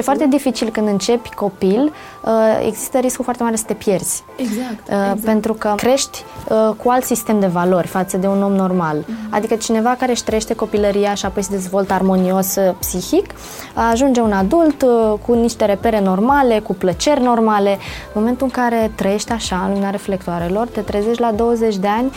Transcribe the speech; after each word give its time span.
E 0.00 0.02
foarte 0.02 0.26
dificil 0.26 0.70
când 0.70 0.88
începi 0.88 1.34
copil, 1.34 1.92
uh, 2.22 2.32
există 2.66 2.98
riscul 2.98 3.24
foarte 3.24 3.42
mare 3.42 3.56
să 3.56 3.64
te 3.66 3.74
pierzi. 3.74 4.24
Exact. 4.36 4.88
Uh, 4.88 4.94
exact. 4.94 5.20
Pentru 5.24 5.52
că 5.52 5.72
crești 5.76 6.24
uh, 6.48 6.74
cu 6.82 6.90
alt 6.90 7.04
sistem 7.04 7.40
de 7.40 7.46
valori 7.46 7.86
față 7.86 8.16
de 8.16 8.26
un 8.26 8.42
om 8.42 8.52
normal. 8.52 8.98
Mm-hmm. 8.98 9.30
Adică 9.30 9.54
cineva 9.54 9.94
care 9.98 10.12
își 10.12 10.24
trăiește 10.24 10.54
copilăria 10.54 11.14
și 11.14 11.26
apoi 11.26 11.42
se 11.42 11.50
dezvoltă 11.50 11.92
armonios 11.92 12.56
psihic, 12.78 13.30
ajunge 13.74 14.20
un 14.20 14.32
adult 14.32 14.84
cu 15.26 15.32
niște 15.34 15.64
repere 15.64 16.00
normale, 16.00 16.58
cu 16.58 16.74
plăceri 16.74 17.22
normale. 17.22 17.70
În 17.70 18.20
momentul 18.20 18.46
în 18.46 18.62
care 18.62 18.92
trăiești 18.94 19.32
așa, 19.32 19.60
în 19.64 19.68
lumina 19.68 19.90
reflectoarelor, 19.90 20.66
te 20.66 20.80
trezești 20.80 21.20
la 21.20 21.32
20 21.32 21.76
de 21.76 21.88
ani 21.88 22.12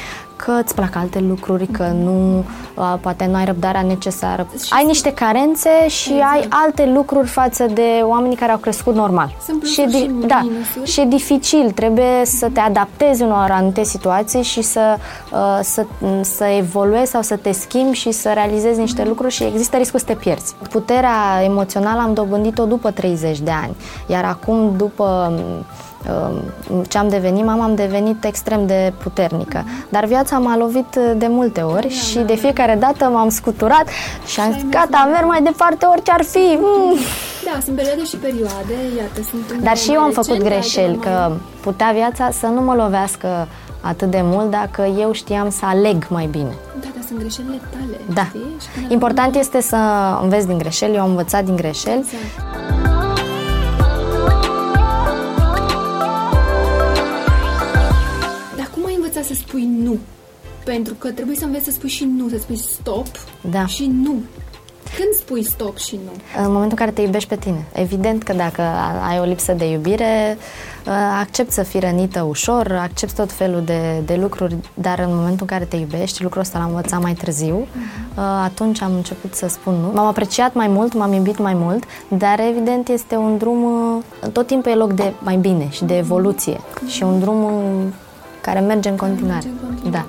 că 0.46 0.60
îți 0.64 0.76
plac 0.76 0.96
alte 0.96 1.20
lucruri, 1.20 1.68
că 1.68 1.84
nu, 1.84 2.44
poate 3.02 3.26
nu 3.26 3.36
ai 3.36 3.46
răbdarea 3.46 3.82
necesară. 3.82 4.48
Și 4.64 4.74
ai 4.74 4.86
niște 4.86 5.14
carențe 5.14 5.70
și 5.88 6.12
exact. 6.12 6.34
ai 6.34 6.48
alte 6.50 6.86
lucruri 6.86 7.28
față 7.28 7.66
de 7.74 8.02
oamenii 8.04 8.36
care 8.38 8.52
au 8.52 8.58
crescut 8.58 8.96
normal. 8.96 9.36
Sunt 9.46 9.64
și, 9.64 9.82
e, 9.82 9.90
și 9.90 10.12
da, 10.26 10.48
și 10.84 11.02
e 11.02 11.06
dificil, 11.06 11.72
trebuie 11.72 12.22
să 12.26 12.50
te 12.54 12.60
adaptezi 12.60 13.22
unor 13.22 13.48
anumite 13.52 13.84
situații 13.84 14.42
și 14.42 14.62
să, 14.62 14.98
să, 15.62 15.86
să 16.22 16.44
evoluezi 16.44 17.12
sau 17.12 17.22
să 17.22 17.36
te 17.36 17.52
schimbi 17.52 17.98
și 17.98 18.12
să 18.12 18.32
realizezi 18.34 18.80
niște 18.80 19.04
lucruri 19.04 19.34
și 19.34 19.44
există 19.44 19.78
riscul 19.78 20.00
să 20.00 20.06
te 20.06 20.14
pierzi. 20.14 20.56
Puterea 20.70 21.42
emoțională 21.44 22.02
am 22.02 22.14
dobândit-o 22.14 22.66
după 22.66 22.92
30 22.92 23.40
de 23.40 23.52
ani, 23.64 23.76
iar 24.08 24.24
acum 24.26 24.74
după 24.78 25.34
ce 26.88 26.98
am 26.98 27.10
devenit, 27.10 27.46
mama 27.46 27.64
am 27.64 27.76
devenit 27.76 28.24
extrem 28.24 28.66
de 28.68 28.94
puternică. 29.04 29.64
Dar 29.90 30.06
viața 30.06 30.38
m-a 30.38 30.58
lovit 30.58 30.96
de 31.16 31.28
multe 31.28 31.62
ori 31.62 31.88
da, 31.88 31.94
și 31.94 32.18
de 32.18 32.36
fiecare 32.36 32.78
dată 32.80 33.06
m-am 33.06 33.30
scuturat 33.30 33.86
și 34.26 34.40
am 34.40 34.52
zis, 34.52 34.64
gata, 34.70 35.10
merg 35.12 35.26
mai 35.26 35.42
departe 35.42 35.86
orice 35.86 36.12
ar 36.12 36.24
fi. 36.24 36.58
Mm. 36.60 36.98
Da, 37.44 37.60
sunt 37.64 37.76
perioade 37.76 38.04
și 38.04 38.16
perioade, 38.16 38.74
iată, 38.98 39.22
sunt 39.30 39.62
Dar 39.64 39.78
și 39.78 39.92
eu 39.92 40.00
am 40.00 40.12
făcut 40.12 40.44
greșeli, 40.44 40.98
că 40.98 41.32
putea 41.62 41.92
viața 41.94 42.30
să 42.32 42.46
nu 42.46 42.62
mă 42.62 42.74
lovească 42.74 43.48
atât 43.82 44.12
de 44.12 44.22
mult 44.24 44.50
dacă 44.52 44.82
eu 45.00 45.12
știam 45.12 45.50
să 45.50 45.66
aleg 45.66 46.06
mai 46.10 46.26
bine. 46.26 46.54
Da, 46.80 46.88
dar 46.94 47.04
sunt 47.08 47.20
greșelile 47.20 47.60
tale, 47.72 48.14
Da. 48.14 48.28
Știi? 48.32 48.86
Important 48.90 49.36
este 49.36 49.62
să 49.62 49.78
înveți 50.22 50.48
din 50.48 50.58
greșeli, 50.58 50.96
eu 50.96 51.02
am 51.02 51.10
învățat 51.10 51.44
din 51.44 51.56
greșeli. 51.56 51.98
Exact. 51.98 52.79
Să 59.24 59.34
spui 59.34 59.70
nu. 59.84 59.98
Pentru 60.64 60.94
că 60.94 61.12
trebuie 61.12 61.36
să 61.36 61.46
înveți 61.46 61.66
să 61.66 61.72
spui 61.72 61.90
și 61.90 62.04
nu, 62.04 62.30
să 62.30 62.38
spui 62.38 62.58
stop 62.58 63.08
da. 63.42 63.66
și 63.66 63.86
nu. 63.86 64.16
Când 64.98 65.14
spui 65.20 65.44
stop 65.44 65.78
și 65.78 66.00
nu? 66.06 66.12
În 66.44 66.52
momentul 66.52 66.70
în 66.70 66.76
care 66.76 66.92
te 66.92 67.02
iubești 67.02 67.30
pe 67.30 67.36
tine. 67.36 67.66
Evident 67.74 68.24
că 68.24 68.34
dacă 68.34 68.62
ai 69.10 69.20
o 69.20 69.24
lipsă 69.24 69.54
de 69.54 69.72
iubire, 69.72 70.38
ă, 70.88 70.92
accept 71.20 71.52
să 71.52 71.64
fii 71.64 71.80
rănită 71.80 72.22
ușor, 72.22 72.80
accept 72.82 73.16
tot 73.16 73.32
felul 73.32 73.62
de, 73.66 74.02
de 74.06 74.16
lucruri, 74.16 74.56
dar 74.74 75.00
în 75.00 75.16
momentul 75.16 75.38
în 75.40 75.48
care 75.48 75.64
te 75.66 75.76
iubești, 75.76 76.24
lucrul 76.24 76.42
ăsta 76.42 76.60
l-am 76.60 76.68
învățat 76.68 77.02
mai 77.02 77.14
târziu, 77.14 77.60
uh-huh. 77.62 78.44
atunci 78.44 78.82
am 78.82 78.94
început 78.96 79.34
să 79.34 79.48
spun 79.48 79.74
nu. 79.74 79.92
M-am 79.94 80.06
apreciat 80.06 80.54
mai 80.54 80.68
mult, 80.68 80.94
m-am 80.94 81.14
iubit 81.14 81.38
mai 81.38 81.54
mult, 81.54 81.84
dar 82.08 82.40
evident 82.40 82.88
este 82.88 83.16
un 83.16 83.38
drum, 83.38 83.64
tot 84.32 84.48
timpul 84.48 84.72
e 84.72 84.76
loc 84.76 84.94
de 84.94 85.14
mai 85.20 85.36
bine 85.36 85.68
și 85.70 85.84
de 85.84 85.98
evoluție 85.98 86.56
uh-huh. 86.56 86.88
și 86.88 87.04
un 87.04 87.20
drum 87.20 87.52
care 88.54 88.66
merge 88.66 88.90
în 88.90 88.96
continuare. 88.96 89.46
Merge 89.46 89.50
în 89.50 89.68
continuare. 89.68 89.92
Da. 89.92 90.06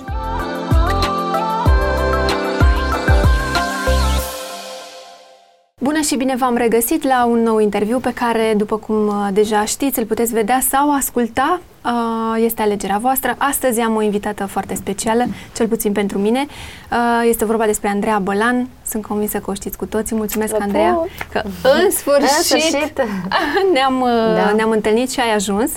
Bună 5.79 6.01
și 6.01 6.17
bine 6.17 6.37
v-am 6.37 6.57
regăsit 6.57 7.03
la 7.03 7.25
un 7.25 7.43
nou 7.43 7.59
interviu 7.59 7.99
pe 7.99 8.13
care, 8.13 8.55
după 8.57 8.77
cum 8.77 9.07
uh, 9.07 9.29
deja 9.33 9.65
știți, 9.65 9.99
îl 9.99 10.05
puteți 10.05 10.33
vedea 10.33 10.61
sau 10.69 10.95
asculta. 10.95 11.61
Uh, 11.85 12.43
este 12.45 12.63
alegerea 12.63 12.99
voastră. 12.99 13.35
Astăzi 13.39 13.81
am 13.81 13.97
o 13.97 14.03
invitată 14.03 14.47
foarte 14.47 14.75
specială, 14.75 15.25
cel 15.57 15.69
puțin 15.69 15.93
pentru 15.93 16.19
mine. 16.19 16.47
Uh, 16.91 17.29
este 17.29 17.45
vorba 17.45 17.65
despre 17.67 17.89
Andreea 17.89 18.19
Bălan. 18.19 18.69
Sunt 18.87 19.07
convinsă 19.07 19.39
că 19.39 19.51
o 19.51 19.55
știți 19.55 19.77
cu 19.77 19.87
toții. 19.87 20.17
Mulțumesc, 20.17 20.53
Lăput. 20.53 20.67
Andreea, 20.67 20.99
că 21.33 21.43
în 21.63 21.91
sfârșit, 21.91 22.23
în 22.23 22.43
sfârșit. 22.43 23.03
ne-am, 23.75 24.05
da. 24.35 24.53
ne-am 24.53 24.71
întâlnit 24.71 25.11
și 25.11 25.21
ai 25.21 25.35
ajuns. 25.35 25.71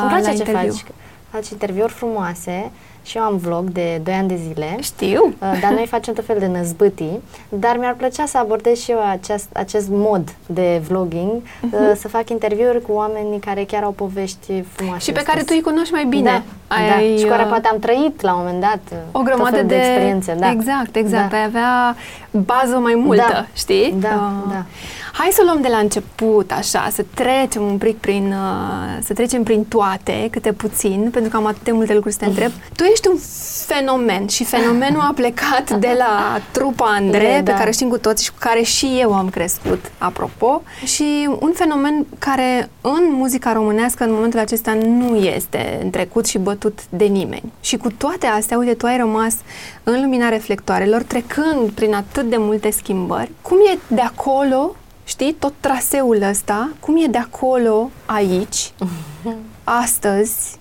Îmi 0.00 0.08
place 0.08 0.24
ce 0.24 0.30
interviu. 0.30 0.72
faci 0.72 0.84
faci 1.30 1.52
interviuri 1.52 1.92
frumoase 1.92 2.70
și 3.02 3.16
eu 3.16 3.22
am 3.22 3.36
vlog 3.36 3.64
de 3.70 4.00
2 4.04 4.14
ani 4.14 4.28
de 4.28 4.40
zile. 4.48 4.76
Știu. 4.80 5.24
Uh, 5.24 5.58
dar 5.60 5.72
noi 5.72 5.86
facem 5.86 6.14
tot 6.14 6.24
fel 6.24 6.38
de 6.38 6.46
năzbâtii, 6.46 7.22
dar 7.48 7.76
mi-ar 7.76 7.94
plăcea 7.94 8.26
să 8.26 8.38
abordez 8.38 8.80
și 8.80 8.90
eu 8.90 8.98
acest, 9.10 9.48
acest 9.52 9.88
mod 9.88 10.34
de 10.46 10.82
vlogging, 10.88 11.42
uh-huh. 11.42 11.96
să 11.96 12.08
fac 12.08 12.30
interviuri 12.30 12.82
cu 12.82 12.92
oameni 12.92 13.40
care 13.40 13.64
chiar 13.64 13.82
au 13.82 13.90
povești 13.90 14.62
frumoase. 14.72 15.04
Și 15.04 15.12
pe 15.12 15.22
care 15.22 15.40
tu 15.40 15.52
îi 15.54 15.60
cunoști 15.60 15.92
mai 15.92 16.04
bine. 16.04 16.42
Da, 16.68 16.74
ai, 16.76 16.88
da. 16.88 17.16
și 17.16 17.22
cu 17.22 17.28
care 17.28 17.42
uh, 17.42 17.48
poate 17.48 17.68
am 17.68 17.78
trăit 17.78 18.20
la 18.20 18.32
un 18.34 18.38
moment 18.38 18.60
dat 18.60 18.80
uh, 18.92 18.98
o 19.12 19.22
grămadă 19.22 19.56
de, 19.56 19.62
de 19.62 19.74
experiențe. 19.74 20.36
Da. 20.38 20.50
Exact, 20.50 20.96
exact. 20.96 21.30
Da. 21.30 21.36
Ai 21.36 21.44
avea 21.44 21.96
bază 22.30 22.76
mai 22.76 22.94
multă, 22.94 23.28
da. 23.32 23.46
știi? 23.52 23.94
Da, 23.98 24.08
uh. 24.08 24.52
da. 24.52 24.64
Hai 25.12 25.28
să 25.32 25.42
luăm 25.44 25.60
de 25.60 25.68
la 25.68 25.76
început, 25.76 26.52
așa, 26.52 26.88
să 26.92 27.04
trecem 27.14 27.62
un 27.62 27.78
pic 27.78 27.96
prin, 27.96 28.26
uh, 28.26 29.02
să 29.02 29.12
trecem 29.12 29.42
prin 29.42 29.64
toate, 29.64 30.28
câte 30.30 30.52
puțin, 30.52 31.08
pentru 31.12 31.30
că 31.30 31.36
am 31.36 31.46
atât 31.46 31.62
de 31.62 31.72
multe 31.72 31.94
lucruri 31.94 32.14
să 32.14 32.20
te 32.20 32.26
întreb. 32.26 32.50
Tu 32.76 32.84
ești 32.92 33.08
un 33.08 33.16
fenomen 33.66 34.26
și 34.26 34.44
fenomenul 34.44 35.00
a 35.00 35.12
plecat 35.14 35.78
de 35.78 35.94
la 35.98 36.40
trupa 36.50 36.86
Andre, 36.86 37.40
da. 37.44 37.52
pe 37.52 37.58
care 37.58 37.70
știm 37.70 37.88
cu 37.88 37.98
toți 37.98 38.24
și 38.24 38.30
cu 38.30 38.36
care 38.38 38.62
și 38.62 38.96
eu 39.00 39.14
am 39.14 39.28
crescut, 39.28 39.90
apropo, 39.98 40.62
și 40.84 41.28
un 41.40 41.52
fenomen 41.54 42.06
care 42.18 42.70
în 42.80 43.08
muzica 43.12 43.52
românească 43.52 44.04
în 44.04 44.12
momentul 44.12 44.38
acesta 44.38 44.74
nu 44.74 45.16
este 45.16 45.80
întrecut 45.82 46.26
și 46.26 46.38
bătut 46.38 46.78
de 46.88 47.04
nimeni. 47.04 47.52
Și 47.60 47.76
cu 47.76 47.90
toate 47.90 48.26
astea, 48.26 48.58
uite, 48.58 48.74
tu 48.74 48.86
ai 48.86 48.96
rămas 48.96 49.34
în 49.82 50.00
lumina 50.00 50.28
reflectoarelor, 50.28 51.02
trecând 51.02 51.70
prin 51.70 51.94
atât 51.94 52.30
de 52.30 52.36
multe 52.38 52.70
schimbări. 52.70 53.30
Cum 53.42 53.56
e 53.72 53.78
de 53.86 54.00
acolo 54.00 54.74
știi, 55.04 55.32
tot 55.32 55.52
traseul 55.60 56.22
ăsta, 56.22 56.70
cum 56.80 56.96
e 56.96 57.06
de 57.06 57.18
acolo, 57.18 57.90
aici, 58.06 58.72
astăzi, 59.82 60.58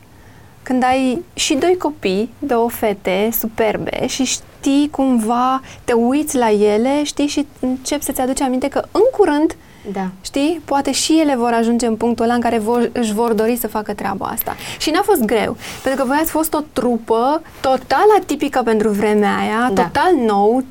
când 0.69 0.83
ai 0.83 1.23
și 1.33 1.53
doi 1.53 1.77
copii, 1.77 2.33
două 2.39 2.69
fete 2.69 3.29
superbe 3.39 4.07
și 4.07 4.23
știi 4.23 4.89
cumva, 4.91 5.61
te 5.83 5.93
uiți 5.93 6.37
la 6.37 6.51
ele, 6.51 7.03
știi, 7.03 7.27
și 7.27 7.45
începi 7.59 8.03
să-ți 8.03 8.21
aduci 8.21 8.41
aminte 8.41 8.67
că 8.67 8.83
în 8.91 9.01
curând 9.17 9.55
da. 9.91 10.09
Știi? 10.21 10.61
Poate 10.65 10.91
și 10.91 11.19
ele 11.19 11.35
vor 11.35 11.51
ajunge 11.51 11.85
în 11.85 11.95
punctul 11.95 12.25
ăla 12.25 12.33
în 12.33 12.41
care 12.41 12.57
vor, 12.57 12.89
își 12.93 13.13
vor 13.13 13.33
dori 13.33 13.55
să 13.55 13.67
facă 13.67 13.93
treaba 13.93 14.25
asta. 14.25 14.55
Și 14.79 14.89
n-a 14.89 15.01
fost 15.01 15.21
greu, 15.21 15.57
pentru 15.83 16.01
că 16.01 16.07
voi 16.07 16.17
ați 16.21 16.31
fost 16.31 16.53
o 16.53 16.59
trupă 16.73 17.41
total 17.61 18.05
atipică 18.19 18.61
pentru 18.63 18.89
vremea 18.89 19.37
aia, 19.37 19.71
da. 19.73 19.81
total 19.81 20.15
nou, 20.25 20.63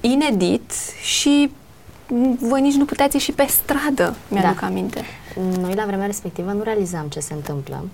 inedit 0.00 0.72
și 1.02 1.50
voi 2.38 2.60
nici 2.60 2.74
nu 2.74 2.84
puteți 2.84 3.16
ieși 3.16 3.32
pe 3.32 3.46
stradă, 3.48 4.14
mi-aduc 4.28 4.60
da. 4.60 4.66
aminte. 4.66 5.04
Noi 5.60 5.74
la 5.74 5.84
vremea 5.86 6.06
respectivă 6.06 6.52
nu 6.52 6.62
realizam 6.62 7.06
ce 7.08 7.20
se 7.20 7.34
întâmplă. 7.34 7.84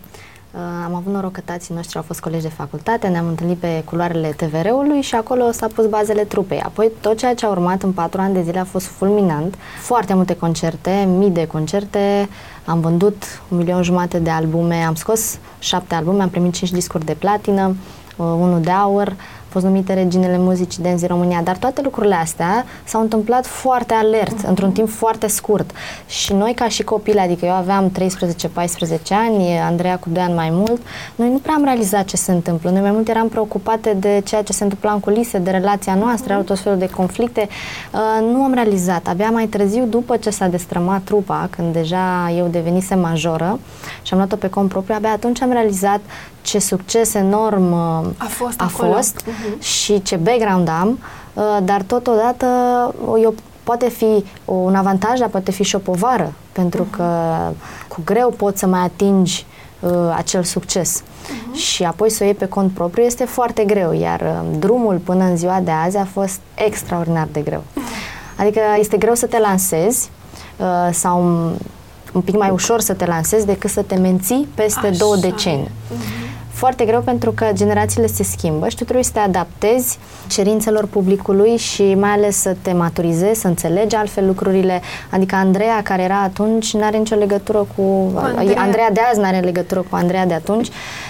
Uh, 0.54 0.60
am 0.84 0.94
avut 0.94 1.12
noroc 1.12 1.32
că 1.32 1.40
tații 1.44 1.74
noștri 1.74 1.96
au 1.96 2.02
fost 2.02 2.20
colegi 2.20 2.42
de 2.42 2.48
facultate, 2.48 3.08
ne-am 3.08 3.26
întâlnit 3.26 3.58
pe 3.58 3.82
culoarele 3.84 4.28
TVR-ului 4.28 5.00
și 5.00 5.14
acolo 5.14 5.50
s-a 5.50 5.66
pus 5.74 5.86
bazele 5.86 6.24
trupei. 6.24 6.60
Apoi 6.60 6.90
tot 7.00 7.18
ceea 7.18 7.34
ce 7.34 7.46
a 7.46 7.50
urmat 7.50 7.82
în 7.82 7.92
patru 7.92 8.20
ani 8.20 8.34
de 8.34 8.42
zile 8.42 8.58
a 8.58 8.64
fost 8.64 8.86
fulminant. 8.86 9.54
Foarte 9.80 10.14
multe 10.14 10.36
concerte, 10.36 11.08
mii 11.18 11.30
de 11.30 11.46
concerte, 11.46 12.28
am 12.64 12.80
vândut 12.80 13.22
un 13.48 13.56
milion 13.56 13.82
jumate 13.82 14.18
de 14.18 14.30
albume, 14.30 14.74
am 14.74 14.94
scos 14.94 15.38
șapte 15.58 15.94
albume, 15.94 16.22
am 16.22 16.28
primit 16.28 16.54
cinci 16.54 16.72
discuri 16.72 17.04
de 17.04 17.14
platină, 17.14 17.76
uh, 18.16 18.26
unul 18.26 18.60
de 18.60 18.70
aur, 18.70 19.16
fost 19.54 19.66
numite 19.66 19.94
reginele 19.94 20.38
muzicii 20.38 20.82
de 20.82 20.88
în 20.88 21.06
România, 21.06 21.40
dar 21.42 21.56
toate 21.56 21.80
lucrurile 21.82 22.14
astea 22.14 22.64
s-au 22.84 23.00
întâmplat 23.00 23.46
foarte 23.46 23.94
alert, 23.94 24.40
uh-huh. 24.40 24.48
într-un 24.48 24.72
timp 24.72 24.88
foarte 24.88 25.26
scurt. 25.26 25.70
Și 26.06 26.32
noi 26.32 26.54
ca 26.54 26.68
și 26.68 26.82
copii, 26.82 27.18
adică 27.18 27.44
eu 27.46 27.52
aveam 27.52 27.90
13-14 27.90 27.92
ani, 29.10 29.58
Andreea 29.58 29.96
cu 29.98 30.08
2 30.12 30.22
ani 30.22 30.34
mai 30.34 30.48
mult, 30.52 30.80
noi 31.14 31.30
nu 31.30 31.38
prea 31.38 31.54
am 31.54 31.64
realizat 31.64 32.04
ce 32.04 32.16
se 32.16 32.32
întâmplă. 32.32 32.70
Noi 32.70 32.80
mai 32.80 32.90
mult 32.90 33.08
eram 33.08 33.28
preocupate 33.28 33.96
de 34.00 34.22
ceea 34.24 34.42
ce 34.42 34.52
se 34.52 34.62
întâmpla 34.62 34.92
în 34.92 35.00
culise, 35.00 35.38
de 35.38 35.50
relația 35.50 35.94
noastră, 35.94 36.32
uh-huh. 36.32 36.36
au 36.36 36.42
tot 36.42 36.58
felul 36.58 36.78
de 36.78 36.88
conflicte. 36.88 37.48
Uh, 37.92 38.26
nu 38.32 38.42
am 38.42 38.54
realizat. 38.54 39.06
Abia 39.06 39.30
mai 39.30 39.46
târziu, 39.46 39.84
după 39.84 40.16
ce 40.16 40.30
s-a 40.30 40.46
destrămat 40.46 41.02
trupa, 41.02 41.48
când 41.50 41.72
deja 41.72 42.32
eu 42.36 42.46
devenisem 42.46 43.00
majoră 43.00 43.58
și 44.02 44.12
am 44.12 44.18
luat-o 44.18 44.36
pe 44.36 44.48
cont 44.48 44.68
propriu, 44.68 44.94
abia 44.94 45.10
atunci 45.10 45.42
am 45.42 45.52
realizat 45.52 46.00
ce 46.44 46.58
succes 46.58 47.14
enorm 47.14 47.72
uh, 47.72 48.06
a 48.16 48.26
fost, 48.28 48.60
a 48.60 48.66
fost 48.66 49.22
uh-huh. 49.22 49.60
și 49.60 50.02
ce 50.02 50.16
background 50.16 50.68
am, 50.68 50.98
uh, 51.34 51.58
dar 51.62 51.82
totodată 51.82 52.46
eu 53.22 53.34
poate 53.62 53.88
fi 53.88 54.24
un 54.44 54.74
avantaj, 54.74 55.18
dar 55.18 55.28
poate 55.28 55.50
fi 55.50 55.62
și 55.62 55.74
o 55.74 55.78
povară, 55.78 56.32
pentru 56.52 56.84
uh-huh. 56.84 56.96
că 56.96 57.38
cu 57.88 58.00
greu 58.04 58.30
poți 58.36 58.58
să 58.58 58.66
mai 58.66 58.80
atingi 58.80 59.46
uh, 59.80 59.90
acel 60.16 60.42
succes. 60.42 61.02
Uh-huh. 61.02 61.54
Și 61.54 61.84
apoi 61.84 62.10
să 62.10 62.18
o 62.22 62.24
iei 62.24 62.34
pe 62.34 62.46
cont 62.46 62.72
propriu 62.72 63.04
este 63.04 63.24
foarte 63.24 63.64
greu, 63.64 63.92
iar 63.92 64.20
uh, 64.20 64.58
drumul 64.58 64.96
până 64.96 65.24
în 65.24 65.36
ziua 65.36 65.60
de 65.60 65.70
azi 65.70 65.96
a 65.96 66.04
fost 66.04 66.40
extraordinar 66.54 67.28
de 67.32 67.40
greu. 67.40 67.60
Uh-huh. 67.60 68.36
Adică 68.36 68.60
este 68.78 68.96
greu 68.96 69.14
să 69.14 69.26
te 69.26 69.38
lansezi, 69.38 70.10
uh, 70.56 70.88
sau 70.92 71.22
un 72.12 72.20
pic 72.20 72.36
mai 72.36 72.50
ușor 72.50 72.80
să 72.80 72.92
te 72.92 73.06
lansezi 73.06 73.46
decât 73.46 73.70
să 73.70 73.82
te 73.82 73.94
menții 73.94 74.48
peste 74.54 74.86
Așa 74.86 74.96
două 74.98 75.16
e. 75.16 75.20
decenii. 75.20 75.70
Mhm. 75.90 76.13
Foarte 76.54 76.84
greu 76.84 77.00
pentru 77.00 77.32
că 77.32 77.46
generațiile 77.52 78.06
se 78.06 78.22
schimbă 78.22 78.68
și 78.68 78.76
tu 78.76 78.82
trebuie 78.82 79.04
să 79.04 79.10
te 79.12 79.18
adaptezi 79.18 79.98
cerințelor 80.28 80.86
publicului 80.86 81.56
și 81.56 81.94
mai 81.94 82.10
ales 82.10 82.36
să 82.36 82.56
te 82.62 82.72
maturizezi, 82.72 83.40
să 83.40 83.46
înțelegi 83.46 83.94
altfel 83.94 84.26
lucrurile. 84.26 84.80
Adică 85.10 85.34
Andreea, 85.34 85.82
care 85.82 86.02
era 86.02 86.20
atunci, 86.22 86.74
nu 86.74 86.84
are 86.84 86.96
nicio 86.96 87.14
legătură 87.14 87.66
cu... 87.76 88.12
Andreea. 88.14 88.60
Andreea 88.60 88.90
de 88.90 89.00
azi 89.10 89.18
nu 89.18 89.24
are 89.24 89.38
legătură 89.38 89.80
cu 89.80 89.96
Andreea 89.96 90.26
de 90.26 90.34
atunci 90.34 90.68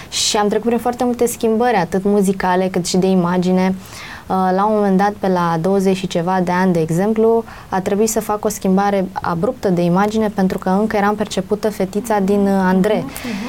și 0.08 0.36
am 0.36 0.48
trecut 0.48 0.66
prin 0.66 0.78
foarte 0.78 1.04
multe 1.04 1.26
schimbări, 1.26 1.76
atât 1.76 2.04
muzicale 2.04 2.68
cât 2.68 2.86
și 2.86 2.96
de 2.96 3.06
imagine. 3.06 3.74
Uh, 3.74 4.13
La 4.26 4.66
un 4.66 4.74
moment 4.74 4.96
dat, 4.96 5.12
pe 5.18 5.28
la 5.28 5.56
20 5.60 5.96
și 5.96 6.06
ceva 6.06 6.40
de 6.44 6.52
ani, 6.52 6.72
de 6.72 6.80
exemplu, 6.80 7.44
a 7.68 7.80
trebuit 7.80 8.08
să 8.08 8.20
fac 8.20 8.44
o 8.44 8.48
schimbare 8.48 9.08
abruptă 9.12 9.68
de 9.68 9.80
imagine 9.82 10.28
pentru 10.28 10.58
că 10.58 10.68
încă 10.68 10.96
eram 10.96 11.14
percepută 11.14 11.70
fetița 11.70 12.18
din 12.18 12.40
uh, 12.46 12.62
Andre 12.66 13.04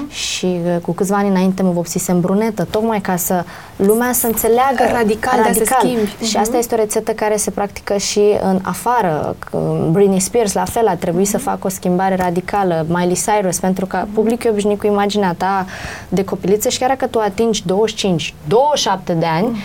și 0.09 0.45
uh, 0.45 0.81
cu 0.81 0.91
câțiva 0.91 1.15
ani 1.17 1.29
înainte 1.29 1.63
mă 1.63 1.71
vopsisem 1.71 2.19
brunetă, 2.21 2.63
tocmai 2.69 3.01
ca 3.01 3.15
să 3.15 3.43
lumea 3.75 4.11
să 4.13 4.25
înțeleagă 4.27 4.83
Radical, 4.91 5.41
de 5.43 5.49
a 5.49 5.53
se 5.53 5.63
schimbi. 5.65 6.09
Și 6.23 6.31
Mhm. 6.31 6.39
asta 6.39 6.57
este 6.57 6.75
o 6.75 6.77
rețetă 6.77 7.11
care 7.11 7.35
se 7.35 7.51
practică 7.51 7.97
și 7.97 8.21
în 8.41 8.59
afară. 8.63 9.35
Că 9.39 9.57
Britney 9.91 10.19
Spears, 10.19 10.53
la 10.53 10.65
fel, 10.65 10.87
a 10.87 10.95
trebuit 10.95 11.27
să 11.27 11.37
facă 11.37 11.59
o 11.61 11.69
schimbare 11.69 12.15
radicală. 12.15 12.85
Miley 12.89 13.17
Cyrus, 13.25 13.59
pentru 13.59 13.85
că 13.85 14.05
publicul 14.13 14.45
e 14.45 14.49
obișnuit 14.49 14.79
cu 14.79 14.85
imaginea 14.87 15.33
ta 15.37 15.65
de 16.09 16.23
copiliță 16.23 16.69
și 16.69 16.79
chiar 16.79 16.89
dacă 16.89 17.07
tu 17.07 17.19
atingi 17.19 17.65
25, 17.65 18.33
27 18.47 19.13
de 19.13 19.25
ani, 19.25 19.57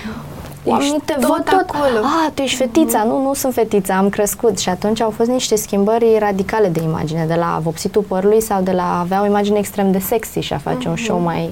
Oamenii 0.64 1.00
te 1.04 1.12
tot 1.12 1.22
văd 1.22 1.44
tot. 1.44 1.64
acolo. 1.68 1.98
Ah, 2.04 2.30
tu 2.34 2.42
ești 2.42 2.56
fetița. 2.56 3.02
Nu, 3.02 3.22
nu 3.22 3.34
sunt 3.34 3.54
fetița, 3.54 3.96
am 3.96 4.08
crescut. 4.08 4.58
Și 4.58 4.68
atunci 4.68 5.00
au 5.00 5.10
fost 5.10 5.28
niște 5.30 5.56
schimbări 5.56 6.16
radicale 6.18 6.68
de 6.68 6.80
imagine, 6.82 7.24
de 7.28 7.34
la 7.34 7.58
vopsitul 7.62 8.02
părului 8.02 8.40
sau 8.42 8.62
de 8.62 8.70
la 8.72 8.82
a 8.82 8.98
avea 8.98 9.22
o 9.22 9.26
imagine 9.26 9.58
extrem 9.58 9.92
de 9.92 9.98
sexy 9.98 10.38
și 10.38 10.52
a 10.52 10.58
face 10.58 10.88
un 10.88 10.96
show 10.96 11.18
mai, 11.18 11.50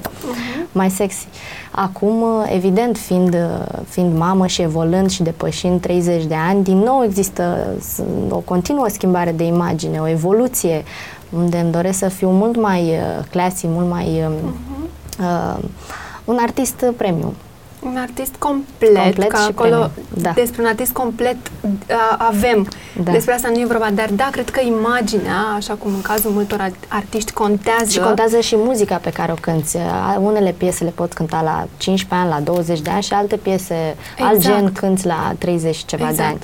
mai 0.71 0.89
sexy. 0.89 1.27
Acum, 1.71 2.23
evident, 2.53 2.97
fiind, 2.97 3.37
fiind 3.87 4.17
mamă 4.17 4.47
și 4.47 4.61
evoluând 4.61 5.09
și 5.09 5.23
depășind 5.23 5.81
30 5.81 6.23
de 6.25 6.35
ani, 6.49 6.63
din 6.63 6.77
nou 6.77 7.03
există 7.03 7.73
s- 7.81 8.01
o 8.29 8.37
continuă 8.37 8.87
schimbare 8.87 9.31
de 9.31 9.43
imagine, 9.43 9.99
o 9.99 10.07
evoluție, 10.07 10.83
unde 11.29 11.57
îmi 11.57 11.71
doresc 11.71 11.97
să 11.97 12.07
fiu 12.09 12.29
mult 12.29 12.61
mai 12.61 12.81
uh, 12.89 13.25
classy, 13.29 13.65
mult 13.67 13.89
mai... 13.89 14.23
um, 14.27 14.33
uh, 15.25 15.57
un 16.25 16.37
artist 16.41 16.85
premium. 16.97 17.33
Un 17.83 17.97
artist 17.97 18.35
complet, 18.37 19.03
Complet 19.03 19.29
că 19.29 19.37
și 19.37 19.43
acolo 19.55 19.69
premium, 19.69 19.91
da. 20.13 20.31
despre 20.35 20.61
un 20.61 20.67
artist 20.67 20.91
complet 20.91 21.35
a, 21.89 22.25
avem. 22.27 22.67
Da. 23.03 23.11
Despre 23.11 23.33
asta 23.33 23.49
nu 23.49 23.59
e 23.59 23.65
vorba, 23.65 23.89
dar 23.93 24.09
da, 24.11 24.27
cred 24.31 24.49
că 24.49 24.59
imaginea, 24.65 25.35
așa 25.55 25.73
cum 25.73 25.93
în 25.93 26.01
cazul 26.01 26.31
multor 26.31 26.59
ar- 26.61 26.71
artiști 26.87 27.31
contează. 27.31 27.89
Și 27.89 27.99
contează 27.99 28.39
și 28.39 28.55
muzica 28.57 28.95
pe 28.95 29.09
care 29.09 29.31
o 29.31 29.35
cânti. 29.41 29.77
A- 29.77 30.19
Unele 30.21 30.51
piese 30.57 30.83
le 30.83 30.89
pot 30.89 31.13
cânta 31.13 31.41
la 31.41 31.67
15 31.77 32.27
ani, 32.27 32.29
la 32.45 32.51
20 32.51 32.79
de 32.81 32.89
ani 32.89 33.03
și 33.03 33.13
alte 33.13 33.35
piese, 33.35 33.95
alt 34.19 34.35
Exact. 34.35 34.55
gen 34.57 34.71
cânti 34.71 35.05
la 35.05 35.33
30 35.37 35.75
și 35.75 35.85
ceva 35.85 36.11
de 36.15 36.21
ani. 36.21 36.37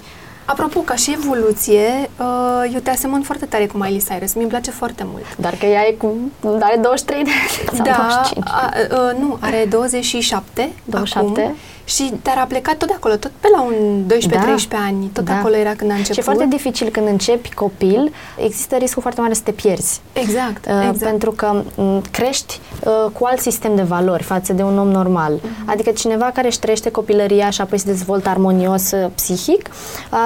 Apropo, 0.45 0.79
ca 0.79 0.95
și 0.95 1.11
evoluție, 1.11 2.09
uh, 2.19 2.71
eu 2.73 2.79
te 2.79 2.89
asemăn 2.89 3.21
foarte 3.21 3.45
tare 3.45 3.65
cu 3.65 3.77
Miley 3.77 4.03
Cyrus. 4.09 4.33
Mi-mi 4.33 4.49
place 4.49 4.71
foarte 4.71 5.03
mult. 5.11 5.25
Doar 5.37 5.55
că 5.55 5.65
ea 5.65 5.87
e 5.87 5.91
cu, 5.91 6.13
are 6.59 6.77
23 6.81 7.23
de 7.23 7.29
ani 7.29 7.75
sau 7.77 7.85
da, 7.85 7.95
25. 7.97 8.45
a, 8.47 8.71
a, 8.95 9.11
nu, 9.19 9.37
are 9.39 9.65
27 9.69 10.71
27. 10.85 11.41
acum, 11.41 11.55
și 11.85 12.13
dar 12.23 12.37
a 12.37 12.45
plecat 12.45 12.75
tot 12.77 12.87
de 12.87 12.93
acolo, 12.95 13.15
tot 13.15 13.31
pe 13.39 13.47
la 13.55 13.61
un 13.61 14.03
12-13 14.65 14.67
Da. 14.69 14.77
ani, 14.77 15.09
tot 15.13 15.23
Da. 15.25 15.33
acolo 15.37 15.55
era 15.55 15.73
când 15.75 15.91
a 15.91 15.93
început. 15.93 16.13
Și 16.13 16.19
e 16.19 16.23
foarte 16.23 16.45
dificil 16.45 16.89
când 16.89 17.07
începi 17.07 17.53
copil, 17.53 18.13
există 18.37 18.75
riscul 18.75 19.01
foarte 19.01 19.21
mare 19.21 19.33
să 19.33 19.41
te 19.43 19.51
pierzi. 19.51 20.01
Exact, 20.13 20.65
Uh, 20.65 20.71
exact. 20.89 20.97
Pentru 21.09 21.31
că 21.31 21.63
m, 21.75 22.01
crești 22.11 22.59
uh, 22.83 23.11
cu 23.13 23.25
alt 23.25 23.39
sistem 23.39 23.75
de 23.75 23.81
valori 23.81 24.23
față 24.23 24.53
de 24.53 24.63
un 24.63 24.77
om 24.77 24.87
normal. 24.87 25.33
Mhm. 25.33 25.69
Adică 25.69 25.91
cineva 25.91 26.31
care 26.33 26.47
își 26.47 26.59
trăiește 26.59 26.91
copilăria 26.91 27.49
și 27.49 27.61
apoi 27.61 27.77
se 27.79 27.85
dezvoltă 27.85 28.29
armonios 28.29 28.91
uh, 28.91 29.05
psihic, 29.15 29.69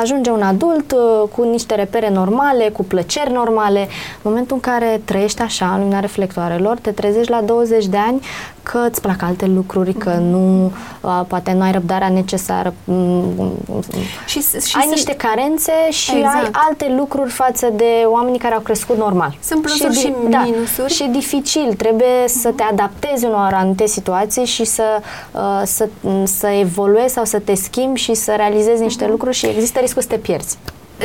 ajunge 0.10 0.30
un 0.30 0.42
adult 0.42 0.92
uh, 0.92 1.30
cu 1.36 1.44
niște 1.44 1.76
repere 1.76 2.10
normale, 2.10 2.70
cu 2.70 2.84
plăceri 2.84 3.32
normale. 3.32 3.80
În 3.80 3.88
momentul 4.22 4.56
în 4.56 4.62
care 4.72 5.02
trăiești 5.06 5.42
așa, 5.42 5.72
în 5.74 5.80
lumina 5.80 6.00
reflectoarelor, 6.00 6.78
te 6.82 6.92
trezești 6.92 7.32
la 7.32 7.42
20 7.42 7.86
de 7.86 7.98
ani 7.98 8.22
că 8.64 8.86
îți 8.90 9.02
plac 9.02 9.22
alte 9.22 9.46
lucruri, 9.46 9.94
că 9.94 10.10
Mhm. 10.10 10.24
nu, 10.30 10.72
uh, 11.02 11.22
poate 11.28 11.52
nu 11.54 11.62
ai 11.62 11.72
răbdarea 11.72 12.10
necesară, 12.10 12.74
mm, 12.84 13.52
și, 14.28 14.40
și 14.42 14.46
ai 14.56 14.62
sunt- 14.82 14.90
niște 14.90 15.14
carențe 15.16 15.72
și 15.90 16.16
Exact. 16.18 16.36
ai 16.36 16.50
alte 16.68 16.94
lucruri 16.98 17.30
față 17.30 17.68
de 17.76 18.04
oamenii 18.06 18.40
care 18.40 18.54
au 18.54 18.60
crescut 18.62 18.98
normal. 18.98 19.38
Sunt 19.44 19.62
plusuri 19.62 19.94
di- 19.94 20.00
și 20.00 20.14
minusuri. 20.44 20.94
și 20.94 21.04
e 21.04 21.08
dificil, 21.12 21.74
trebuie 21.78 22.28
să 22.28 22.50
te 22.56 22.64
adaptezi 22.64 23.26
unor 23.26 23.50
anumite 23.54 23.86
situații 23.88 24.46
și 24.46 24.66
să, 24.66 24.84
uh, 25.32 25.62
să, 25.66 25.88
să 26.24 26.48
evoluezi 26.48 27.14
sau 27.14 27.24
să 27.26 27.40
te 27.40 27.56
schimbi 27.56 28.00
și 28.00 28.14
să 28.14 28.34
realizezi 28.38 28.82
niște 28.82 29.04
Mhm. 29.04 29.12
lucruri 29.12 29.36
și 29.36 29.46
există 29.46 29.80
riscul 29.80 29.99
să 30.02 30.08
te 30.08 30.18
pierzi. 30.18 30.58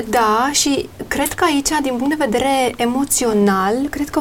Da, 0.09 0.49
și 0.53 0.89
cred 1.09 1.33
că 1.33 1.45
aici, 1.45 1.69
din 1.83 1.95
punct 1.97 2.19
de 2.19 2.25
vedere 2.25 2.73
emoțional, 2.77 3.75
cred 3.91 4.09
că 4.09 4.21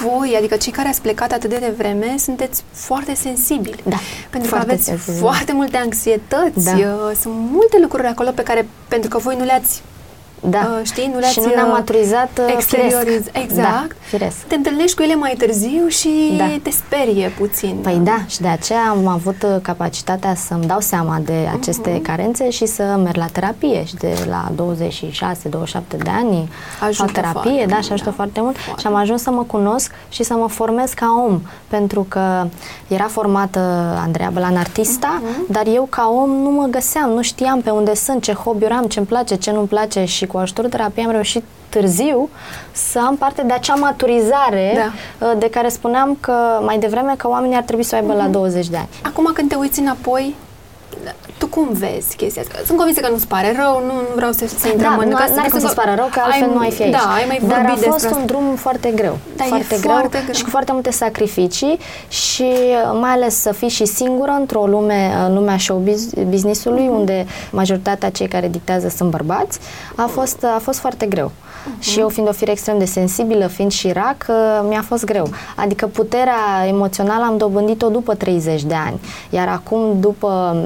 voi, 0.00 0.34
adică 0.38 0.56
cei 0.56 0.72
care 0.72 0.88
ați 0.88 1.00
plecat 1.02 1.32
atât 1.32 1.50
de 1.50 1.56
devreme, 1.56 2.14
sunteți 2.18 2.62
foarte 2.72 3.14
sensibili. 3.14 3.82
Da, 3.84 3.96
Pentru 4.30 4.50
că 4.50 4.56
foarte 4.56 4.70
aveți 4.72 4.84
sensibili. 4.84 5.18
foarte 5.18 5.52
multe 5.52 5.76
anxietăți, 5.76 6.64
Da. 6.64 6.70
uh, 6.76 7.16
sunt 7.20 7.34
multe 7.50 7.78
lucruri 7.80 8.06
acolo 8.06 8.30
pe 8.30 8.42
care, 8.42 8.68
pentru 8.88 9.08
că 9.08 9.18
voi 9.18 9.36
nu 9.38 9.44
le-ați 9.44 9.82
Da. 10.40 10.58
Uh, 10.58 10.80
știi, 10.82 11.06
nu 11.06 11.12
și 11.14 11.20
le-ați 11.20 11.38
nu 11.40 11.46
ne-am 11.54 11.66
uh, 11.68 11.72
maturizat 11.76 12.30
uh, 12.38 12.54
exterioriz- 12.58 13.04
firesc. 13.04 13.28
Exact. 13.32 13.56
Da, 13.70 13.86
firesc. 14.00 14.36
Te 14.36 14.54
întâlnești 14.54 14.96
cu 14.96 15.02
ele 15.02 15.14
mai 15.14 15.34
târziu 15.38 15.86
și 15.88 16.34
Da. 16.36 16.44
te 16.62 16.70
sperie 16.70 17.32
puțin. 17.38 17.76
Păi 17.82 18.00
da, 18.04 18.18
și 18.26 18.40
de 18.40 18.48
aceea 18.48 18.82
am 18.90 19.06
avut 19.06 19.42
uh, 19.42 19.56
capacitatea 19.62 20.34
să-mi 20.34 20.66
dau 20.66 20.80
seama 20.80 21.18
de 21.24 21.48
aceste 21.60 21.90
Mhm. 21.90 22.02
carențe 22.02 22.50
și 22.50 22.66
să 22.66 22.82
merg 23.02 23.16
la 23.16 23.26
terapie 23.32 23.84
și 23.84 23.94
de 23.94 24.14
la 24.28 24.48
26-27 24.54 25.96
de 25.96 26.10
ani 26.10 26.48
Ajută 26.80 27.02
fac 27.04 27.12
terapie, 27.12 27.40
foarte 27.50 27.66
da, 27.66 27.74
mult, 27.74 27.84
și 27.84 27.92
ajută 27.92 28.08
da. 28.10 28.14
foarte 28.16 28.40
mult 28.40 28.56
Foarte. 28.58 28.80
și 28.80 28.86
am 28.86 28.94
ajuns 28.94 29.22
să 29.22 29.30
mă 29.30 29.42
cunosc 29.42 29.90
și 30.08 30.22
să 30.22 30.34
mă 30.34 30.48
formez 30.48 30.92
ca 30.92 31.24
om, 31.28 31.40
pentru 31.68 32.06
că 32.08 32.46
era 32.88 33.04
formată 33.04 33.58
Andreea 34.02 34.30
Bălan 34.32 34.56
artista, 34.56 35.20
Mhm. 35.22 35.52
dar 35.52 35.66
eu 35.74 35.86
ca 35.90 36.12
om 36.22 36.30
nu 36.30 36.50
mă 36.50 36.66
găseam, 36.70 37.10
nu 37.10 37.22
știam 37.22 37.60
pe 37.60 37.70
unde 37.70 37.94
sunt, 37.94 38.22
ce 38.22 38.32
hobby 38.32 38.64
am, 38.64 38.84
ce-mi 38.84 39.06
place, 39.06 39.34
ce 39.34 39.50
nu-mi 39.50 39.66
place 39.68 40.04
și 40.04 40.25
cu 40.26 40.38
ajutorul 40.38 40.70
terapiei 40.70 41.04
am 41.04 41.10
reușit 41.10 41.44
târziu 41.68 42.28
să 42.72 42.98
am 43.06 43.16
parte 43.16 43.42
de 43.42 43.52
acea 43.52 43.74
maturizare 43.74 44.72
Da. 45.20 45.26
uh, 45.26 45.32
de 45.38 45.50
care 45.50 45.68
spuneam 45.68 46.16
că 46.20 46.32
mai 46.64 46.78
devreme 46.78 47.14
că 47.16 47.28
oamenii 47.28 47.56
ar 47.56 47.62
trebui 47.62 47.84
să 47.84 47.94
o 47.94 47.98
aibă 47.98 48.12
Mhm. 48.12 48.22
la 48.22 48.28
20 48.28 48.68
de 48.68 48.76
ani. 48.76 48.88
Acum 49.02 49.30
când 49.34 49.48
te 49.48 49.54
uiți 49.54 49.80
înapoi, 49.80 50.34
tu 51.38 51.46
cum 51.46 51.68
vezi 51.72 52.16
chestia 52.16 52.42
asta? 52.42 52.54
Sunt 52.66 52.76
convinsă 52.78 53.00
că 53.00 53.08
nu-ți 53.10 53.26
pare 53.26 53.56
rău, 53.62 53.82
nu, 53.86 53.92
nu 53.92 54.14
vreau 54.14 54.32
să, 54.32 54.44
să 54.58 54.68
intrăm 54.68 54.94
Da, 54.96 55.02
în... 55.02 55.08
nu, 55.08 55.16
ca 55.16 55.24
n-are 55.34 55.48
cum 55.48 55.60
să-ți 55.60 55.74
pară 55.74 55.92
rău, 55.96 56.08
că 56.12 56.20
altfel 56.24 56.48
nu 56.54 56.58
ai 56.58 56.70
fi 56.70 56.82
aici. 56.82 56.92
Da, 56.92 56.98
ai 57.14 57.24
mai 57.26 57.40
Dar 57.46 57.58
a 57.58 57.62
vorbit 57.62 57.84
fost 57.84 57.90
despre 58.02 58.14
un 58.16 58.22
asta. 58.22 58.32
drum 58.32 58.54
foarte 58.56 58.88
greu. 58.94 59.18
Da, 59.36 59.44
e 59.44 59.48
foarte, 59.48 59.74
foarte 59.74 60.18
greu. 60.22 60.34
și 60.34 60.42
cu 60.42 60.50
foarte 60.50 60.72
multe 60.72 60.90
sacrificii 60.90 61.78
și 62.08 62.42
uh, 62.42 62.98
mai 63.00 63.10
ales 63.10 63.40
să 63.40 63.52
fii 63.52 63.68
și 63.68 63.84
singură 63.84 64.30
într-o 64.30 64.66
lume, 64.66 65.12
în 65.26 65.34
lumea 65.34 65.58
show 65.58 65.76
bus- 65.78 66.10
business-ului, 66.28 66.84
Mhm. 66.86 66.94
unde 66.98 67.26
majoritatea 67.50 68.10
cei 68.10 68.28
care 68.28 68.48
dictează 68.48 68.88
sunt 68.96 69.10
bărbați, 69.10 69.58
a 69.94 70.06
fost, 70.06 70.44
a 70.56 70.58
fost 70.62 70.78
foarte 70.78 71.06
greu. 71.06 71.30
Mhm. 71.70 71.80
Și 71.80 71.98
eu 71.98 72.08
fiind 72.08 72.28
o 72.28 72.32
fire 72.32 72.50
extrem 72.50 72.78
de 72.78 72.84
sensibilă, 72.84 73.46
fiind 73.46 73.70
și 73.72 73.92
rac, 73.92 74.16
uh, 74.28 74.66
mi-a 74.68 74.82
fost 74.86 75.04
greu. 75.04 75.28
Adică 75.56 75.86
puterea 75.86 76.66
emoțională 76.68 77.24
am 77.24 77.36
dobândit-o 77.36 77.88
după 77.88 78.14
30 78.14 78.62
de 78.62 78.74
ani. 78.86 79.00
Iar 79.30 79.48
acum, 79.48 79.96
după 80.00 80.56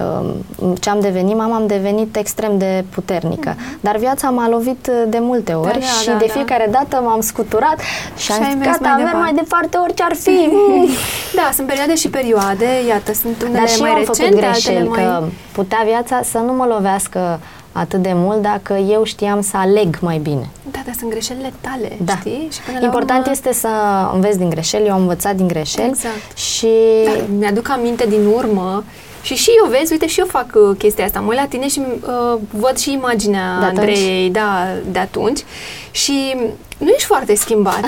um, 0.00 0.74
ce 0.80 0.90
am 0.90 1.00
devenit, 1.00 1.36
mama 1.36 1.54
am 1.56 1.66
devenit 1.66 2.16
extrem 2.16 2.58
de 2.58 2.84
puternică. 2.94 3.54
Dar 3.80 3.96
viața 3.96 4.30
m-a 4.30 4.48
lovit 4.48 4.86
uh, 4.90 4.94
de 5.08 5.18
multe 5.20 5.52
ori 5.52 5.68
Mhm. 5.78 5.80
da, 5.80 5.86
și 6.00 6.06
da, 6.06 6.12
de 6.12 6.24
da. 6.26 6.32
fiecare 6.32 6.68
dată 6.70 7.02
m-am 7.04 7.20
scuturat 7.20 7.76
și, 8.16 8.24
Și 8.24 8.32
am 8.32 8.42
ai 8.42 8.50
zis, 8.50 8.58
mers 8.58 8.70
gata, 8.78 8.88
mai 8.88 8.90
merg 8.96 9.06
departe." 9.06 9.30
mai 9.32 9.42
departe 9.42 9.76
orice 9.76 10.02
ar 10.02 10.14
fi. 10.14 10.48
Mm. 10.50 10.88
Da, 11.40 11.50
sunt 11.54 11.66
perioade 11.66 11.94
și 11.94 12.08
perioade, 12.08 12.66
iată, 12.88 13.12
sunt 13.12 13.42
unele 13.42 13.58
Dar 13.58 13.68
și 13.68 13.76
eu 13.78 13.82
mai 13.82 13.90
am 13.90 13.98
făcut 14.02 14.16
recente, 14.18 14.40
greșeli, 14.40 14.76
altele 14.76 14.88
mai... 14.88 15.18
că 15.20 15.24
putea 15.52 15.82
viața 15.84 16.20
să 16.22 16.38
nu 16.38 16.52
mă 16.52 16.66
lovească 16.68 17.40
atât 17.76 18.02
de 18.02 18.10
mult 18.14 18.42
dacă 18.42 18.72
eu 18.72 19.04
știam 19.04 19.40
să 19.40 19.56
aleg 19.56 19.98
mai 20.00 20.18
bine. 20.18 20.48
Da, 20.70 20.78
dar 20.84 20.94
sunt 20.98 21.10
greșelile 21.10 21.52
tale, 21.60 21.96
Da. 22.04 22.16
știi? 22.16 22.48
Și 22.52 22.60
până 22.60 22.78
la 22.78 22.84
Important 22.84 23.20
urmă... 23.20 23.32
este 23.32 23.52
să 23.52 23.68
înveți 24.12 24.38
din 24.38 24.50
greșeli. 24.50 24.86
Eu 24.86 24.92
am 24.92 25.00
învățat 25.00 25.34
din 25.34 25.46
greșeli 25.48 25.88
Exact. 25.88 26.36
și 26.38 26.68
Dar 27.04 27.24
mi-aduc 27.38 27.68
aminte 27.70 28.06
din 28.08 28.26
urmă 28.26 28.84
Și 29.22 29.34
și 29.34 29.50
eu, 29.64 29.70
vezi, 29.78 29.92
uite, 29.92 30.06
și 30.06 30.20
eu 30.20 30.26
fac 30.26 30.46
uh, 30.54 30.76
chestia 30.78 31.04
asta. 31.04 31.20
Mă 31.20 31.28
uit 31.28 31.38
la 31.38 31.46
tine 31.46 31.68
și 31.68 31.80
uh, 31.80 32.38
văd 32.50 32.76
și 32.78 32.92
imaginea 32.92 33.58
De 33.58 33.64
atunci? 33.64 33.78
Andrei, 33.78 34.30
da, 34.30 34.66
de 34.90 34.98
atunci. 34.98 35.44
Și 35.90 36.36
nu 36.78 36.88
ești 36.88 37.04
foarte 37.06 37.34
schimbată. 37.34 37.86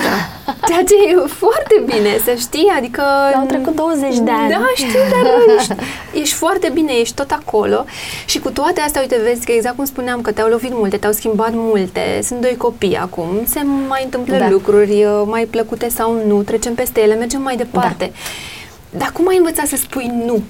Ceea 0.67 0.83
ce 0.83 0.93
e 1.07 1.27
foarte 1.27 1.83
bine 1.85 2.17
să 2.23 2.33
știi, 2.39 2.71
adică... 2.77 3.01
Au 3.35 3.45
trecut 3.45 3.75
20 3.75 4.15
de 4.17 4.31
ani. 4.31 4.49
Da, 4.49 4.65
știu, 4.75 4.99
dar 5.11 5.31
ești, 5.57 5.73
ești 6.13 6.35
foarte 6.35 6.69
bine, 6.73 6.91
ești 6.93 7.15
tot 7.15 7.31
acolo. 7.31 7.85
Și 8.25 8.39
cu 8.39 8.49
toate 8.49 8.81
astea, 8.81 9.01
uite, 9.01 9.19
vezi 9.23 9.45
că 9.45 9.51
exact 9.51 9.75
cum 9.75 9.85
spuneam, 9.85 10.21
că 10.21 10.31
te-au 10.31 10.47
lovit 10.49 10.71
multe, 10.73 10.97
te-au 10.97 11.11
schimbat 11.11 11.49
multe, 11.53 12.19
sunt 12.23 12.41
doi 12.41 12.55
copii 12.57 12.95
acum, 12.97 13.27
se 13.45 13.61
mai 13.87 14.01
întâmplă 14.03 14.37
Da. 14.37 14.49
lucruri 14.49 15.03
uh, 15.03 15.21
mai 15.25 15.45
plăcute 15.45 15.89
sau 15.89 16.21
nu, 16.27 16.41
trecem 16.43 16.73
peste 16.75 17.01
ele, 17.01 17.15
mergem 17.15 17.41
mai 17.41 17.55
departe. 17.55 18.11
Da. 18.13 18.97
Dar 18.97 19.11
cum 19.13 19.27
ai 19.27 19.37
învățat 19.37 19.65
să 19.67 19.75
spui 19.75 20.11
nu? 20.25 20.43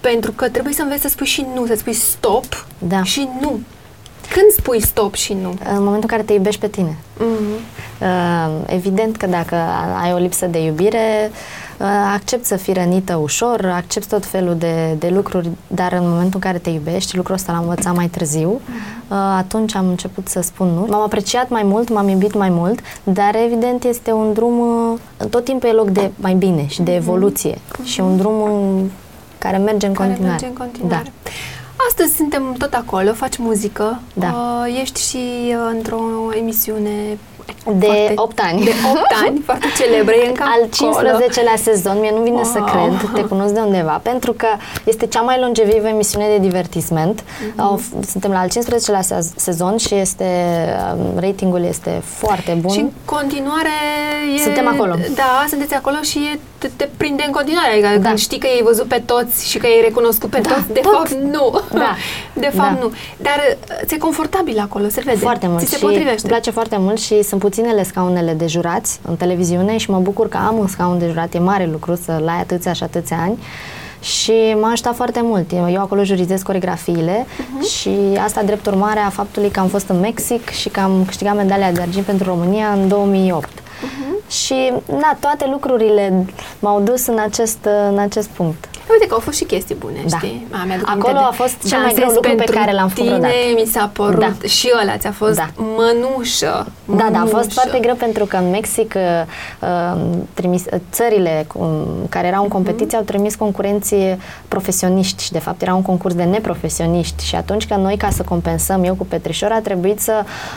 Pentru 0.00 0.32
că 0.32 0.48
trebuie 0.48 0.74
să 0.74 0.82
înveți 0.82 1.02
să 1.02 1.08
spui 1.08 1.26
și 1.26 1.46
nu, 1.54 1.66
să 1.66 1.74
spui 1.76 1.92
stop 1.92 2.66
Da. 2.78 3.02
și 3.02 3.28
nu. 3.40 3.60
Când 4.28 4.50
spui 4.56 4.80
stop 4.82 5.14
și 5.14 5.32
nu? 5.42 5.48
În 5.48 5.74
momentul 5.82 6.00
în 6.02 6.06
care 6.06 6.22
te 6.22 6.32
iubești 6.32 6.60
pe 6.60 6.66
tine. 6.68 6.96
Mhm. 7.16 7.28
Uh, 8.00 8.52
Evident 8.66 9.16
că 9.16 9.26
dacă 9.26 9.56
ai 10.02 10.12
o 10.12 10.16
lipsă 10.16 10.46
de 10.46 10.64
iubire, 10.64 11.30
uh, 11.78 11.86
accept 12.14 12.44
să 12.44 12.56
fii 12.56 12.72
rănită 12.72 13.16
ușor, 13.16 13.72
accept 13.74 14.08
tot 14.08 14.26
felul 14.26 14.56
de, 14.56 14.96
de 14.98 15.08
lucruri, 15.08 15.50
dar 15.66 15.92
în 15.92 16.08
momentul 16.08 16.30
în 16.34 16.40
care 16.40 16.58
te 16.58 16.70
iubești, 16.70 17.16
lucrul 17.16 17.34
ăsta 17.34 17.52
l-am 17.52 17.62
învățat 17.62 17.94
mai 17.94 18.06
târziu, 18.06 18.50
uh, 18.50 19.16
atunci 19.36 19.74
am 19.74 19.88
început 19.88 20.28
să 20.28 20.40
spun 20.40 20.66
nu. 20.68 20.86
M-am 20.88 21.02
apreciat 21.02 21.48
mai 21.48 21.62
mult, 21.62 21.88
m-am 21.92 22.08
iubit 22.08 22.34
mai 22.34 22.48
mult, 22.50 22.80
dar 23.02 23.34
evident 23.46 23.84
este 23.84 24.12
un 24.12 24.32
drum, 24.32 24.58
uh, 24.58 25.26
tot 25.30 25.44
timpul 25.44 25.68
e 25.68 25.72
loc 25.72 25.90
de 25.90 26.10
mai 26.16 26.34
bine 26.34 26.66
și 26.66 26.82
de 26.82 26.94
evoluție 26.94 27.58
și 27.84 28.00
un 28.00 28.16
drum 28.16 28.42
în 28.42 28.88
care 29.38 29.56
merge 29.56 29.86
în 29.86 29.92
care 29.92 30.08
continuare. 30.08 30.38
merge 30.40 30.46
în 30.46 30.66
continuare. 30.66 31.12
Da. 31.22 31.30
Astăzi 31.88 32.16
suntem 32.16 32.54
tot 32.58 32.72
acolo, 32.74 33.12
faci 33.12 33.36
muzică, 33.36 34.00
Da. 34.14 34.26
uh, 34.66 34.80
ești 34.80 35.00
și 35.08 35.18
uh, 35.48 35.70
într-o 35.76 36.00
emisiune 36.38 37.18
De 37.76 37.86
foarte- 37.86 38.12
8 38.16 38.40
ani. 38.42 38.64
De 38.64 38.70
8 38.94 39.00
ani, 39.26 39.40
foarte 39.46 39.66
celebră, 39.76 40.14
e 40.14 40.26
încă 40.28 40.42
Al 40.46 40.68
acolo. 40.90 41.08
15-lea 41.18 41.56
sezon, 41.62 41.98
mie 42.00 42.10
nu 42.16 42.22
vine 42.22 42.42
să 42.44 42.58
Wow. 42.58 42.66
cred, 42.68 43.10
te 43.14 43.20
cunosc 43.28 43.52
de 43.52 43.60
undeva, 43.60 44.00
pentru 44.02 44.32
că 44.32 44.46
este 44.84 45.06
cea 45.06 45.20
mai 45.20 45.40
longevivă 45.40 45.86
emisiune 45.88 46.26
de 46.28 46.38
divertisment. 46.38 47.24
Au 47.56 47.80
f- 47.80 48.06
Suntem 48.10 48.30
la 48.30 48.38
al 48.38 48.48
15-lea 48.48 49.00
sez- 49.02 49.34
sezon 49.36 49.76
și 49.76 49.94
este 49.94 50.26
um, 50.96 51.18
ratingul 51.20 51.64
este 51.64 52.02
foarte 52.04 52.56
bun. 52.60 52.70
Și 52.72 52.78
în 52.80 52.90
continuare 53.04 53.68
e... 54.36 54.42
Suntem 54.42 54.66
acolo. 54.68 54.94
Da, 55.14 55.44
sunteți 55.48 55.74
acolo 55.74 55.96
și 56.02 56.18
e, 56.18 56.38
te, 56.62 56.68
te 56.76 56.88
prinde 56.96 57.22
în 57.26 57.32
continuare. 57.32 57.72
Adică 57.72 57.88
Da. 58.00 58.06
când 58.08 58.18
știi 58.18 58.38
că 58.38 58.46
ai 58.46 58.60
văzut 58.64 58.84
pe 58.86 59.02
toți 59.06 59.48
și 59.50 59.58
că 59.58 59.66
ai 59.66 59.80
recunoscut 59.84 60.30
pe 60.30 60.38
Da, 60.40 60.50
toți, 60.50 60.72
de 60.72 60.80
tot. 60.80 60.92
fapt 60.92 61.12
nu. 61.12 61.60
Da. 61.72 61.94
De 62.44 62.50
fapt 62.54 62.72
Da. 62.74 62.78
nu. 62.80 62.92
Dar 63.16 63.38
uh, 63.50 63.80
ți-e 63.86 63.98
confortabil 63.98 64.58
acolo, 64.58 64.88
se 64.88 65.00
vede. 65.04 65.16
Foarte 65.18 65.46
mult 65.46 65.60
Ți 65.60 65.68
se 65.70 65.76
și 65.76 65.82
potrivește. 65.82 66.20
îmi 66.22 66.30
place 66.30 66.50
foarte 66.50 66.76
mult 66.78 66.98
și 67.00 67.22
sunt 67.22 67.40
puținele 67.40 67.82
scaunele 67.84 68.32
de 68.32 68.46
jurați 68.46 69.00
în 69.08 69.16
televiziune 69.16 69.76
și 69.76 69.90
mă 69.90 69.98
bucur 69.98 70.28
că 70.28 70.36
am 70.46 70.58
un 70.58 70.66
scaun 70.66 70.98
de 70.98 71.06
jurat, 71.06 71.34
e 71.34 71.38
mare 71.38 71.68
lucru 71.72 71.94
să-l 72.04 72.26
ai 72.28 72.40
atâția 72.40 72.72
și 72.72 72.82
atâția 72.82 73.18
ani 73.22 73.38
și 74.00 74.56
m-a 74.60 74.70
ajutat 74.70 74.94
foarte 74.94 75.20
mult. 75.22 75.52
Eu, 75.52 75.70
eu 75.70 75.80
acolo 75.80 76.04
jurizez 76.04 76.42
coregrafiile 76.42 77.26
Mhm. 77.52 77.64
și 77.66 77.90
asta 78.24 78.42
drept 78.42 78.66
urmare 78.66 78.98
a 79.00 79.08
faptului 79.08 79.50
că 79.50 79.60
am 79.60 79.66
fost 79.68 79.88
în 79.88 80.00
Mexic 80.00 80.48
și 80.48 80.68
că 80.68 80.80
am 80.80 81.04
câștigat 81.06 81.36
medalia 81.36 81.72
de 81.72 81.80
argint 81.80 82.04
pentru 82.04 82.26
România 82.28 82.68
în 82.72 82.88
2008. 82.88 83.48
Mhm. 83.82 84.11
Și, 84.30 84.72
na, 84.86 85.16
toate 85.20 85.46
lucrurile 85.50 86.26
m-au 86.58 86.80
dus 86.80 87.06
în 87.06 87.18
acest, 87.18 87.58
în 87.90 87.98
acest 87.98 88.28
punct. 88.28 88.68
Uite 88.90 89.06
că 89.06 89.14
au 89.14 89.20
fost 89.20 89.36
și 89.36 89.44
chestii 89.44 89.74
bune, 89.74 90.04
Da. 90.08 90.16
știi? 90.16 90.46
A, 90.50 90.64
mi-aduc 90.66 90.88
Acolo 90.88 91.02
aminte 91.06 91.18
de 91.20 91.28
a 91.28 91.30
fost 91.30 91.68
cel 91.68 91.78
mai 91.78 91.86
Dansez 91.86 91.96
greu 92.04 92.06
lucru 92.14 92.30
pe 92.30 92.36
pentru 92.36 92.54
care 92.54 92.72
l-am 92.72 92.88
făcut 92.88 93.04
tine, 93.04 93.18
vreodată. 93.18 93.52
mi 93.54 93.66
s-a 93.72 93.90
părut 93.92 94.20
Da. 94.40 94.48
și 94.48 94.72
ăla 94.82 94.96
ți-a 94.96 95.12
fost 95.12 95.34
Da. 95.34 95.48
mănușă. 95.56 96.66
Da, 96.96 97.08
da, 97.12 97.18
a 97.18 97.20
fost 97.20 97.32
mănușă. 97.32 97.50
foarte 97.60 97.78
greu 97.78 97.94
pentru 97.94 98.24
că 98.24 98.36
în 98.36 98.50
Mexic 98.50 98.94
uh, 98.96 99.02
uh, 99.62 100.00
trimis, 100.34 100.64
uh, 100.72 100.78
țările 100.92 101.44
cu- 101.54 101.86
care 102.08 102.26
erau 102.26 102.40
în 102.42 102.46
Mhm. 102.46 102.54
competiție 102.54 102.98
au 102.98 103.04
trimis 103.04 103.34
concurenții 103.34 104.18
profesioniști 104.48 105.22
și 105.24 105.32
de 105.32 105.38
fapt 105.38 105.62
era 105.62 105.74
un 105.74 105.82
concurs 105.82 106.14
de 106.14 106.22
neprofesioniști 106.22 107.24
și 107.24 107.34
atunci 107.34 107.66
că 107.66 107.74
noi 107.74 107.96
ca 107.96 108.08
să 108.10 108.22
compensăm 108.22 108.84
eu 108.84 108.94
cu 108.94 109.04
Petrișor 109.06 109.50
a 109.52 109.60
trebuit 109.60 110.00
să 110.00 110.12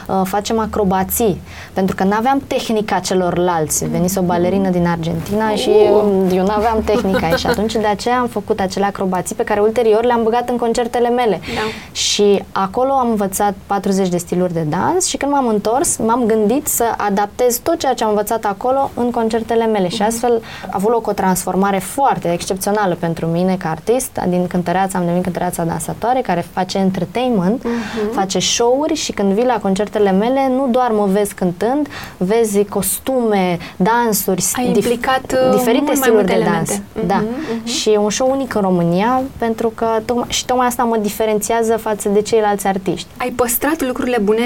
uh, 0.07 0.21
facem 0.23 0.59
acrobații 0.59 1.41
pentru 1.73 1.95
că 1.95 2.03
nu 2.03 2.13
aveam 2.17 2.41
tehnica 2.47 2.99
celorlalți. 2.99 3.85
Venise 3.89 4.19
o 4.19 4.21
balerină 4.21 4.69
din 4.69 4.87
Argentina 4.87 5.49
și 5.55 5.69
Uh. 5.69 6.01
um, 6.03 6.29
eu 6.37 6.43
nu 6.45 6.51
aveam 6.51 6.81
tehnica 6.85 7.35
și 7.35 7.47
atunci 7.47 7.73
de 7.73 7.87
aceea 7.87 8.19
am 8.19 8.27
făcut 8.27 8.59
acele 8.59 8.85
acrobații 8.85 9.35
pe 9.35 9.43
care 9.43 9.59
ulterior 9.59 10.03
le-am 10.03 10.23
băgat 10.23 10.49
în 10.49 10.57
concertele 10.57 11.09
mele. 11.09 11.39
Da. 11.55 11.61
Și 11.91 12.43
acolo 12.51 12.91
am 12.91 13.09
învățat 13.09 13.53
40 13.65 14.07
de 14.09 14.17
stiluri 14.17 14.53
de 14.53 14.65
dans 14.69 15.05
și 15.05 15.17
când 15.17 15.31
m-am 15.31 15.47
întors, 15.47 15.97
m-am 15.97 16.24
gândit 16.27 16.67
să 16.67 16.83
adaptez 16.97 17.57
tot 17.57 17.77
ceea 17.79 17.93
ce 17.93 18.03
am 18.03 18.09
învățat 18.09 18.45
acolo 18.45 18.91
în 18.93 19.11
concertele 19.11 19.65
mele 19.65 19.87
și 19.87 20.01
astfel 20.01 20.41
a 20.65 20.69
avut 20.71 20.91
loc 20.91 21.07
o 21.07 21.11
transformare 21.13 21.77
foarte 21.79 22.31
excepțională 22.33 22.95
pentru 22.99 23.25
mine 23.25 23.55
ca 23.57 23.69
artist. 23.69 24.19
Din 24.27 24.47
cântăreața 24.47 24.97
am 24.97 25.03
devenit 25.03 25.23
cântăreața 25.23 25.63
dansatoare 25.63 26.21
care 26.21 26.45
face 26.53 26.77
entertainment, 26.77 27.65
face 28.13 28.39
show-uri 28.39 28.93
și 28.93 29.11
când 29.11 29.31
vii 29.33 29.45
la 29.45 29.59
concertele 29.59 30.11
mele 30.11 30.47
nu 30.49 30.67
doar 30.71 30.91
mă 30.91 31.05
vezi 31.11 31.33
cântând, 31.33 31.87
vezi 32.17 32.63
costume, 32.65 33.57
dansuri, 33.75 34.43
Ai 34.55 34.63
dif- 34.71 34.75
implicat, 34.75 35.21
uh, 35.31 35.55
diferite 35.55 35.77
mult 35.83 35.87
mai 35.87 35.95
stiluri 35.95 36.13
multe 36.13 36.33
de 36.33 36.39
elemente. 36.39 36.81
dans. 36.95 37.07
Da. 37.07 37.15
Mhm, 37.15 37.27
mhm. 37.57 37.65
Și 37.67 37.89
e 37.89 37.97
un 37.97 38.09
show 38.09 38.31
unic 38.31 38.55
în 38.55 38.61
România 38.61 39.21
pentru 39.37 39.71
că 39.75 39.85
tocmai, 40.05 40.25
și 40.29 40.45
tocmai 40.45 40.67
asta 40.67 40.83
mă 40.83 40.97
diferențiază 40.97 41.77
față 41.77 42.09
de 42.09 42.21
ceilalți 42.21 42.67
artiști. 42.67 43.07
Ai 43.17 43.29
păstrat 43.29 43.81
lucrurile 43.87 44.17
bune 44.21 44.41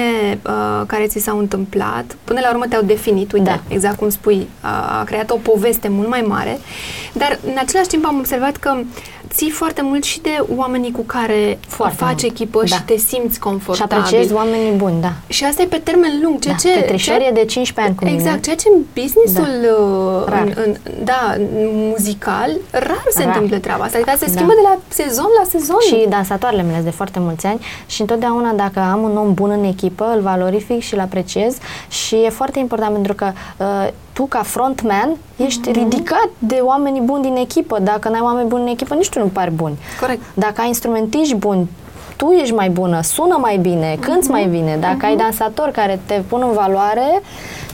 uh, 0.46 0.82
care 0.86 1.06
ți 1.06 1.18
s-au 1.18 1.38
întâmplat, 1.38 1.58
până 2.24 2.40
la 2.42 2.50
urmă 2.50 2.66
te-au 2.66 2.82
definit, 2.82 3.32
uite, 3.32 3.44
Da. 3.44 3.60
exact 3.74 3.96
cum 3.96 4.08
spui, 4.08 4.48
a, 4.60 4.98
a 4.98 5.04
creat 5.04 5.30
o 5.30 5.36
poveste 5.36 5.88
mult 5.88 6.08
mai 6.08 6.20
mare, 6.20 6.58
dar 7.12 7.38
în 7.46 7.54
același 7.58 7.88
timp 7.88 8.04
am 8.06 8.18
observat 8.18 8.56
că 8.56 8.76
ții 9.34 9.50
foarte 9.50 9.82
mult 9.82 10.02
și 10.04 10.20
de 10.20 10.44
oamenii 10.56 10.90
cu 10.92 11.00
care 11.00 11.58
Foarte 11.68 11.96
faci 11.96 12.08
mult. 12.22 12.22
echipă 12.22 12.58
Da. 12.68 12.76
și 12.76 12.82
te 12.82 12.96
simți 12.96 13.34
Și 13.34 13.38
confortabil. 13.40 13.96
apreciez 13.96 14.30
oamenii 14.32 14.70
buni, 14.76 15.00
da. 15.00 15.12
Și 15.26 15.44
asta 15.44 15.62
e 15.62 15.66
pe 15.66 15.76
termen 15.76 16.20
lung, 16.22 16.38
ceea 16.38 16.54
Da, 16.62 16.68
ce... 16.68 16.78
Petrișor 16.80 17.16
ceea- 17.16 17.28
e 17.28 17.32
de 17.32 17.44
15 17.44 17.80
ani 17.80 17.94
cu 17.94 18.04
mine. 18.04 18.16
Exact, 18.16 18.42
ceea 18.42 18.56
ce 18.56 18.68
în 18.74 18.80
businessul 18.94 19.54
Da. 19.62 19.82
uh, 19.82 20.22
în, 20.26 20.32
Rar. 20.32 20.64
în, 20.66 20.74
da, 21.04 21.34
muzical, 21.88 22.50
rar 22.70 23.04
se 23.10 23.22
Rar. 23.22 23.26
întâmplă 23.34 23.58
treaba 23.58 23.84
asta. 23.84 23.96
Adică 23.98 24.12
se 24.18 24.24
Da. 24.26 24.32
schimbă 24.32 24.52
de 24.52 24.60
la 24.62 24.78
sezon 24.88 25.30
la 25.42 25.48
sezon. 25.50 25.76
Și 25.86 26.06
dansatoarele 26.08 26.62
mele 26.62 26.80
de 26.84 26.90
foarte 26.90 27.18
mulți 27.20 27.46
ani 27.46 27.60
și 27.86 28.00
întotdeauna 28.00 28.52
dacă 28.52 28.80
am 28.80 29.02
un 29.02 29.16
om 29.16 29.34
bun 29.34 29.50
în 29.50 29.64
echipă, 29.64 30.12
îl 30.14 30.20
valorific 30.20 30.80
și 30.80 30.94
îl 30.94 31.00
apreciez 31.00 31.56
și 31.88 32.14
e 32.14 32.28
foarte 32.28 32.58
important 32.58 32.92
pentru 32.92 33.14
că 33.14 33.32
uh, 33.58 33.88
tu 34.12 34.26
ca 34.26 34.42
frontman 34.42 35.16
ești 35.36 35.68
Mhm. 35.68 35.78
ridicat 35.78 36.28
de 36.38 36.58
oamenii 36.62 37.00
buni 37.00 37.22
din 37.22 37.36
echipă. 37.36 37.78
Dacă 37.78 38.08
n-ai 38.08 38.20
oameni 38.22 38.48
buni 38.48 38.62
în 38.62 38.68
echipă, 38.68 38.94
nici 38.94 39.08
tu 39.08 39.18
nu 39.22 39.26
pari 39.26 39.50
buni. 39.50 39.78
Corect. 40.00 40.20
Dacă 40.34 40.60
ai 40.60 40.66
instrumentiști 40.66 41.34
buni, 41.34 41.68
tu 42.16 42.30
ești 42.30 42.54
mai 42.54 42.68
bună, 42.70 43.02
sună 43.02 43.36
mai 43.40 43.56
bine, 43.56 43.96
cânți 44.00 44.30
mai 44.30 44.44
bine. 44.46 44.76
Dacă 44.80 45.06
ai 45.06 45.16
dansatori 45.16 45.72
care 45.72 46.00
te 46.06 46.14
pun 46.28 46.42
în 46.48 46.52
valoare 46.52 47.22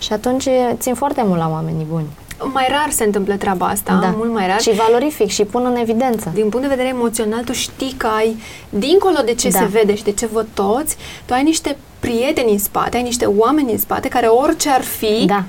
și 0.00 0.12
atunci 0.12 0.49
țin 0.75 0.95
foarte 0.95 1.23
mult 1.26 1.38
la 1.41 1.49
oamenii 1.53 1.87
buni. 1.91 2.07
Mai 2.53 2.67
rar 2.71 2.91
se 2.91 3.05
întâmplă 3.05 3.35
treaba 3.35 3.67
asta, 3.67 4.15
mult 4.17 4.33
mai 4.33 4.47
rar. 4.47 4.61
Și 4.61 4.71
valorific 4.75 5.29
și 5.29 5.45
pun 5.45 5.62
în 5.65 5.76
evidență. 5.76 6.31
Din 6.35 6.49
punct 6.49 6.61
de 6.69 6.75
vedere 6.75 6.88
emoțional, 6.88 7.43
tu 7.45 7.53
știi 7.53 7.95
că 7.97 8.07
ai, 8.17 8.37
dincolo 8.71 9.17
de 9.25 9.35
ce 9.35 9.49
Da. 9.49 9.59
se 9.59 9.65
vede 9.65 9.95
și 9.95 10.03
de 10.05 10.11
ce 10.12 10.26
văd 10.33 10.47
toți, 10.55 10.97
tu 11.25 11.33
ai 11.35 11.43
niște 11.43 11.76
prieteni 12.00 12.50
în 12.53 12.59
spate, 12.59 12.97
ai 12.97 13.03
niște 13.03 13.25
oameni 13.37 13.73
în 13.73 13.79
spate 13.79 14.09
care 14.09 14.26
orice 14.26 14.71
ar 14.71 14.83
fi, 14.83 15.25
Da, 15.26 15.45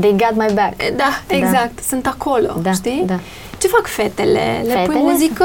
they 0.00 0.10
got 0.10 0.32
my 0.46 0.54
back. 0.54 0.74
da 0.96 1.08
exact, 1.26 1.78
sunt 1.88 2.06
acolo, 2.06 2.56
Da, 2.62 2.72
știi? 2.72 3.02
da. 3.06 3.18
Ce 3.60 3.68
fac 3.68 3.86
fetele? 3.86 4.62
Le 4.66 4.72
pui 4.72 4.82
Fetele? 4.86 4.98
muzică? 4.98 5.44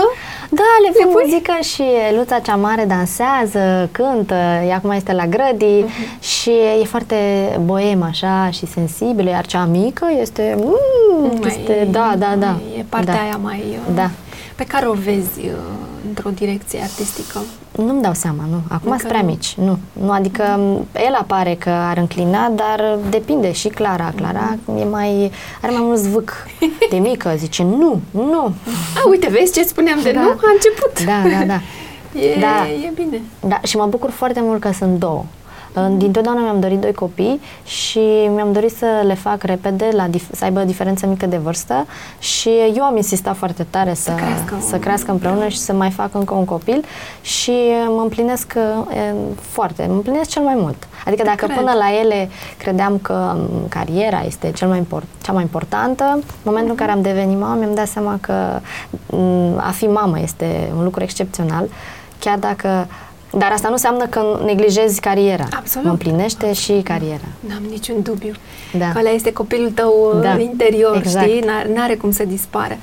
Da, 0.50 0.64
le 0.86 0.92
pun 1.04 1.12
pui? 1.12 1.22
muzică 1.26 1.54
și 1.62 1.84
Luța 2.18 2.40
cea 2.40 2.56
mare 2.56 2.86
dansează, 2.86 3.90
cântă, 3.92 4.34
ea 4.68 4.76
acum 4.76 4.92
este 4.92 5.14
la 5.14 5.26
grădii 5.26 5.82
Mhm. 5.84 6.20
și 6.22 6.50
e 6.82 6.86
foarte 6.86 7.16
boem 7.64 8.02
așa 8.04 8.50
și 8.52 8.66
sensibilă, 8.66 9.30
iar 9.30 9.46
cea 9.46 9.66
mică 9.66 10.06
este, 10.22 10.58
mm, 10.60 11.42
este 11.46 11.88
da, 11.92 12.14
da, 12.18 12.36
da. 12.38 12.56
E 12.78 12.84
partea 12.90 13.14
da. 13.14 13.20
aia 13.20 13.40
mai... 13.42 13.64
uh, 13.90 13.96
Da. 13.96 14.10
Pe 14.56 14.64
care 14.64 14.88
o 14.88 14.94
vezi 14.94 15.40
uh, 15.40 15.52
într-o 16.08 16.30
direcție 16.30 16.80
artistică. 16.82 17.40
Nu-mi 17.78 18.02
dau 18.02 18.14
seama, 18.14 18.44
nu. 18.50 18.56
Acum 18.68 18.92
Încă 18.92 18.98
sunt 18.98 19.08
prea 19.12 19.22
nu. 19.22 19.28
mici, 19.28 19.56
nu. 19.58 19.78
nu. 20.06 20.12
Adică 20.12 20.60
el 20.96 21.14
apare 21.20 21.56
că 21.60 21.70
ar 21.70 21.98
înclina, 21.98 22.50
dar 22.56 22.98
depinde 23.10 23.52
și 23.52 23.68
Clara. 23.68 24.14
Clara 24.16 24.56
Mhm. 24.66 24.78
e 24.80 24.84
mai, 24.84 25.32
are 25.62 25.72
mai 25.72 25.82
mult 25.84 25.98
zvâc 25.98 26.32
de 26.90 26.98
mică, 26.98 27.34
zice 27.38 27.64
nu, 27.64 28.00
nu. 28.12 28.54
A, 28.96 29.10
uite, 29.10 29.28
vezi 29.30 29.54
ce 29.54 29.64
spuneam 29.64 30.00
de 30.04 30.12
Da. 30.12 30.20
nu? 30.22 30.28
A 30.28 30.52
început. 30.54 31.06
Da, 31.06 31.30
da, 31.40 31.46
da. 31.46 31.60
E, 32.20 32.40
Da. 32.40 32.68
e 32.88 32.92
bine. 32.96 33.22
Da, 33.48 33.60
și 33.64 33.78
mă 33.78 33.86
bucur 33.86 34.10
foarte 34.10 34.40
mult 34.44 34.60
că 34.62 34.72
sunt 34.72 35.00
două. 35.00 35.26
Dintotdeauna 35.98 36.42
mi-am 36.42 36.60
dorit 36.60 36.80
doi 36.80 36.94
copii 36.94 37.42
și 37.66 38.00
mi-am 38.34 38.52
dorit 38.52 38.76
să 38.76 38.86
le 39.06 39.14
fac 39.14 39.44
repede, 39.44 39.90
la 39.92 40.08
dif- 40.08 40.32
să 40.32 40.44
aibă 40.44 40.60
o 40.60 40.64
diferență 40.64 41.08
mică 41.08 41.26
de 41.26 41.38
vârstă 41.38 41.86
și 42.20 42.50
eu 42.76 42.84
am 42.84 42.96
insistat 42.96 43.36
foarte 43.36 43.66
tare 43.70 43.94
să, 43.94 44.02
să, 44.04 44.12
crească, 44.12 44.56
să 44.70 44.78
crească 44.78 45.12
împreună 45.12 45.48
și 45.48 45.58
să 45.58 45.74
mai 45.74 45.90
fac 45.90 46.14
încă 46.14 46.34
un 46.34 46.46
copil 46.46 46.84
și 47.22 47.54
mă 47.96 48.02
împlinesc 48.02 48.54
e, 48.94 49.14
foarte, 49.42 49.86
mă 49.88 49.94
împlinesc 49.94 50.30
cel 50.30 50.44
mai 50.44 50.56
mult. 50.58 50.88
Adică 51.06 51.24
dacă 51.24 51.46
cred. 51.46 51.58
până 51.58 51.72
la 51.72 52.00
ele 52.02 52.30
credeam 52.58 52.98
că 53.02 53.34
m, 53.36 53.68
cariera 53.70 54.22
este 54.26 54.52
cel 54.52 54.68
mai 54.68 54.78
import, 54.78 55.06
cea 55.24 55.32
mai 55.32 55.42
importantă, 55.42 56.04
în 56.14 56.22
momentul 56.44 56.70
în 56.72 56.78
care 56.78 56.92
am 56.92 57.02
devenit 57.02 57.40
mamă, 57.40 57.56
mi-am 57.60 57.74
dat 57.74 57.88
seama 57.88 58.18
că 58.22 58.60
m, 59.10 59.58
a 59.58 59.72
fi 59.72 59.86
mamă 59.86 60.20
este 60.20 60.72
un 60.78 60.84
lucru 60.84 61.04
excepțional, 61.04 61.70
chiar 62.20 62.38
dacă 62.38 62.88
dar 63.32 63.52
asta 63.52 63.68
nu 63.68 63.74
înseamnă 63.74 64.06
că 64.06 64.42
neglijezi 64.46 65.00
cariera. 65.00 65.48
Absolut. 65.56 65.86
Mă 65.86 65.92
împlinește 65.92 66.54
și 66.54 66.82
cariera. 66.84 67.26
N-am 67.40 67.62
niciun 67.70 68.02
dubiu. 68.02 68.34
Da. 68.78 68.92
Că 68.92 69.00
ăla 69.00 69.10
este 69.10 69.32
copilul 69.34 69.72
tău 69.72 70.12
Da. 70.14 70.20
da. 70.34 70.40
interior, 70.42 70.96
Exact. 70.96 71.28
știi? 71.28 71.40
N-are, 71.40 71.72
n-are 71.74 71.96
cum 71.96 72.12
să 72.12 72.24
dispară. 72.24 72.78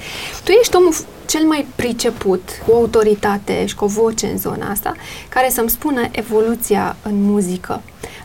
Tu 0.45 0.51
ești 0.61 0.77
omul 0.77 0.93
f- 0.95 1.27
cel 1.27 1.43
mai 1.47 1.67
priceput, 1.77 2.49
cu 2.67 2.75
autoritate 2.75 3.67
și 3.67 3.75
cu 3.75 3.85
o 3.85 3.87
voce 3.87 4.27
în 4.27 4.39
zona 4.39 4.71
asta, 4.71 4.93
care 5.29 5.49
să-mi 5.51 5.71
spună 5.71 6.01
evoluția 6.11 6.97
în 7.03 7.23
muzică. 7.23 7.81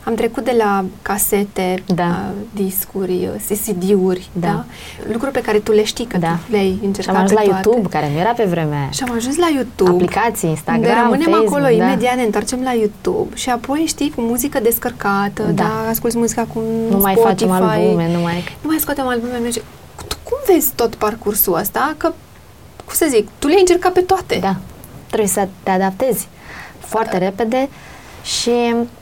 Am 0.08 0.14
trecut 0.14 0.44
de 0.44 0.54
la 0.58 0.84
casete, 1.02 1.82
Da. 1.86 2.04
uh, 2.04 2.34
discuri, 2.54 3.12
uh, 3.34 3.40
CCD-uri, 3.48 4.28
Da. 4.32 4.46
da. 4.46 4.64
lucruri 5.12 5.32
pe 5.32 5.40
care 5.40 5.58
tu 5.58 5.72
le 5.72 5.84
știi 5.84 6.04
că 6.04 6.16
Da. 6.18 6.26
tu 6.46 6.50
le-ai 6.52 6.76
Și 6.80 6.84
încercat 6.86 7.14
am 7.14 7.22
ajuns 7.22 7.40
pe 7.40 7.46
la 7.46 7.50
toate. 7.52 7.68
YouTube, 7.68 7.88
care 7.88 8.10
nu 8.12 8.18
era 8.18 8.30
pe 8.32 8.44
vremea 8.44 8.78
aia. 8.78 8.90
Și 8.90 9.02
am 9.08 9.14
ajuns 9.16 9.36
la 9.36 9.48
YouTube. 9.54 9.90
Aplicații, 9.90 10.48
Instagram, 10.48 10.84
unde 10.84 11.00
rămânem 11.00 11.30
Facebook, 11.30 11.48
acolo, 11.48 11.76
da. 11.78 11.84
imediat 11.86 12.16
ne 12.16 12.22
întoarcem 12.22 12.60
la 12.62 12.72
YouTube 12.72 13.36
și 13.36 13.50
apoi 13.50 13.84
știi 13.86 14.10
cu 14.14 14.20
muzică 14.20 14.60
descărcată, 14.60 15.42
Da. 15.42 15.50
da, 15.62 15.86
asculti 15.88 16.16
muzica 16.18 16.46
cu 16.54 16.62
Nu 16.90 16.98
mai 16.98 17.14
Spotify, 17.16 17.28
facem 17.28 17.50
albume, 17.50 18.10
nu 18.12 18.20
mai... 18.20 18.44
nu 18.62 18.68
mai 18.68 18.78
scoatem 18.78 19.06
albume, 19.06 19.36
merge. 19.42 19.60
Tu 20.08 20.16
cum 20.22 20.38
vezi 20.46 20.70
tot 20.74 20.94
parcursul 20.94 21.54
ăsta? 21.54 21.94
Că, 21.96 22.06
cum 22.84 22.94
să 22.94 23.06
zic, 23.08 23.28
tu 23.38 23.46
le-ai 23.46 23.60
încercat 23.60 23.92
pe 23.92 24.00
toate. 24.00 24.38
Da, 24.40 24.56
trebuie 25.06 25.28
să 25.28 25.48
te 25.62 25.70
adaptezi 25.70 26.28
foarte 26.78 27.18
repede 27.18 27.68
și 28.28 28.50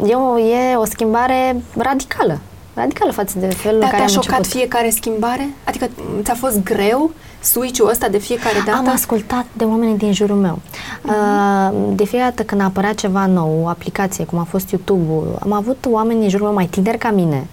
e 0.07 0.15
o, 0.15 0.39
e 0.39 0.77
o 0.77 0.85
schimbare 0.85 1.63
radicală. 1.79 2.39
Radicală 2.75 3.13
față 3.13 3.39
de 3.39 3.47
felul 3.47 3.81
Dar 3.81 3.89
în 3.93 3.97
care 3.97 4.05
te-a 4.11 4.17
am 4.17 4.23
șocat 4.23 4.39
început. 4.39 4.59
fiecare 4.61 4.91
schimbare? 4.91 5.49
Adică 5.65 5.89
m, 6.19 6.23
ți-a 6.23 6.35
fost 6.35 6.63
greu 6.63 7.11
switch-ul 7.41 7.89
ăsta 7.89 8.09
de 8.09 8.19
fiecare 8.19 8.63
dată? 8.65 8.77
Am 8.79 8.89
ascultat 8.89 9.45
de 9.53 9.65
oamenii 9.65 9.97
din 9.97 10.13
jurul 10.13 10.37
meu. 10.37 10.59
Uh, 11.05 11.71
De 11.95 12.05
fiecare 12.05 12.31
dată 12.31 12.43
când 12.43 12.61
a 12.61 12.65
apărat 12.65 12.95
ceva 12.95 13.27
nou, 13.27 13.61
o 13.63 13.69
aplicație, 13.69 14.25
cum 14.25 14.39
a 14.39 14.47
fost 14.51 14.71
YouTube-ul, 14.71 15.39
am 15.43 15.53
avut 15.53 15.85
oameni 15.89 16.21
din 16.21 16.29
jurul 16.29 16.47
meu 16.47 16.55
mai 16.55 16.67
tineri 16.67 16.99
ca 16.99 17.11
mine, 17.11 17.47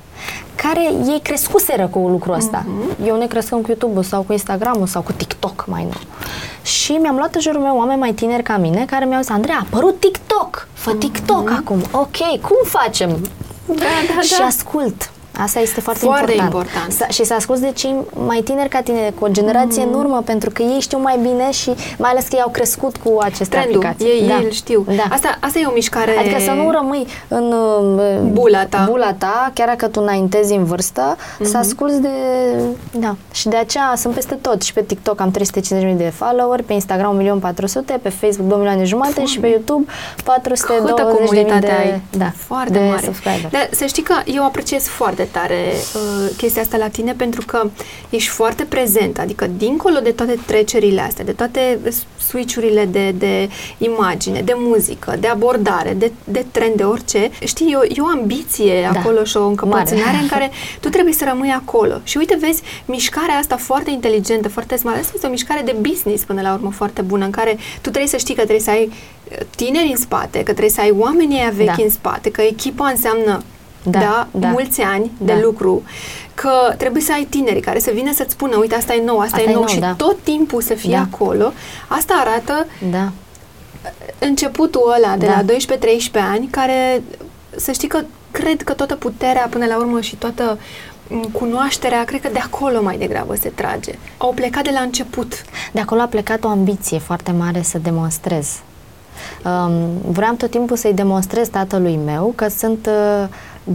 care 0.55 0.81
ei 1.07 1.19
crescuseră 1.23 1.87
cu 1.87 1.99
lucrul 1.99 2.33
ăsta. 2.33 2.65
Eu 3.05 3.17
ne 3.17 3.25
crescând 3.27 3.61
cu 3.61 3.67
YouTube-ul 3.69 4.03
sau 4.03 4.21
cu 4.21 4.31
Instagram-ul 4.31 4.87
sau 4.87 5.01
cu 5.01 5.11
TikTok 5.11 5.65
mai 5.67 5.83
nou. 5.83 6.01
Și 6.63 6.91
mi-am 6.91 7.15
luat 7.15 7.35
în 7.35 7.41
jurul 7.41 7.61
meu 7.61 7.77
oameni 7.77 7.99
mai 7.99 8.11
tineri 8.13 8.43
ca 8.43 8.57
mine 8.57 8.85
care 8.85 9.05
mi-au 9.05 9.21
zis, 9.21 9.29
Andreea, 9.31 9.57
a 9.57 9.65
apărut 9.71 9.99
TikTok, 9.99 10.67
fă 10.83 10.93
TikTok 10.93 11.49
acum. 11.49 11.81
Ok, 11.91 12.17
cum 12.41 12.57
facem? 12.63 13.09
Da, 13.65 13.73
da, 14.15 14.21
și 14.21 14.37
da. 14.37 14.45
ascult. 14.45 15.11
Asta 15.37 15.59
este 15.59 15.79
foarte, 15.81 16.05
Foarte 16.05 16.31
important. 16.31 16.67
important. 16.69 16.91
Să, 16.91 17.05
și 17.09 17.23
să 17.23 17.33
asculți 17.33 17.61
de 17.61 17.71
cei 17.75 17.95
mai 18.25 18.41
tineri 18.41 18.69
ca 18.69 18.81
tine, 18.81 19.13
cu 19.19 19.25
o 19.25 19.27
generație 19.27 19.81
în 19.83 19.93
urmă, 19.93 20.21
pentru 20.25 20.49
că 20.49 20.61
ei 20.61 20.79
știu 20.79 20.97
mai 20.99 21.19
bine 21.21 21.51
și 21.51 21.71
mai 21.97 22.09
ales 22.09 22.23
că 22.27 22.35
ei 22.35 22.41
au 22.41 22.49
crescut 22.49 22.95
cu 22.97 23.17
aceste 23.21 23.45
Trendul, 23.57 23.75
aplicații. 23.75 24.07
ei, 24.07 24.27
da. 24.27 24.37
ei 24.37 24.43
îl 24.43 24.51
știu. 24.51 24.85
Da. 24.87 25.03
Asta, 25.09 25.37
asta 25.39 25.59
e 25.59 25.65
o 25.65 25.71
mișcare... 25.73 26.17
Adică 26.19 26.39
să 26.39 26.51
nu 26.51 26.71
rămâi 26.71 27.07
în 27.27 27.51
uh, 27.53 28.19
Bula 28.31 28.65
ta. 28.65 28.85
bula 28.89 29.13
ta, 29.13 29.51
chiar 29.53 29.67
dacă 29.67 29.87
tu 29.87 30.01
înaintezi 30.01 30.53
în 30.53 30.63
vârstă, 30.63 31.17
Mhm. 31.39 31.49
să 31.49 31.57
asculți 31.57 32.01
de... 32.01 32.09
Da. 32.91 33.15
Și 33.31 33.47
de 33.47 33.55
aceea 33.55 33.93
sunt 33.95 34.13
peste 34.13 34.35
tot. 34.35 34.61
Și 34.61 34.73
pe 34.73 34.81
TikTok 34.81 35.21
am 35.21 35.31
350.000 35.31 35.95
de 35.97 36.11
follower, 36.15 36.61
pe 36.61 36.73
Instagram 36.73 37.41
1.400.000, 37.41 37.99
pe 38.01 38.09
Facebook 38.09 38.49
2 38.49 38.57
milioane 38.57 38.83
jumate 38.83 39.25
și 39.25 39.39
pe 39.39 39.47
YouTube 39.47 39.91
420.000 40.23 40.25
Câtă 40.85 40.93
de, 40.95 41.01
comunitate 41.17 41.71
ai. 41.71 42.01
da, 42.17 42.31
foarte 42.35 42.73
de 42.73 42.79
mare. 42.89 43.01
subscriber. 43.05 43.49
Dar 43.51 43.69
să 43.71 43.85
știi 43.85 44.03
că 44.03 44.13
eu 44.25 44.45
apreciez 44.45 44.87
foarte 44.87 45.22
tare 45.31 45.73
uh, 45.95 46.29
chestia 46.37 46.61
asta 46.61 46.77
la 46.77 46.87
tine 46.87 47.13
pentru 47.13 47.43
că 47.45 47.69
ești 48.09 48.29
foarte 48.29 48.63
prezent, 48.63 49.19
adică 49.19 49.47
dincolo 49.57 49.99
de 49.99 50.11
toate 50.11 50.39
trecerile 50.45 51.01
astea, 51.01 51.23
de 51.25 51.31
toate 51.31 51.79
switch-urile 52.27 52.85
de, 52.85 53.11
de 53.11 53.49
imagine, 53.77 54.41
de 54.41 54.53
muzică, 54.55 55.15
de 55.19 55.27
abordare, 55.27 55.93
de, 55.93 56.11
de 56.23 56.45
trend, 56.51 56.75
de 56.75 56.83
orice, 56.83 57.29
știi, 57.45 57.71
e 57.71 57.75
o, 57.75 57.83
e 57.83 57.95
o 58.01 58.19
ambiție 58.19 58.89
Da. 58.93 58.99
acolo 58.99 59.23
și 59.23 59.37
o 59.37 59.47
încăpățânare 59.47 60.05
Mare. 60.05 60.17
în 60.21 60.27
care 60.27 60.51
tu 60.79 60.89
trebuie 60.89 61.13
să 61.13 61.25
rămâi 61.27 61.49
acolo. 61.49 61.99
Și 62.03 62.17
uite, 62.17 62.37
vezi, 62.39 62.61
mișcarea 62.85 63.35
asta 63.35 63.57
foarte 63.57 63.89
inteligentă, 63.91 64.49
foarte 64.49 64.75
smart, 64.75 64.97
asta 64.99 65.11
este 65.15 65.27
o 65.27 65.29
mișcare 65.29 65.61
de 65.65 65.75
business 65.81 66.23
până 66.23 66.41
la 66.41 66.53
urmă 66.53 66.71
foarte 66.71 67.01
bună, 67.01 67.25
în 67.25 67.31
care 67.31 67.57
tu 67.81 67.89
trebuie 67.89 68.07
să 68.07 68.17
știi 68.17 68.33
că 68.35 68.41
trebuie 68.41 68.59
să 68.59 68.69
ai 68.69 68.83
uh, 69.31 69.37
tineri 69.55 69.87
în 69.89 69.97
spate, 69.97 70.37
că 70.37 70.43
trebuie 70.43 70.69
să 70.69 70.81
ai 70.81 70.93
oamenii 70.97 71.37
aia 71.37 71.51
vechi 71.55 71.75
Da. 71.75 71.83
în 71.83 71.89
spate, 71.89 72.31
că 72.31 72.41
echipa 72.41 72.87
înseamnă 72.87 73.43
Da, 73.83 73.99
da, 73.99 74.27
da. 74.31 74.47
mulți 74.47 74.81
ani 74.81 75.11
Da. 75.17 75.33
de 75.33 75.39
lucru, 75.43 75.83
că 76.33 76.73
trebuie 76.77 77.01
să 77.01 77.11
ai 77.11 77.27
tineri 77.29 77.59
care 77.59 77.79
să 77.79 77.91
vină 77.93 78.13
să-ți 78.13 78.31
spună, 78.31 78.57
uite, 78.57 78.75
asta 78.75 78.93
e 78.93 79.03
nou, 79.05 79.19
asta, 79.19 79.35
Asta 79.35 79.49
e 79.49 79.51
e 79.51 79.53
nou, 79.53 79.63
nou, 79.63 79.73
și 79.73 79.79
da. 79.79 79.93
tot 79.93 80.17
timpul 80.23 80.61
să 80.61 80.73
fie 80.73 80.95
Da. 80.95 81.07
acolo. 81.11 81.51
Asta 81.87 82.13
arată 82.25 82.65
Da. 82.91 83.11
începutul 84.19 84.93
ăla 84.97 85.15
de 85.17 85.25
Da. 85.25 85.31
la 85.31 85.43
12-13 85.43 86.19
ani, 86.31 86.47
care 86.51 87.03
să 87.55 87.71
știi 87.71 87.87
că 87.87 87.99
cred 88.31 88.61
că 88.61 88.73
toată 88.73 88.95
puterea 88.95 89.47
până 89.49 89.65
la 89.65 89.77
urmă 89.77 90.01
și 90.01 90.15
toată 90.15 90.57
m, 91.07 91.21
cunoașterea, 91.31 92.03
cred 92.03 92.21
că 92.21 92.29
de 92.33 92.39
acolo 92.39 92.81
mai 92.81 92.97
degrabă 92.97 93.35
se 93.35 93.49
trage. 93.49 93.91
Au 94.17 94.31
plecat 94.35 94.63
de 94.63 94.69
la 94.73 94.79
început. 94.79 95.33
De 95.71 95.79
acolo 95.79 96.01
a 96.01 96.05
plecat 96.05 96.43
o 96.43 96.47
ambiție 96.47 96.99
foarte 96.99 97.31
mare 97.31 97.61
să 97.61 97.77
demonstrez. 97.77 98.47
Um, 99.45 99.71
vreau 100.11 100.33
tot 100.33 100.49
timpul 100.49 100.77
să-i 100.77 100.93
demonstrez 100.93 101.47
tatălui 101.47 101.99
meu 102.05 102.33
că 102.35 102.47
sunt 102.47 102.89
uh, 102.89 103.27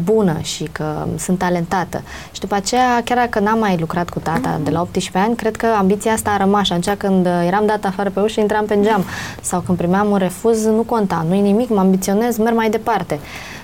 bună 0.04 0.36
și 0.42 0.68
că 0.72 1.06
sunt 1.18 1.38
talentată. 1.38 2.02
Și 2.32 2.40
după 2.40 2.54
aceea, 2.54 3.02
chiar 3.04 3.16
dacă 3.16 3.38
n-am 3.38 3.58
mai 3.58 3.76
lucrat 3.80 4.10
cu 4.10 4.18
tata 4.18 4.60
de 4.64 4.70
la 4.70 4.80
18 4.80 5.18
ani, 5.18 5.36
cred 5.36 5.56
că 5.56 5.66
ambiția 5.78 6.12
asta 6.12 6.30
a 6.30 6.36
rămas. 6.36 6.66
Și 6.66 6.72
atunci 6.72 6.96
când 6.96 7.26
uh, 7.26 7.32
eram 7.46 7.66
dat 7.66 7.84
afară 7.84 8.10
pe 8.10 8.20
ușă, 8.20 8.40
intram 8.40 8.64
pe 8.64 8.80
geam. 8.80 9.04
Sau 9.40 9.60
când 9.60 9.78
primeam 9.78 10.10
un 10.10 10.16
refuz, 10.16 10.64
nu 10.64 10.82
conta, 10.82 11.24
nu-i 11.28 11.40
nimic, 11.40 11.68
mă 11.68 11.80
ambiționez, 11.80 12.36
merg 12.36 12.56
mai 12.56 12.70
departe. 12.70 13.20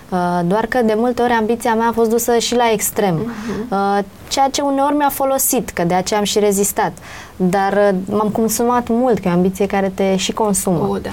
Uh, 0.08 0.40
doar 0.46 0.66
că 0.66 0.82
de 0.82 0.94
multe 0.96 1.22
ori 1.22 1.32
ambiția 1.32 1.74
mea 1.74 1.88
a 1.88 1.92
fost 1.92 2.10
dusă 2.10 2.38
și 2.38 2.54
la 2.54 2.70
extrem. 2.72 3.32
Uh, 3.70 3.98
ceea 4.28 4.48
ce 4.48 4.60
uneori 4.60 4.94
mi-a 4.96 5.08
folosit, 5.08 5.70
că 5.70 5.84
de 5.84 5.94
aceea 5.94 6.18
am 6.18 6.24
și 6.24 6.38
rezistat. 6.38 6.92
Dar 7.36 7.72
uh, 7.72 7.98
m-am 8.04 8.28
consumat 8.28 8.88
mult, 8.88 9.18
că 9.18 9.28
e 9.28 9.30
o 9.30 9.34
ambiție 9.34 9.66
care 9.66 9.92
te 9.94 10.16
și 10.16 10.32
consumă. 10.32 10.86
O, 10.88 10.98
da. 10.98 11.10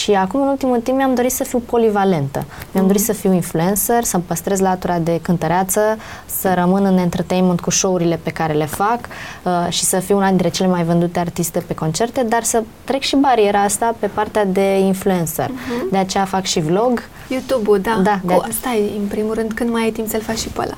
Și 0.00 0.10
acum, 0.12 0.40
în 0.42 0.48
ultimul 0.48 0.80
timp, 0.80 0.96
mi-am 0.96 1.14
dorit 1.14 1.32
să 1.32 1.44
fiu 1.44 1.58
polivalentă. 1.58 2.44
Mi-am 2.72 2.86
dorit 2.86 3.02
să 3.02 3.12
fiu 3.12 3.32
influencer, 3.32 4.04
să-mi 4.04 4.22
păstrez 4.26 4.60
latura 4.60 4.98
de 4.98 5.18
cântăreață, 5.22 5.80
să 6.26 6.54
rămân 6.54 6.84
în 6.84 6.96
entertainment 6.98 7.60
cu 7.60 7.70
show-urile 7.70 8.20
pe 8.22 8.30
care 8.30 8.52
le 8.52 8.64
fac 8.66 8.98
uh, 9.42 9.66
și 9.68 9.84
să 9.84 9.98
fiu 9.98 10.16
una 10.16 10.28
dintre 10.28 10.48
cele 10.48 10.68
mai 10.68 10.84
vândute 10.84 11.18
artiste 11.18 11.58
pe 11.66 11.74
concerte, 11.74 12.22
dar 12.22 12.42
să 12.42 12.62
trec 12.84 13.00
și 13.02 13.16
bariera 13.16 13.60
asta 13.62 13.94
pe 13.98 14.06
partea 14.06 14.44
de 14.44 14.78
influencer. 14.78 15.50
De 15.90 15.96
aceea 15.96 16.24
fac 16.24 16.44
și 16.44 16.60
vlog. 16.60 17.02
YouTube-ul, 17.28 17.80
da. 17.80 18.00
Da, 18.02 18.20
de- 18.24 18.34
Cu, 18.34 18.44
stai, 18.60 18.92
în 19.00 19.06
primul 19.06 19.34
rând, 19.34 19.52
când 19.52 19.70
mai 19.70 19.82
ai 19.82 19.90
timp 19.90 20.08
să-l 20.08 20.20
faci 20.20 20.38
și 20.38 20.48
pe 20.48 20.60
ăla? 20.62 20.76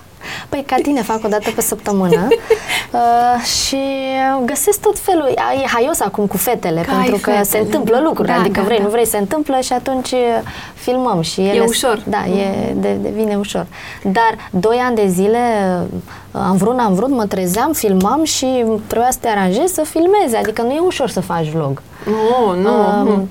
Păi, 0.48 0.64
ca 0.66 0.76
tine, 0.82 1.02
fac 1.02 1.24
o 1.24 1.28
dată 1.28 1.50
pe 1.54 1.60
săptămână 1.60 2.28
uh, 2.92 3.44
și 3.44 3.82
găsesc 4.44 4.80
tot 4.80 4.98
felul. 4.98 5.28
E 5.62 5.66
haios 5.66 6.00
acum 6.00 6.26
cu 6.26 6.36
fetele, 6.36 6.80
Că 6.80 6.90
ai 6.90 6.96
pentru 6.96 7.16
că 7.16 7.30
fetele. 7.30 7.44
se 7.44 7.58
întâmplă 7.58 8.00
lucruri. 8.04 8.28
Da, 8.28 8.34
adică 8.34 8.60
da, 8.60 8.66
vrei, 8.66 8.78
da. 8.78 8.82
nu 8.82 8.90
vrei, 8.90 9.06
se 9.06 9.18
întâmplă 9.18 9.58
și 9.60 9.72
atunci 9.72 10.10
uh, 10.10 10.18
filmăm. 10.74 11.20
Și 11.20 11.40
ele, 11.40 11.64
ușor. 11.68 12.02
Da, 12.06 12.24
e, 12.26 12.72
de, 12.76 12.96
devine 13.02 13.36
ușor. 13.36 13.66
Dar 14.02 14.50
doi 14.50 14.76
ani 14.86 14.94
de 14.96 15.06
zile 15.08 15.38
uh, 15.92 16.40
am 16.48 16.56
vrut, 16.56 16.78
am 16.78 16.94
vrut, 16.94 17.10
mă 17.10 17.26
trezeam, 17.26 17.72
filmam 17.72 18.24
și 18.24 18.64
trebuia 18.86 19.10
să 19.10 19.18
te 19.20 19.28
aranjezi 19.28 19.74
să 19.74 19.82
filmezi. 19.82 20.36
Adică 20.36 20.62
nu 20.62 20.70
e 20.70 20.78
ușor 20.78 21.08
să 21.08 21.20
faci 21.20 21.48
vlog. 21.48 21.82
Nu, 22.04 22.60
nu. 22.60 22.70
Um, 23.10 23.28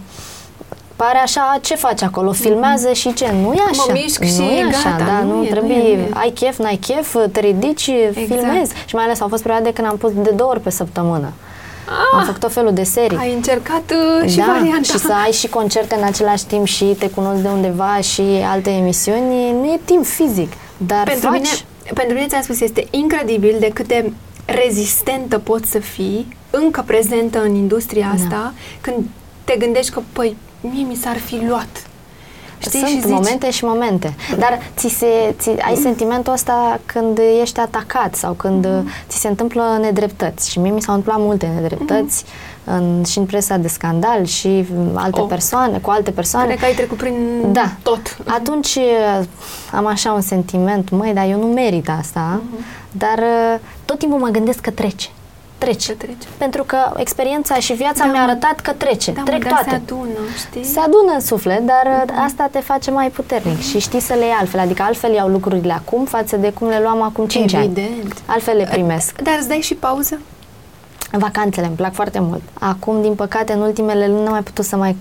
Pare 0.95 1.17
așa, 1.17 1.58
ce 1.62 1.75
faci 1.75 2.01
acolo? 2.01 2.32
Filmează 2.32 2.93
și 2.93 3.13
ce? 3.13 3.32
Nu 3.41 3.53
e 3.53 3.62
așa. 3.69 3.91
mișc 3.93 4.19
nu 4.21 4.27
și 4.27 4.41
e 4.41 4.63
așa, 4.67 4.89
gata, 4.89 5.03
da, 5.06 5.19
nu 5.25 5.36
nu, 5.38 5.43
e, 5.45 5.49
trebuie, 5.49 5.75
nu 5.77 5.84
e, 5.88 5.95
nu 5.95 6.01
e. 6.01 6.10
ai 6.13 6.29
chef, 6.32 6.58
n-ai 6.58 6.75
chef, 6.75 7.15
te 7.32 7.39
ridici, 7.39 7.89
filmezi. 8.13 8.73
Și 8.86 8.95
mai 8.95 9.03
ales 9.03 9.21
au 9.21 9.27
fost 9.27 9.41
perioade 9.43 9.73
când 9.73 9.88
am 9.88 9.97
pus 9.97 10.12
de 10.13 10.29
două 10.29 10.49
ori 10.49 10.60
pe 10.60 10.69
săptămână. 10.69 11.32
Ah, 11.88 12.17
Am 12.19 12.25
făcut 12.25 12.39
tot 12.39 12.53
felul 12.53 12.73
de 12.73 12.84
serii. 12.84 13.17
ai 13.17 13.34
încercat 13.34 13.84
uh, 14.21 14.29
și 14.29 14.38
da, 14.38 14.43
varianta. 14.45 14.82
și 14.84 14.97
să 14.97 15.13
ai 15.25 15.32
și 15.32 15.47
concerte 15.47 15.95
în 15.95 16.03
același 16.03 16.45
timp 16.45 16.65
și 16.65 16.86
te 16.86 17.10
cunosc 17.10 17.41
de 17.41 17.47
undeva 17.47 17.97
și 18.01 18.21
alte 18.51 18.69
emisiuni, 18.69 19.51
nu 19.51 19.65
e 19.65 19.79
timp 19.86 20.06
fizic, 20.06 20.51
dar 20.77 21.03
pentru 21.03 21.27
faci. 21.29 21.34
mine, 21.38 21.49
pentru 21.93 22.13
mine 22.13 22.27
ți-am 22.27 22.41
spus, 22.41 22.60
este 22.62 22.88
incredibil 22.91 23.56
de 23.60 23.71
cât 23.73 23.88
de 23.88 24.12
rezistentă 24.45 25.39
poți 25.39 25.71
să 25.71 25.79
fii, 25.79 26.38
încă 26.49 26.84
prezentă 26.86 27.41
în 27.43 27.56
industria 27.56 28.12
Da. 28.17 28.23
asta, 28.23 28.53
când 28.82 28.95
te 29.43 29.56
gândești 29.60 29.91
că, 29.91 30.01
păi, 30.13 30.38
mie 30.71 30.86
mi 30.88 30.95
s-ar 30.95 31.17
fi 31.17 31.45
luat. 31.47 31.88
Știi? 32.58 32.80
Sunt 32.80 32.89
și 32.91 32.99
zici, 33.02 33.10
momente 33.12 33.52
și 33.52 33.65
momente. 33.65 34.15
Dar 34.38 34.60
ți 34.78 34.88
se, 34.88 35.36
ți, 35.39 35.49
ai 35.49 35.76
sentimentul 35.76 36.34
ăsta 36.34 36.80
când 36.86 37.19
ești 37.41 37.60
atacat 37.60 38.15
sau 38.15 38.34
când 38.34 38.65
Mhm. 38.65 38.88
ți 39.08 39.17
se 39.19 39.28
întâmplă 39.28 39.78
nedreptăți. 39.82 40.49
Și 40.52 40.60
mie 40.60 40.71
mi 40.71 40.82
s-au 40.82 40.95
întâmplat 40.95 41.26
multe 41.26 41.45
nedreptăți 41.56 42.23
în, 42.63 43.04
și 43.04 43.17
în 43.17 43.26
presa 43.26 43.58
de 43.58 43.67
scandal 43.67 44.26
și 44.26 44.65
alte 44.93 45.19
Oh. 45.21 45.28
persoane, 45.30 45.78
cu 45.78 45.89
alte 45.89 46.12
persoane. 46.12 46.45
Cred 46.47 46.60
că 46.60 46.65
ai 46.65 46.73
trecut 46.73 46.97
prin 46.97 47.15
Da. 47.52 47.71
tot. 47.82 48.17
Atunci 48.28 48.76
uh, 48.76 49.19
am 49.71 49.86
așa 49.86 50.12
un 50.12 50.21
sentiment, 50.21 50.89
măi, 50.89 51.13
dar 51.13 51.26
eu 51.30 51.39
nu 51.39 51.45
merit 51.47 51.89
asta, 51.99 52.41
Mhm. 52.52 52.63
dar 52.91 53.17
uh, 53.17 53.60
tot 53.86 53.97
timpul 53.99 54.19
mă 54.19 54.28
gândesc 54.28 54.60
că 54.60 54.69
trece. 54.71 55.08
Trece. 55.63 55.91
Că 55.91 55.97
trece. 55.97 56.28
Pentru 56.38 56.63
că 56.63 56.78
experiența 56.95 57.56
și 57.56 57.73
viața 57.73 58.06
Da, 58.06 58.12
mi-a 58.12 58.23
mă. 58.26 58.30
arătat 58.30 58.60
că 58.60 58.71
trece. 58.71 59.12
Da, 59.12 59.19
mă, 59.19 59.26
Trec 59.26 59.43
dar 59.43 59.52
toate. 59.52 59.69
se 59.69 59.76
adună, 59.76 60.19
știi? 60.38 60.63
Se 60.63 60.80
adună 60.80 61.12
în 61.13 61.19
suflet, 61.19 61.60
dar 61.65 62.04
uh, 62.06 62.13
asta 62.26 62.47
te 62.52 62.60
face 62.60 62.91
mai 62.91 63.10
puternic 63.10 63.62
și 63.62 63.80
știi 63.80 63.99
să 63.99 64.13
le 64.13 64.23
iei 64.23 64.36
altfel. 64.39 64.60
Adică 64.60 64.84
altfel 64.84 65.13
iau 65.13 65.28
lucrurile 65.28 65.73
acum 65.73 66.06
față 66.06 66.36
de 66.38 66.52
cum 66.52 66.67
le 66.67 66.80
luam 66.82 67.02
acum 67.02 67.26
5 67.28 67.54
ani. 67.54 67.63
Evident. 67.65 68.13
Altfel 68.26 68.58
le 68.58 68.67
primesc. 68.71 69.21
Dar 69.21 69.36
îți 69.39 69.47
dai 69.47 69.60
și 69.62 69.73
pauză? 69.73 70.19
Vacanțele 71.17 71.65
îmi 71.67 71.76
plac 71.76 71.93
foarte 71.93 72.19
mult. 72.21 72.41
Acum, 72.60 73.02
din 73.02 73.13
păcate, 73.15 73.54
în 73.54 73.60
ultimele 73.62 74.08
luni 74.08 74.23
n-am 74.23 74.32
mai 74.32 74.41
putut 74.43 74.65
să 74.65 74.76
mai, 74.76 74.97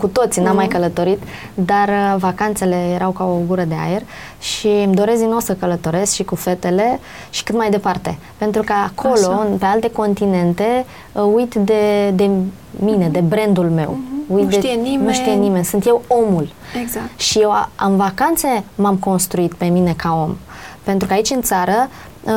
cu 0.00 0.06
toții, 0.06 0.40
n-am 0.42 0.50
Mhm. 0.50 0.56
mai 0.60 0.66
călătorit, 0.68 1.18
dar 1.54 1.88
uh, 1.88 2.14
vacanțele 2.18 2.76
erau 2.94 3.10
ca 3.10 3.24
o 3.24 3.38
gură 3.46 3.62
de 3.64 3.74
aer 3.88 4.02
și 4.38 4.66
îmi 4.66 4.94
doresc 4.94 5.18
din 5.20 5.28
nou 5.28 5.38
să 5.38 5.52
călătoresc 5.54 6.12
și 6.12 6.24
cu 6.24 6.34
fetele 6.34 7.00
și 7.30 7.42
cât 7.42 7.56
mai 7.56 7.70
departe. 7.70 8.18
Pentru 8.36 8.62
că 8.62 8.72
acolo, 8.72 9.32
Așa. 9.32 9.48
pe 9.58 9.64
alte 9.64 9.90
continente, 9.90 10.84
uh, 11.12 11.22
uit 11.34 11.54
de, 11.54 12.10
de 12.14 12.30
mine, 12.78 13.08
de 13.08 13.20
brandul 13.20 13.70
meu. 13.70 13.90
Mhm. 14.00 14.34
Uit 14.34 14.44
Nu 14.44 14.50
de, 14.50 14.56
știe 14.56 14.74
nimeni. 14.74 15.04
Nu 15.06 15.12
știe 15.12 15.32
nimeni. 15.32 15.64
Sunt 15.64 15.86
eu 15.86 16.02
omul. 16.06 16.48
Exact. 16.82 17.18
Și 17.20 17.38
eu 17.38 17.50
a- 17.50 17.70
în 17.86 17.96
vacanțe 17.96 18.64
m-am 18.74 18.96
construit 18.96 19.54
pe 19.54 19.64
mine 19.64 19.94
ca 19.96 20.18
om. 20.26 20.34
Pentru 20.82 21.06
că 21.08 21.14
aici 21.14 21.30
în 21.30 21.42
țară 21.42 21.88
uh, 22.22 22.32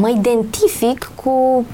mă 0.00 0.12
identific 0.16 1.10
cu 1.24 1.64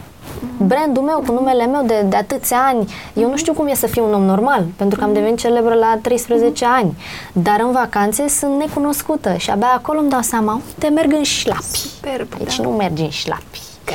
brandul 0.58 1.02
meu, 1.02 1.22
cu 1.26 1.32
numele 1.32 1.66
meu 1.66 1.82
de, 1.86 2.04
de 2.08 2.16
atâția 2.16 2.58
ani. 2.66 2.92
Eu 3.14 3.28
nu 3.30 3.36
știu 3.36 3.52
cum 3.52 3.66
e 3.66 3.74
să 3.74 3.86
fiu 3.86 4.04
un 4.06 4.14
om 4.14 4.22
normal, 4.22 4.64
pentru 4.76 4.98
că 4.98 5.04
am 5.04 5.12
devenit 5.12 5.38
celebră 5.38 5.74
la 5.74 5.98
13 6.02 6.64
ani. 6.64 6.96
Dar 7.32 7.60
în 7.60 7.72
vacanțe 7.72 8.28
sunt 8.28 8.58
necunoscută 8.58 9.34
și 9.36 9.50
abia 9.50 9.72
acolo 9.74 9.98
îmi 9.98 10.10
dau 10.10 10.20
seama, 10.20 10.60
uite, 10.66 10.88
merg 10.88 11.12
în 11.12 11.22
șlapi. 11.22 11.64
Superb, 11.64 12.28
Aici 12.38 12.56
da. 12.56 12.62
nu 12.62 12.70
mergi 12.70 13.02
în 13.02 13.10
șlapi. 13.10 13.60
Că 13.84 13.92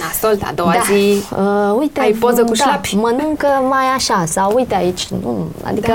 nasol, 0.00 0.38
a 0.42 0.52
doua 0.54 0.72
da. 0.72 0.80
zi... 0.94 1.22
Uh, 1.36 1.76
uite, 1.78 2.00
ai 2.00 2.12
poză 2.12 2.40
cu 2.44 2.52
da, 2.54 2.64
șlapi. 2.64 2.94
mănâncă 2.94 3.46
mai 3.68 3.84
așa 3.96 4.24
sau 4.26 4.52
uite 4.54 4.74
aici, 4.74 5.06
nu, 5.08 5.46
adică 5.64 5.86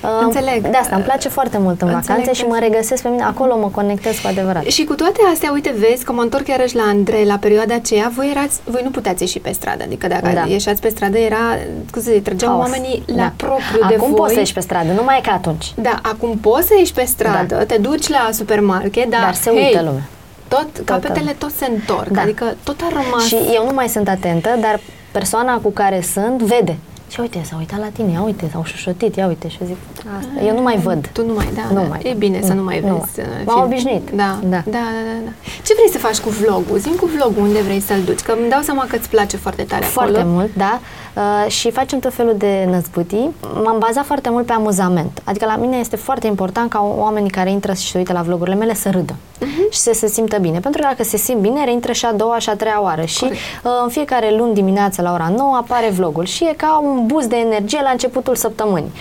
Da. 0.00 0.08
uh, 0.08 0.14
Înțeleg. 0.22 0.62
De 0.70 0.76
asta 0.76 0.94
îmi 0.94 1.04
place 1.04 1.28
foarte 1.28 1.58
mult 1.58 1.82
în 1.82 1.88
Înțeleg 1.88 2.06
vacanțe 2.08 2.32
și 2.32 2.42
mă 2.42 2.48
perfect. 2.52 2.72
regăsesc 2.72 3.02
pe 3.02 3.08
mine, 3.08 3.22
acolo 3.22 3.58
mă 3.58 3.68
conectez 3.68 4.14
cu 4.18 4.26
adevărat. 4.26 4.62
Și 4.64 4.84
cu 4.84 4.94
toate 4.94 5.20
astea, 5.32 5.50
uite, 5.52 5.74
vezi 5.78 6.04
că 6.04 6.12
mă 6.12 6.22
întorc 6.22 6.48
iarăși 6.48 6.76
la 6.76 6.82
Andrei, 6.82 7.24
la 7.24 7.36
perioada 7.36 7.74
aceea, 7.74 8.12
voi, 8.14 8.30
erați, 8.30 8.60
voi 8.64 8.80
nu 8.84 8.90
puteți 8.90 9.22
ieși 9.22 9.38
pe 9.38 9.52
stradă, 9.52 9.82
adică 9.82 10.06
dacă 10.06 10.30
Da. 10.34 10.44
ieșați 10.48 10.80
pe 10.80 10.88
stradă 10.88 11.18
era, 11.18 11.44
cum 11.92 12.02
să 12.02 12.10
zic, 12.12 12.22
trăgeau 12.22 12.50
Haos. 12.52 12.62
oamenii 12.62 13.02
la 13.06 13.14
Da. 13.16 13.32
propriu 13.36 13.80
Acum 13.82 13.88
de 13.88 13.96
voi. 13.96 14.10
poți 14.14 14.32
să 14.32 14.38
ieși 14.38 14.52
pe 14.52 14.60
stradă, 14.60 14.92
nu 14.92 15.02
mai 15.04 15.18
e 15.18 15.20
ca 15.28 15.32
atunci. 15.32 15.72
Da, 15.76 15.98
acum 16.02 16.36
poți 16.38 16.66
să 16.66 16.74
ieși 16.78 16.92
pe 16.92 17.04
stradă, 17.04 17.54
Da. 17.54 17.64
te 17.64 17.76
duci 17.80 18.08
la 18.08 18.28
supermarket, 18.32 19.10
dar, 19.10 19.20
Dar 19.20 19.34
se 19.34 19.50
hei, 19.50 19.64
uită 19.64 19.82
lumea. 19.84 20.02
Tot, 20.48 20.68
capetele 20.84 21.32
tot 21.38 21.50
se 21.50 21.66
întorc, 21.70 22.08
Da. 22.08 22.20
adică 22.20 22.56
tot 22.64 22.80
a 22.80 22.88
rămas... 22.88 23.24
Și 23.24 23.36
eu 23.54 23.64
nu 23.66 23.74
mai 23.74 23.88
sunt 23.88 24.08
atentă, 24.08 24.48
dar 24.60 24.80
persoana 25.12 25.58
cu 25.58 25.70
care 25.70 26.00
sunt 26.00 26.42
vede. 26.42 26.76
Și 27.10 27.20
uite, 27.20 27.40
s-a 27.44 27.56
uitat 27.58 27.78
la 27.78 27.86
tine, 27.92 28.10
ia 28.12 28.22
uite, 28.22 28.48
s-au 28.52 28.64
șușotit, 28.64 29.16
ia 29.16 29.26
uite. 29.26 29.48
Și 29.48 29.56
eu 29.60 29.66
zic, 29.66 29.76
asta, 30.18 30.44
eu 30.44 30.54
nu 30.54 30.62
mai 30.62 30.76
văd. 30.76 31.06
Tu 31.12 31.26
nu 31.26 31.32
mai, 31.34 31.48
da, 31.54 31.62
Nu 31.68 31.80
da. 31.80 31.86
mai 31.88 32.00
E 32.02 32.08
văd. 32.08 32.18
bine 32.18 32.40
să 32.42 32.52
nu 32.52 32.62
mai 32.62 32.80
Nu 32.80 32.86
vezi. 32.86 33.18
mai. 33.18 33.26
uh, 33.26 33.46
M-am 33.46 33.54
film. 33.56 33.64
obișnuit. 33.66 34.10
Da, 34.14 34.38
da, 34.42 34.48
Da. 34.48 34.62
da, 34.70 34.78
da, 35.08 35.14
da. 35.24 35.30
Ce 35.66 35.72
vrei 35.76 35.90
să 35.90 35.98
faci 35.98 36.18
cu 36.18 36.28
vlogul? 36.28 36.78
Zim 36.78 36.92
cu 36.92 37.06
vlogul, 37.16 37.42
unde 37.42 37.60
vrei 37.60 37.80
să-l 37.80 38.02
duci? 38.04 38.20
Că 38.20 38.32
îmi 38.40 38.50
dau 38.50 38.60
seama 38.60 38.84
că 38.88 38.96
îți 38.96 39.08
place 39.08 39.36
foarte 39.36 39.62
tare 39.62 39.84
Foarte 39.84 40.18
acolo. 40.18 40.32
mult, 40.34 40.50
da. 40.56 40.80
Uh, 40.82 41.05
și 41.46 41.70
facem 41.70 41.98
tot 41.98 42.14
felul 42.14 42.34
de 42.36 42.66
năzbutii. 42.70 43.30
M-am 43.64 43.76
bazat 43.78 44.04
foarte 44.04 44.30
mult 44.30 44.46
pe 44.46 44.52
amuzament. 44.52 45.22
Adică 45.24 45.44
la 45.44 45.56
mine 45.56 45.76
este 45.76 45.96
foarte 45.96 46.26
important 46.26 46.70
ca 46.70 46.92
oamenii 46.96 47.30
care 47.30 47.50
intră 47.50 47.72
și 47.72 47.90
se 47.90 47.98
uită 47.98 48.12
la 48.12 48.22
vlogurile 48.22 48.56
mele 48.56 48.74
să 48.74 48.90
râdă 48.90 49.14
Mhm. 49.40 49.70
și 49.70 49.78
să 49.78 49.90
se 49.94 50.06
simtă 50.06 50.38
bine. 50.38 50.58
Pentru 50.60 50.80
că 50.80 50.86
dacă 50.88 51.02
se 51.04 51.16
simt 51.16 51.40
bine, 51.40 51.64
reintră 51.64 51.92
și 51.92 52.04
a 52.06 52.12
doua 52.12 52.38
și 52.38 52.48
a 52.48 52.56
treia 52.56 52.82
oară. 52.82 53.04
Și 53.04 53.18
Corect. 53.20 53.38
uh, 53.64 53.70
în 53.82 53.88
fiecare 53.88 54.34
luni 54.36 54.54
dimineață 54.54 55.02
la 55.02 55.12
ora 55.12 55.32
9 55.36 55.56
apare 55.56 55.88
vlogul 55.90 56.24
și 56.24 56.44
e 56.44 56.54
ca 56.56 56.80
un 56.82 57.06
boost 57.06 57.28
de 57.28 57.36
energie 57.36 57.80
la 57.82 57.90
începutul 57.90 58.34
săptămânii. 58.34 58.92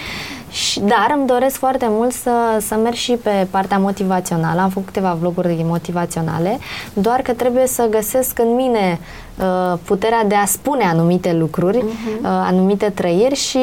Și, 0.50 0.80
dar 0.80 1.14
îmi 1.18 1.28
doresc 1.28 1.56
foarte 1.58 1.86
mult 1.90 2.12
să, 2.12 2.32
să 2.62 2.76
merg 2.76 2.96
și 2.96 3.12
pe 3.12 3.48
partea 3.50 3.78
motivațională. 3.78 4.62
Am 4.62 4.70
făcut 4.70 4.86
câteva 4.88 5.18
vloguri 5.20 5.62
motivaționale, 5.68 6.60
doar 6.94 7.22
că 7.22 7.32
trebuie 7.34 7.68
să 7.68 7.88
găsesc 7.90 8.40
în 8.40 8.56
mine 8.56 9.00
uh, 9.02 9.25
puterea 9.84 10.24
de 10.24 10.36
a 10.36 10.46
spune 10.46 10.84
anumite 10.84 11.34
lucruri, 11.34 11.78
uh, 11.78 11.84
anumite 12.22 12.90
trăiri 12.90 13.36
și 13.36 13.58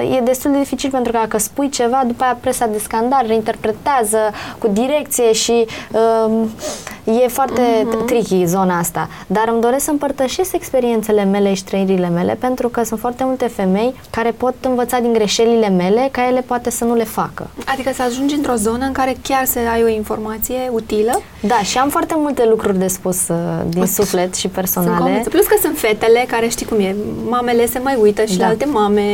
uh, 0.00 0.16
e 0.16 0.20
destul 0.20 0.50
de 0.50 0.58
dificil 0.58 0.90
pentru 0.90 1.12
că 1.12 1.18
dacă 1.18 1.38
spui 1.38 1.68
ceva, 1.68 2.02
după 2.06 2.24
aia 2.24 2.38
presa 2.40 2.66
de 2.66 2.78
scandal 2.78 3.24
reinterpretează 3.26 4.18
cu 4.58 4.68
direcție 4.68 5.32
și 5.32 5.66
uh, 5.92 7.22
e 7.24 7.28
foarte 7.28 7.60
uh-huh. 7.60 8.06
tricky 8.06 8.44
zona 8.44 8.78
asta. 8.78 9.08
Dar 9.26 9.48
îmi 9.52 9.60
doresc 9.60 9.84
să 9.84 9.90
împărtășesc 9.90 10.52
experiențele 10.52 11.24
mele 11.24 11.54
și 11.54 11.64
trăirile 11.64 12.08
mele 12.08 12.36
pentru 12.40 12.68
că 12.68 12.84
sunt 12.84 13.00
foarte 13.00 13.24
multe 13.24 13.46
femei 13.46 13.94
care 14.10 14.30
pot 14.30 14.54
învăța 14.60 14.98
din 14.98 15.12
greșelile 15.12 15.68
mele 15.68 16.08
ca 16.10 16.26
ele 16.28 16.40
poate 16.40 16.70
să 16.70 16.84
nu 16.84 16.94
le 16.94 17.04
facă. 17.04 17.50
Adică 17.66 17.90
să 17.94 18.02
ajungi 18.02 18.34
într-o 18.34 18.54
zonă 18.54 18.84
în 18.84 18.92
care 18.92 19.16
chiar 19.22 19.44
să 19.44 19.58
ai 19.72 19.82
o 19.82 19.88
informație 19.88 20.70
utilă. 20.72 21.20
Da, 21.40 21.58
și 21.58 21.78
am 21.78 21.88
foarte 21.88 22.14
multe 22.16 22.46
lucruri 22.48 22.78
de 22.78 22.86
spus 22.86 23.28
uh, 23.28 23.36
din 23.68 23.86
suflet 23.86 24.34
și 24.34 24.40
Sunt 24.40 24.52
personale. 24.52 25.13
Convinsă. 25.14 25.28
Plus 25.28 25.46
că 25.46 25.56
sunt 25.62 25.78
fetele 25.78 26.24
care 26.28 26.48
știi 26.48 26.66
cum 26.66 26.78
e, 26.80 26.94
mamele 27.28 27.66
se 27.66 27.78
mai 27.78 27.96
uită 28.00 28.24
și 28.24 28.36
Da. 28.36 28.44
la 28.44 28.50
alte 28.50 28.64
mame 28.64 29.04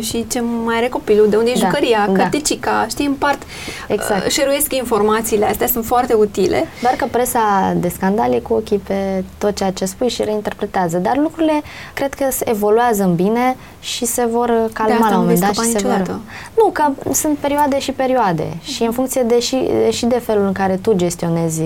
și 0.00 0.24
ce 0.28 0.40
mai 0.64 0.76
are 0.76 0.88
copilul, 0.88 1.28
de 1.28 1.36
unde 1.36 1.50
e 1.50 1.58
Da, 1.60 1.66
jucăria, 1.66 2.04
da. 2.06 2.12
cărticica, 2.22 2.86
știi, 2.88 3.06
împart, 3.06 3.42
Exact. 3.88 4.24
uh, 4.24 4.30
șeruiesc 4.30 4.74
informațiile 4.74 5.44
astea, 5.46 5.66
sunt 5.66 5.84
foarte 5.84 6.12
utile. 6.14 6.66
Doar 6.82 6.94
că 6.94 7.06
presa 7.10 7.74
de 7.76 7.88
scandal 7.88 8.32
e 8.32 8.38
cu 8.38 8.52
ochii 8.54 8.78
pe 8.78 9.24
tot 9.38 9.56
ceea 9.56 9.70
ce 9.70 9.84
spui 9.84 10.08
și 10.08 10.22
reinterpretează. 10.24 10.96
Dar 10.98 11.16
lucrurile 11.16 11.62
cred 11.94 12.14
că 12.14 12.24
se 12.30 12.44
evoluează 12.48 13.02
în 13.02 13.14
bine 13.14 13.56
și 13.80 14.04
se 14.04 14.26
vor 14.30 14.70
calma 14.72 14.94
asta 14.94 15.08
la 15.08 15.14
nu 15.14 15.20
un 15.20 15.26
vei 15.26 15.36
moment 15.36 15.40
dat 15.40 15.54
scăpa 15.54 15.62
și 15.62 15.72
se 15.72 15.78
vor... 15.78 15.90
niciodată. 15.98 16.20
Nu, 16.56 16.70
că 16.72 17.12
sunt 17.12 17.36
perioade 17.38 17.78
și 17.78 17.92
perioade 17.92 18.56
și 18.62 18.82
în 18.82 18.92
funcție 18.92 19.22
de 19.22 19.40
și, 19.40 19.68
și 19.90 20.06
de 20.06 20.18
felul 20.24 20.46
în 20.46 20.52
care 20.52 20.78
tu 20.82 20.92
gestionezi 20.92 21.62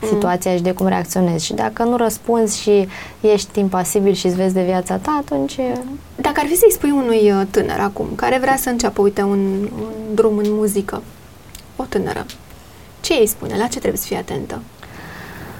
Mm. 0.00 0.08
situația 0.08 0.54
și 0.54 0.62
de 0.62 0.72
cum 0.72 0.86
reacționezi. 0.86 1.44
Și 1.44 1.52
dacă 1.52 1.82
nu 1.82 1.96
răspunzi 1.96 2.60
și 2.60 2.88
ești 3.20 3.58
impasibil 3.58 4.12
și 4.12 4.26
îți 4.26 4.36
vezi 4.36 4.54
de 4.54 4.62
viața 4.62 4.96
ta, 4.96 5.20
atunci... 5.20 5.56
Dacă 6.16 6.40
ar 6.40 6.46
fi 6.46 6.56
să-i 6.56 6.72
spui 6.72 6.90
unui 6.90 7.32
uh, 7.32 7.42
tânăr 7.50 7.78
acum, 7.78 8.06
care 8.14 8.38
vrea 8.38 8.56
să 8.56 8.68
înceapă, 8.68 9.00
uite, 9.00 9.22
un, 9.22 9.68
un 9.80 10.14
drum 10.14 10.36
în 10.36 10.46
muzică, 10.48 11.02
o 11.76 11.84
tânără, 11.84 12.26
ce 13.00 13.12
îi 13.20 13.26
spune? 13.26 13.56
La 13.56 13.66
ce 13.66 13.78
trebuie 13.78 14.00
să 14.00 14.06
fie 14.06 14.16
atentă? 14.16 14.62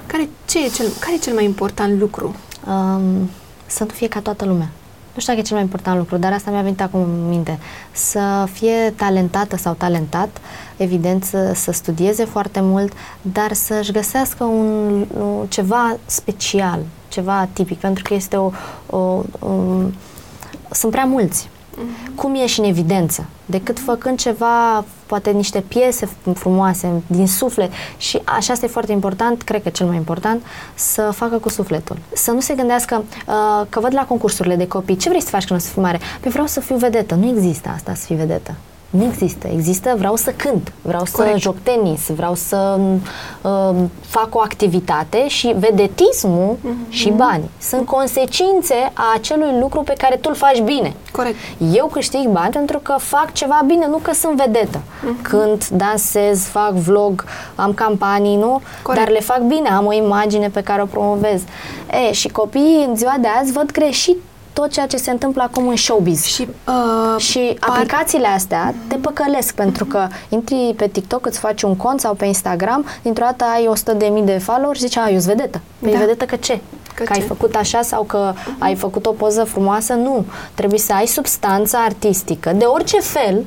Care, 0.06 0.28
ce 0.46 0.64
e 0.64 0.68
cel, 0.68 0.86
care 1.00 1.14
e 1.14 1.18
cel 1.18 1.34
mai 1.34 1.44
important 1.44 2.00
lucru? 2.00 2.34
um, 2.66 3.30
să 3.66 3.84
nu 3.84 3.90
fie 3.94 4.08
ca 4.08 4.20
toată 4.20 4.44
lumea. 4.44 4.68
Nu 5.14 5.20
știu 5.20 5.32
dacă 5.32 5.44
e 5.44 5.48
cel 5.48 5.56
mai 5.56 5.64
important 5.64 5.98
lucru, 5.98 6.16
dar 6.16 6.32
asta 6.32 6.50
mi-a 6.50 6.62
venit 6.62 6.80
acum 6.80 7.00
în 7.00 7.28
minte. 7.28 7.58
Să 7.92 8.48
fie 8.52 8.92
talentată 8.96 9.56
sau 9.56 9.74
talentat, 9.74 10.28
evident 10.76 11.24
să, 11.24 11.52
să 11.54 11.72
studieze 11.72 12.24
foarte 12.24 12.60
mult, 12.60 12.92
dar 13.22 13.52
să-și 13.52 13.92
găsească 13.92 14.44
un, 14.44 15.06
un, 15.18 15.46
ceva 15.48 15.96
special, 16.06 16.80
ceva 17.18 17.48
tipic, 17.52 17.78
pentru 17.78 18.02
că 18.02 18.14
este 18.14 18.37
o... 18.37 18.50
o 18.90 19.22
um, 19.38 19.92
sunt 20.70 20.92
prea 20.92 21.04
mulți. 21.04 21.48
Cum 22.14 22.35
ieși 22.35 22.61
în 22.61 22.66
evidență? 22.66 23.24
Decât 23.46 23.78
făcând 23.78 24.18
ceva, 24.18 24.85
poate 25.07 25.31
niște 25.31 25.61
piese 25.61 26.09
frumoase, 26.35 27.02
din 27.07 27.26
suflet. 27.26 27.72
Și 27.96 28.20
așa 28.24 28.52
este 28.52 28.66
foarte 28.66 28.92
important, 28.92 29.42
cred 29.42 29.62
că 29.62 29.68
cel 29.68 29.87
mai 29.87 29.96
important, 29.96 30.42
să 30.74 31.11
facă 31.14 31.37
cu 31.37 31.48
sufletul. 31.48 31.96
Să 32.12 32.31
nu 32.31 32.40
se 32.40 32.54
gândească 32.54 33.04
uh, 33.26 33.66
că 33.68 33.81
văd 33.81 33.94
la 33.94 34.04
concursurile 34.04 34.57
de 34.57 34.66
copii, 34.66 34.96
ce 34.96 35.09
vrei 35.09 35.22
să 35.22 35.28
faci 35.28 35.44
când 35.44 35.61
o 35.61 35.62
să 35.62 35.70
fii 35.70 35.83
mare? 35.83 36.00
Păi 36.20 36.31
vreau 36.31 36.46
să 36.46 36.61
fiu 36.61 36.76
vedetă. 36.76 37.14
Nu 37.14 37.28
există 37.28 37.68
asta, 37.74 37.94
să 37.94 38.04
fii 38.04 38.16
vedetă. 38.16 38.54
Nu 38.90 39.05
există. 39.05 39.48
Există, 39.53 39.94
vreau 39.98 40.16
să 40.16 40.31
cânt, 40.37 40.72
vreau 40.83 41.03
Corect. 41.12 41.33
să 41.35 41.38
joc 41.40 41.57
tenis, 41.62 42.07
vreau 42.11 42.35
să 42.35 42.79
uh, 43.42 43.74
fac 44.01 44.35
o 44.35 44.40
activitate 44.40 45.29
și 45.29 45.55
vedetismul 45.59 46.57
Mhm. 46.61 46.77
și 46.90 47.11
banii 47.11 47.51
sunt 47.61 47.87
consecințe 47.87 48.74
a 48.92 49.03
acelui 49.14 49.59
lucru 49.61 49.83
pe 49.83 49.92
care 49.98 50.16
tu 50.16 50.29
îl 50.29 50.35
faci 50.37 50.61
bine. 50.61 50.94
Corect. 51.12 51.37
Eu 51.74 51.87
câștig 51.87 52.29
bani 52.29 52.53
pentru 52.53 52.79
că 52.79 52.94
fac 52.98 53.33
ceva 53.33 53.62
bine, 53.66 53.87
nu 53.87 53.96
că 53.96 54.12
sunt 54.14 54.37
vedetă. 54.37 54.81
Mhm. 55.05 55.22
Cânt, 55.22 55.68
dansez, 55.68 56.42
fac 56.44 56.72
vlog, 56.72 57.24
am 57.55 57.72
campanii, 57.72 58.37
nu? 58.37 58.61
Corect. 58.83 59.05
Dar 59.05 59.12
le 59.14 59.20
fac 59.20 59.40
bine, 59.40 59.68
am 59.68 59.87
o 59.87 59.92
imagine 59.92 60.48
pe 60.48 60.61
care 60.62 60.83
o 60.83 60.87
promovez. 60.87 61.40
E, 62.09 62.12
și 62.12 62.29
copiii 62.29 62.85
în 62.88 62.96
ziua 62.96 63.14
de 63.20 63.29
azi 63.40 63.53
văd 63.53 63.72
greșit 63.72 64.16
tot 64.60 64.70
ceea 64.70 64.86
ce 64.86 64.96
se 64.96 65.10
întâmplă 65.10 65.42
acum 65.42 65.68
în 65.68 65.76
showbiz. 65.76 66.24
Și, 66.24 66.48
uh, 66.68 67.20
Și 67.20 67.56
aplicațiile 67.60 68.26
astea 68.26 68.74
te 68.86 68.94
păcălesc 68.96 69.54
pentru 69.54 69.84
că 69.84 70.06
intri 70.28 70.74
pe 70.76 70.86
TikTok, 70.88 71.26
îți 71.26 71.38
faci 71.38 71.62
un 71.62 71.76
cont 71.76 72.00
sau 72.00 72.14
pe 72.14 72.24
Instagram, 72.24 72.84
dintr-o 73.02 73.24
dată 73.24 73.44
ai 73.54 73.66
100.000 73.66 74.24
de 74.24 74.38
followers, 74.38 74.78
zici, 74.80 74.96
ai, 74.96 75.14
eu 75.14 75.20
vedetă. 75.20 75.60
Păi 75.78 75.92
Da. 75.92 75.98
vedetă 75.98 76.24
că 76.24 76.36
ce? 76.36 76.60
Că 76.94 77.02
Că, 77.02 77.12
ai 77.12 77.18
ce? 77.18 77.24
făcut 77.24 77.54
așa 77.54 77.82
sau 77.82 78.02
că 78.02 78.32
ai 78.58 78.74
făcut 78.74 79.06
o 79.06 79.10
poză 79.10 79.44
frumoasă? 79.44 79.92
Nu. 79.92 80.24
Trebuie 80.54 80.78
să 80.78 80.92
ai 80.92 81.06
substanță 81.06 81.76
artistică 81.76 82.52
de 82.52 82.64
orice 82.64 83.00
fel, 83.00 83.46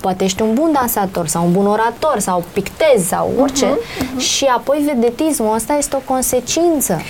poate 0.00 0.24
ești 0.24 0.42
un 0.42 0.54
bun 0.54 0.70
dansator 0.72 1.26
sau 1.26 1.44
un 1.44 1.52
bun 1.52 1.66
orator 1.66 2.18
sau 2.18 2.44
pictezi 2.52 3.08
sau 3.08 3.30
orice 3.40 3.78
și 4.16 4.44
apoi 4.44 4.82
vedetismul 4.94 5.54
ăsta 5.54 5.74
este 5.76 5.96
o 5.96 6.12
consecință. 6.12 7.00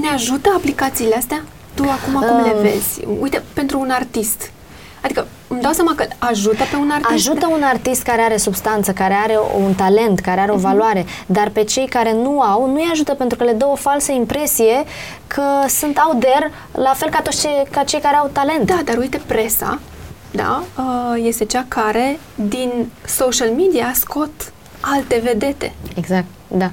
ne 0.00 0.08
ajută 0.14 0.52
aplicațiile 0.56 1.14
astea? 1.16 1.42
Tu 1.76 1.82
acum 1.82 2.12
cum 2.12 2.42
le 2.42 2.52
Um. 2.56 2.62
vezi? 2.62 3.04
Uite, 3.20 3.42
pentru 3.52 3.80
un 3.80 3.90
artist. 3.90 4.50
Adică 5.02 5.26
îmi 5.48 5.60
dau 5.60 5.72
seama 5.72 5.94
că 5.94 6.06
ajută 6.18 6.64
pe 6.70 6.76
un 6.76 6.90
artist. 6.90 7.28
Ajută 7.28 7.46
un 7.46 7.62
artist 7.62 8.02
care 8.02 8.22
are 8.22 8.36
substanță, 8.36 8.92
care 8.92 9.14
are 9.14 9.38
un 9.64 9.74
talent, 9.74 10.20
care 10.20 10.40
are 10.40 10.52
o 10.52 10.56
valoare, 10.56 11.06
dar 11.26 11.48
pe 11.48 11.64
cei 11.64 11.86
care 11.86 12.12
nu 12.12 12.40
au, 12.40 12.70
nu-i 12.70 12.88
ajută 12.92 13.14
pentru 13.14 13.36
că 13.38 13.44
le 13.44 13.52
dă 13.52 13.66
o 13.66 13.74
falsă 13.74 14.12
impresie 14.12 14.84
că 15.26 15.42
sunt 15.68 15.98
out 16.06 16.20
there, 16.20 16.50
la 16.72 16.92
fel 16.96 17.08
ca 17.10 17.20
toți 17.20 17.40
cei, 17.40 17.66
ca 17.70 17.82
cei 17.82 18.00
care 18.00 18.16
au 18.16 18.30
talent. 18.32 18.66
Da, 18.66 18.80
dar 18.84 18.96
uite, 18.96 19.20
presa, 19.26 19.78
da, 20.30 20.62
uh, 20.78 21.22
este 21.26 21.44
cea 21.44 21.64
care 21.68 22.18
din 22.34 22.90
social 23.06 23.50
media 23.50 23.92
scot 23.94 24.52
alte 24.80 25.20
vedete. 25.24 25.72
Exact, 25.94 26.26
da. 26.48 26.70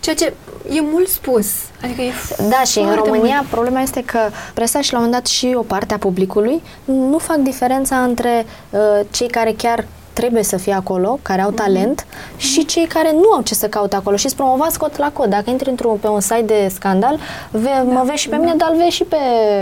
Ceea 0.00 0.16
ce 0.16 0.32
e 0.70 0.80
mult 0.80 1.08
spus. 1.08 1.46
Adică 1.82 2.02
e 2.02 2.12
Da, 2.48 2.62
și 2.62 2.78
în 2.78 2.84
foarte 2.84 3.08
România 3.08 3.36
mult. 3.36 3.48
problema 3.50 3.80
este 3.80 4.02
că 4.04 4.18
presa 4.54 4.80
și 4.80 4.92
la 4.92 4.98
un 4.98 5.04
moment 5.04 5.22
dat 5.22 5.32
și 5.32 5.52
o 5.56 5.60
parte 5.62 5.94
a 5.94 5.98
publicului 5.98 6.62
nu 6.84 7.18
fac 7.18 7.36
diferența 7.36 7.96
între 8.02 8.46
uh, 8.70 8.80
cei 9.10 9.28
care 9.28 9.52
chiar 9.52 9.84
trebuie 10.12 10.42
să 10.42 10.56
fie 10.56 10.72
acolo, 10.72 11.18
care 11.22 11.40
Mhm. 11.40 11.50
au 11.50 11.54
talent, 11.56 12.06
și 12.36 12.64
cei 12.64 12.86
care 12.86 13.12
nu 13.12 13.32
au 13.32 13.42
ce 13.42 13.54
să 13.54 13.66
caute 13.68 13.96
acolo 13.96 14.16
și 14.16 14.26
îți 14.26 14.36
promovați 14.36 14.78
cot 14.78 14.96
la 14.96 15.10
cod. 15.12 15.30
Dacă 15.30 15.50
intri 15.50 15.70
într-un, 15.70 15.96
pe 15.96 16.06
un 16.06 16.20
site 16.20 16.42
de 16.42 16.70
scandal, 16.74 17.18
ve, 17.50 17.70
mă 17.84 18.02
vezi 18.06 18.20
și 18.22 18.28
pe 18.28 18.36
mine, 18.36 18.54
dar 18.56 18.68
îl 18.72 18.76
vezi 18.76 18.90
și 18.96 19.04
pe... 19.04 19.16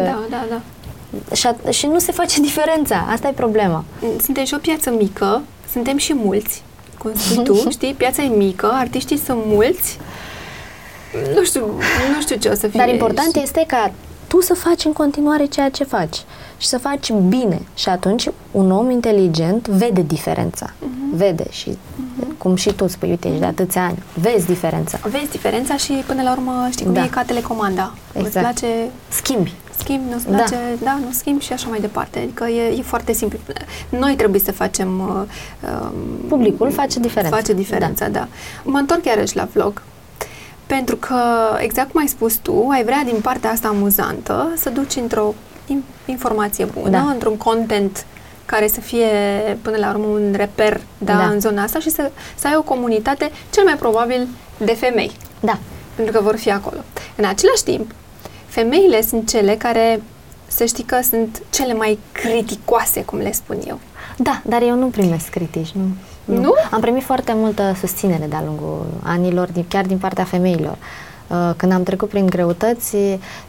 Da, 0.05 0.19
da, 0.31 0.45
da. 0.51 0.61
Și, 1.35 1.47
a- 1.47 1.71
și 1.71 1.87
nu 1.87 1.99
se 1.99 2.13
face 2.13 2.41
diferența. 2.41 3.07
Asta 3.13 3.29
e 3.29 3.33
problema. 3.33 3.85
Suntem 4.23 4.45
și 4.45 4.55
o 4.55 4.59
piață 4.59 4.91
mică, 4.99 5.43
suntem 5.73 5.97
și 5.97 6.15
mulți, 6.15 6.63
cum 6.99 7.11
spui 7.15 7.45
tu, 7.45 7.69
știi? 7.71 7.95
Piața 7.95 8.23
e 8.23 8.27
mică, 8.29 8.71
artiștii 8.75 9.19
sunt 9.19 9.39
mulți. 9.47 9.99
Nu 11.35 11.45
știu, 11.45 11.67
nu 12.15 12.21
știu 12.21 12.37
ce 12.37 12.49
o 12.49 12.55
să 12.55 12.67
fie. 12.67 12.79
Dar 12.79 12.89
important 12.89 13.33
și- 13.35 13.43
este 13.43 13.65
ca 13.67 13.93
tu 14.29 14.41
să 14.41 14.55
faci 14.55 14.85
în 14.85 14.93
continuare 14.93 15.45
ceea 15.45 15.69
ce 15.71 15.85
faci 15.85 16.23
și 16.59 16.67
să 16.67 16.79
faci 16.79 17.13
bine. 17.13 17.61
Și 17.75 17.89
atunci 17.89 18.29
un 18.51 18.71
om 18.71 18.91
inteligent 18.91 19.69
vede 19.69 20.03
diferența. 20.03 20.73
Vede 21.13 21.45
și 21.51 21.79
cum 22.39 22.55
și 22.55 22.73
tu 22.73 22.87
spui, 22.87 23.09
uite, 23.09 23.29
ești 23.29 23.41
de 23.41 23.47
atâția 23.47 23.85
ani, 23.85 24.03
vezi 24.15 24.47
diferența. 24.47 24.99
Vezi 25.11 25.31
diferența 25.31 25.77
și 25.77 25.93
până 26.07 26.23
la 26.23 26.33
urmă 26.33 26.69
știi 26.71 26.85
cum 26.85 26.95
Da. 26.95 27.05
e 27.05 27.07
ca 27.09 27.23
telecomanda. 27.23 27.95
Îți 28.13 28.27
Exact. 28.27 28.45
place 28.47 28.67
Schimbi. 29.09 29.53
schimb, 29.79 30.01
nu-ți 30.11 30.25
Da. 30.31 30.37
place, 30.37 30.57
da. 30.83 30.99
nu 31.07 31.13
schimb 31.13 31.41
și 31.41 31.53
așa 31.53 31.69
mai 31.69 31.81
departe. 31.81 32.19
Adică 32.19 32.45
e, 32.45 32.77
e 32.79 32.83
foarte 32.83 33.13
simplu. 33.13 33.39
Noi 33.89 34.15
trebuie 34.15 34.41
să 34.41 34.53
facem... 34.53 35.01
Uh, 35.01 35.71
um, 35.83 36.29
Publicul 36.29 36.71
face 36.73 37.01
diferența. 37.01 37.37
Face 37.37 37.53
diferența, 37.53 38.09
da. 38.09 38.29
Mă 38.63 38.79
întorc 38.79 39.05
iarăși 39.05 39.37
la 39.37 39.49
vlog. 39.53 39.83
Pentru 40.67 40.97
că, 40.97 41.17
exact 41.59 41.91
cum 41.91 42.01
ai 42.01 42.07
spus 42.09 42.35
tu, 42.35 42.69
ai 42.71 42.85
vrea 42.85 43.03
din 43.05 43.21
partea 43.23 43.51
asta 43.51 43.69
amuzantă 43.69 44.53
să 44.57 44.71
duci 44.71 44.97
într-o 44.97 45.35
in- 45.67 45.85
informație 46.07 46.65
bună, 46.65 46.89
Da. 46.91 47.01
într-un 47.01 47.37
content 47.37 48.07
care 48.47 48.67
să 48.69 48.81
fie 48.81 49.07
până 49.63 49.77
la 49.77 49.89
urmă 49.91 50.07
un 50.07 50.33
reper 50.37 50.81
da, 50.99 51.13
Da. 51.17 51.25
în 51.29 51.41
zona 51.41 51.63
asta 51.63 51.79
și 51.79 51.91
să, 51.91 52.11
să 52.39 52.47
ai 52.47 52.57
o 52.57 52.63
comunitate 52.63 53.31
cel 53.51 53.65
mai 53.65 53.77
probabil 53.77 54.29
de 54.59 54.73
femei, 54.75 55.11
Da. 55.41 55.59
pentru 55.95 56.15
că 56.15 56.21
vor 56.23 56.37
fi 56.37 56.51
acolo. 56.51 56.79
În 57.17 57.25
același 57.25 57.63
timp, 57.65 57.91
femeile 58.47 59.03
sunt 59.03 59.29
cele 59.29 59.57
care, 59.57 60.03
să 60.47 60.65
știi 60.65 60.85
că 60.85 60.99
sunt 61.11 61.43
cele 61.51 61.75
mai 61.75 61.99
criticoase, 62.13 63.03
cum 63.05 63.19
le 63.19 63.33
spun 63.33 63.59
eu. 63.69 63.79
Da, 64.17 64.41
dar 64.47 64.63
eu 64.63 64.75
nu 64.75 64.87
primesc 64.87 65.29
critici, 65.29 65.71
nu. 65.71 65.83
Nu? 66.25 66.55
Am 66.71 66.81
primit 66.81 67.03
foarte 67.03 67.33
multă 67.37 67.75
susținere 67.81 68.27
de-a 68.29 68.43
lungul 68.47 68.87
anilor, 69.03 69.49
din- 69.53 69.65
chiar 69.69 69.85
din 69.87 69.99
partea 69.99 70.25
femeilor. 70.25 70.77
Uh, 71.27 71.51
Când 71.57 71.73
am 71.73 71.83
trecut 71.83 72.09
prin 72.09 72.27
greutăți 72.27 72.97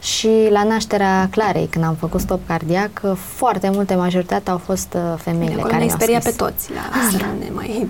și 0.02 0.30
la 0.50 0.64
nașterea 0.64 1.28
Clarei, 1.32 1.68
când 1.72 1.86
am 1.86 1.96
făcut 2.00 2.20
stop 2.22 2.40
cardiac, 2.48 2.90
uh, 3.04 3.12
foarte 3.16 3.70
multe, 3.74 3.96
majoritatea 3.96 4.52
au 4.54 4.58
fost 4.66 4.88
uh, 4.96 5.02
femeile 5.18 5.52
Acolo 5.54 5.68
care 5.68 5.78
ne 5.78 5.84
mi-au 5.86 5.98
speria 5.98 6.20
scris. 6.20 6.36
pe 6.36 6.44
toți, 6.44 6.70
la, 6.74 7.10
să 7.18 7.26
nu 7.26 7.40
ne 7.40 7.50
mai... 7.54 7.88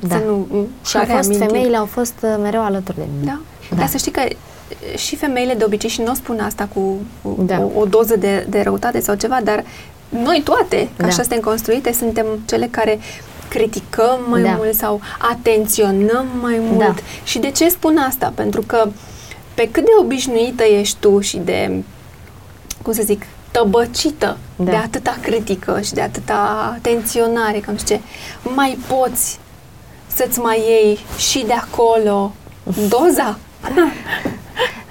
Da. 0.00 0.16
Să 0.16 0.22
nu 0.26 0.46
Și 0.84 0.96
au 0.96 1.04
fost, 1.04 1.06
reamintim. 1.06 1.46
femeile 1.46 1.76
au 1.76 1.84
fost 1.84 2.14
uh, 2.22 2.36
mereu 2.42 2.62
alături 2.64 2.96
de 2.96 3.04
mine. 3.18 3.30
Da. 3.30 3.38
da. 3.70 3.76
Dar 3.76 3.86
să 3.86 3.96
știi 3.96 4.12
că 4.12 4.20
e, 4.20 4.36
și 4.96 5.16
femeile 5.16 5.54
de 5.54 5.64
obicei, 5.64 5.90
și 5.90 6.00
nu 6.00 6.10
o 6.10 6.14
spun 6.14 6.38
asta 6.40 6.68
cu, 6.74 6.80
cu 7.22 7.42
Da. 7.46 7.60
o, 7.74 7.80
o 7.80 7.84
doză 7.84 8.16
de, 8.16 8.46
de 8.48 8.60
răutate 8.62 9.00
sau 9.00 9.14
ceva, 9.14 9.38
dar 9.44 9.64
noi 10.08 10.40
toate, 10.44 10.76
că 10.96 11.02
Da. 11.02 11.06
așa 11.06 11.22
suntem 11.22 11.40
construite, 11.40 11.92
suntem 11.92 12.26
cele 12.46 12.66
care 12.70 12.98
criticăm 13.56 14.18
mai 14.28 14.42
Da. 14.42 14.50
mult 14.56 14.74
sau 14.74 15.00
atenționăm 15.18 16.26
mai 16.40 16.58
mult. 16.60 16.78
Da. 16.78 16.94
Și 17.24 17.38
de 17.38 17.50
ce 17.50 17.68
spun 17.68 17.96
asta? 17.96 18.32
Pentru 18.34 18.62
că 18.66 18.88
pe 19.54 19.68
cât 19.70 19.84
de 19.84 19.90
obișnuită 20.00 20.62
ești 20.64 20.96
tu 21.00 21.20
și 21.20 21.36
de, 21.36 21.82
cum 22.82 22.92
să 22.92 23.02
zic, 23.02 23.22
tăbăcită 23.50 24.36
Da. 24.56 24.70
de 24.70 24.76
atâta 24.76 25.16
critică 25.22 25.80
și 25.80 25.92
de 25.92 26.00
atâta 26.00 26.72
atenționare, 26.76 27.58
că 27.58 27.70
nu 27.70 27.76
știu 27.76 27.96
ce, 27.96 28.02
mai 28.54 28.78
poți 28.86 29.38
să-ți 30.06 30.38
mai 30.38 30.58
iei 30.68 30.98
și 31.18 31.44
de 31.46 31.52
acolo 31.52 32.32
doza. 32.88 33.38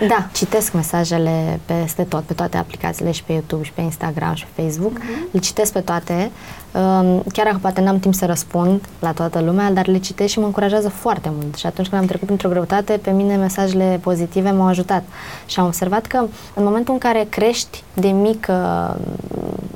Da, 0.07 0.27
citesc 0.33 0.73
mesajele 0.73 1.59
peste 1.65 2.03
tot, 2.03 2.23
pe 2.23 2.33
toate 2.33 2.57
aplicațiile 2.57 3.11
și 3.11 3.23
pe 3.23 3.31
YouTube 3.31 3.63
și 3.63 3.71
pe 3.71 3.81
Instagram 3.81 4.33
și 4.33 4.45
pe 4.53 4.61
Facebook. 4.61 4.91
Mhm. 4.91 5.27
Le 5.31 5.39
citesc 5.39 5.71
pe 5.71 5.79
toate. 5.79 6.31
Um, 6.75 7.23
Chiar 7.33 7.45
dacă 7.45 7.57
poate 7.61 7.81
n-am 7.81 7.99
timp 7.99 8.13
să 8.13 8.25
răspund 8.25 8.81
la 8.99 9.11
toată 9.11 9.41
lumea, 9.41 9.71
dar 9.71 9.87
le 9.87 9.97
citesc 9.97 10.31
și 10.31 10.39
mă 10.39 10.45
încurajează 10.45 10.89
foarte 10.89 11.31
mult. 11.35 11.55
Și 11.55 11.65
atunci 11.65 11.87
când 11.87 12.01
am 12.01 12.07
trecut 12.07 12.25
printr-o 12.25 12.49
greutate, 12.49 12.99
pe 13.01 13.11
mine 13.11 13.35
mesajele 13.35 13.99
pozitive 14.03 14.51
m-au 14.51 14.67
ajutat. 14.67 15.03
Și 15.45 15.59
am 15.59 15.65
observat 15.65 16.05
că 16.05 16.17
în 16.53 16.63
momentul 16.63 16.93
în 16.93 16.99
care 16.99 17.27
crești 17.29 17.83
de 17.93 18.07
mic 18.07 18.47
uh, 18.49 18.95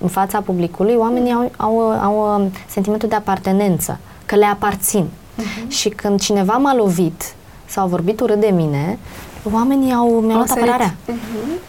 în 0.01 0.07
fața 0.07 0.41
publicului, 0.41 0.95
oamenii 0.95 1.31
au, 1.31 1.51
au, 1.57 1.79
au 1.79 2.41
uh, 2.41 2.51
sentimentul 2.67 3.09
de 3.09 3.15
apartenență, 3.15 3.99
că 4.25 4.35
le 4.35 4.45
aparțin. 4.45 5.05
Și 5.67 5.89
când 5.89 6.19
cineva 6.19 6.53
m-a 6.53 6.75
lovit 6.75 7.33
sau 7.65 7.83
a 7.83 7.87
vorbit 7.87 8.19
urât 8.19 8.39
de 8.39 8.51
mine, 8.55 8.97
oamenii 9.53 9.93
au, 9.93 10.07
mi-au 10.09 10.35
luat 10.35 10.47
sărit. 10.47 10.63
apărarea. 10.63 10.95
Mhm. 11.07 11.17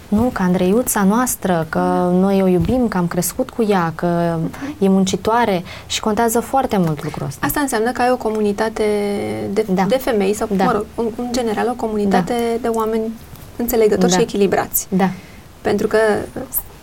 Nu, 0.08 0.30
că 0.32 0.42
Andreiuța 0.42 1.02
noastră, 1.04 1.66
că 1.68 2.10
noi 2.12 2.42
o 2.42 2.46
iubim, 2.46 2.88
că 2.88 2.96
am 2.96 3.06
crescut 3.06 3.50
cu 3.50 3.62
ea, 3.68 3.92
că 3.94 4.38
e 4.78 4.88
muncitoare 4.88 5.62
și 5.86 6.00
contează 6.00 6.40
foarte 6.40 6.76
mult 6.76 7.04
lucrul 7.04 7.26
ăsta. 7.26 7.46
Asta 7.46 7.60
înseamnă 7.60 7.90
că 7.90 8.02
ai 8.02 8.10
o 8.10 8.16
comunitate 8.16 8.84
de, 9.52 9.66
Da. 9.74 9.82
de 9.88 9.96
femei 9.96 10.34
sau, 10.34 10.48
Da. 10.56 10.64
mă 10.64 10.72
rog, 10.72 10.84
în, 10.94 11.04
în 11.16 11.26
general, 11.32 11.68
o 11.68 11.74
comunitate 11.74 12.34
de 12.60 12.68
oameni 12.68 13.02
înțelegători 13.56 14.10
Da. 14.10 14.16
și 14.16 14.22
echilibrați. 14.22 14.86
Da. 14.90 15.08
Pentru 15.60 15.86
că 15.86 15.98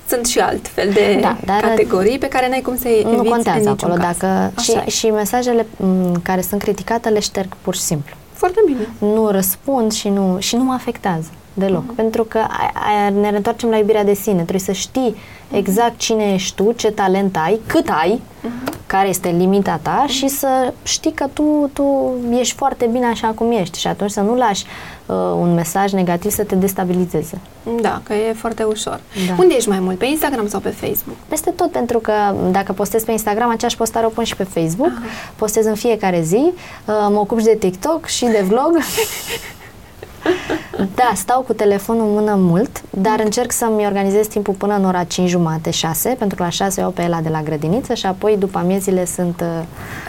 sunt 0.08 0.26
și 0.26 0.40
altfel 0.40 0.90
de 0.94 1.18
Da, 1.22 1.38
dar- 1.46 1.60
categorii 1.62 2.18
pe 2.18 2.28
care 2.28 2.50
n-ai 2.50 2.62
cum 2.62 2.78
să-i 2.78 3.02
Nu 3.06 3.12
eviți 3.12 3.30
contează 3.30 3.60
în 3.64 3.70
niciun 3.72 3.90
acolo. 3.90 4.04
caz. 4.04 4.18
Dacă, 4.18 4.52
Așa 4.58 4.84
e. 4.86 4.90
și, 4.90 4.98
și 4.98 5.06
mesajele 5.10 5.66
m, 5.78 6.12
care 6.24 6.42
sunt 6.42 6.62
criticate 6.62 7.10
le 7.10 7.20
șterg 7.20 7.56
pur 7.62 7.76
și 7.76 7.82
simplu. 7.82 8.16
Foarte 8.38 8.62
bine. 8.66 8.88
Nu 9.00 9.28
răspund 9.30 9.92
și 9.92 10.10
nu, 10.10 10.36
și 10.40 10.56
nu 10.56 10.64
mă 10.64 10.74
afectează 10.74 11.30
deloc. 11.54 11.84
Mhm. 11.86 11.96
Pentru 11.96 12.24
că 12.24 12.38
a, 12.38 12.72
a, 13.06 13.10
ne 13.10 13.28
întoarcem 13.28 13.70
la 13.70 13.78
iubirea 13.78 14.04
de 14.04 14.14
sine. 14.14 14.36
Trebuie 14.36 14.60
să 14.60 14.72
știi 14.72 15.16
Mhm. 15.50 15.56
exact 15.56 15.98
cine 15.98 16.34
ești 16.34 16.56
tu, 16.56 16.72
ce 16.72 16.92
talent 16.92 17.38
ai, 17.38 17.60
cât 17.66 17.90
ai, 17.90 18.22
Mhm. 18.44 18.67
Care 18.88 19.08
este 19.08 19.30
limita 19.38 19.80
ta 19.82 20.06
și 20.08 20.28
să 20.28 20.74
știi 20.84 21.12
că 21.12 21.26
tu, 21.34 21.70
tu 21.74 22.14
ești 22.40 22.56
foarte 22.56 22.86
bine 22.92 23.06
așa 23.06 23.28
cum 23.28 23.52
ești 23.52 23.80
și 23.80 23.88
atunci 23.88 24.12
să 24.12 24.22
nu 24.22 24.36
lași 24.36 24.66
uh, 25.06 25.16
un 25.16 25.54
mesaj 25.54 25.92
negativ 25.92 26.32
să 26.32 26.44
te 26.44 26.56
destabilizeze. 26.56 27.40
Da, 27.82 28.02
că 28.04 28.14
e 28.14 28.34
foarte 28.34 28.64
ușor. 28.64 29.00
Da. 29.28 29.36
Unde 29.40 29.54
ești 29.56 29.70
mai 29.70 29.80
mult? 29.80 29.98
Pe 29.98 30.06
Instagram 30.06 30.48
sau 30.48 30.60
pe 30.60 30.70
Facebook? 30.70 31.18
Peste 31.28 31.50
tot, 31.50 31.72
pentru 31.72 32.00
că 32.00 32.14
dacă 32.52 32.72
postez 32.74 33.04
pe 33.04 33.12
Instagram, 33.12 33.50
aceeași 33.50 33.78
postare 33.78 34.06
o 34.06 34.10
pun 34.10 34.24
și 34.24 34.36
pe 34.36 34.44
Facebook. 34.44 34.92
Aha. 34.98 35.06
Postez 35.36 35.66
în 35.66 35.76
fiecare 35.76 36.22
zi. 36.22 36.42
uh, 36.86 37.08
Mă 37.10 37.20
ocup 37.20 37.40
și 37.40 37.46
de 37.46 37.56
TikTok 37.60 38.06
și 38.06 38.26
de 38.26 38.44
vlog. 38.48 38.78
da, 40.96 41.12
stau 41.16 41.42
cu 41.42 41.54
telefonul 41.54 42.06
în 42.08 42.14
mână 42.14 42.36
mult, 42.36 42.82
dar 42.90 43.20
încerc 43.20 43.52
să-mi 43.52 43.86
organizez 43.86 44.28
timpul 44.28 44.54
până 44.54 44.76
în 44.76 44.86
ora 44.86 45.04
5 45.04 45.30
jumate, 45.30 45.72
6, 45.72 46.10
pentru 46.20 46.38
că 46.38 46.44
la 46.44 46.50
6 46.50 46.80
iau 46.80 46.92
pe 46.92 47.02
ela 47.02 47.22
de 47.22 47.30
la 47.30 47.42
grădiniță 47.42 47.94
și 47.94 48.06
apoi 48.06 48.38
după 48.38 48.58
amiezile 48.58 49.06
sunt, 49.06 49.42
uh, 49.42 49.64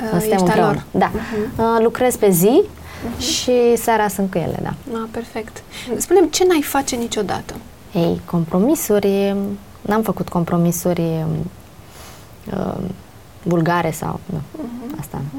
Uh, 0.04 0.08
suntem 0.10 0.30
ești 0.30 0.34
a 0.34 0.38
împreună. 0.44 0.66
lor. 0.72 0.84
Da. 0.90 1.10
Mhm. 1.14 1.60
Uh, 1.74 1.82
lucrez 1.82 2.16
pe 2.16 2.30
zi 2.30 2.62
și 3.18 3.76
seara 3.76 4.08
sunt 4.08 4.30
cu 4.30 4.38
ele, 4.38 4.58
da. 4.62 4.74
Ah, 4.92 5.08
perfect. 5.10 5.62
Spune-mi, 5.96 6.30
ce 6.30 6.44
n-ai 6.48 6.62
face 6.62 6.96
niciodată? 6.96 7.54
Ei, 7.94 8.20
compromisuri 8.24 9.36
n-am 9.80 10.02
făcut 10.02 10.28
compromisuri 10.28 11.24
uh, 12.56 12.74
vulgare 13.42 13.90
sau 13.90 14.20
nu. 14.26 14.38
Uh-huh. 14.38 14.98
Asta 15.00 15.20
nu. 15.34 15.38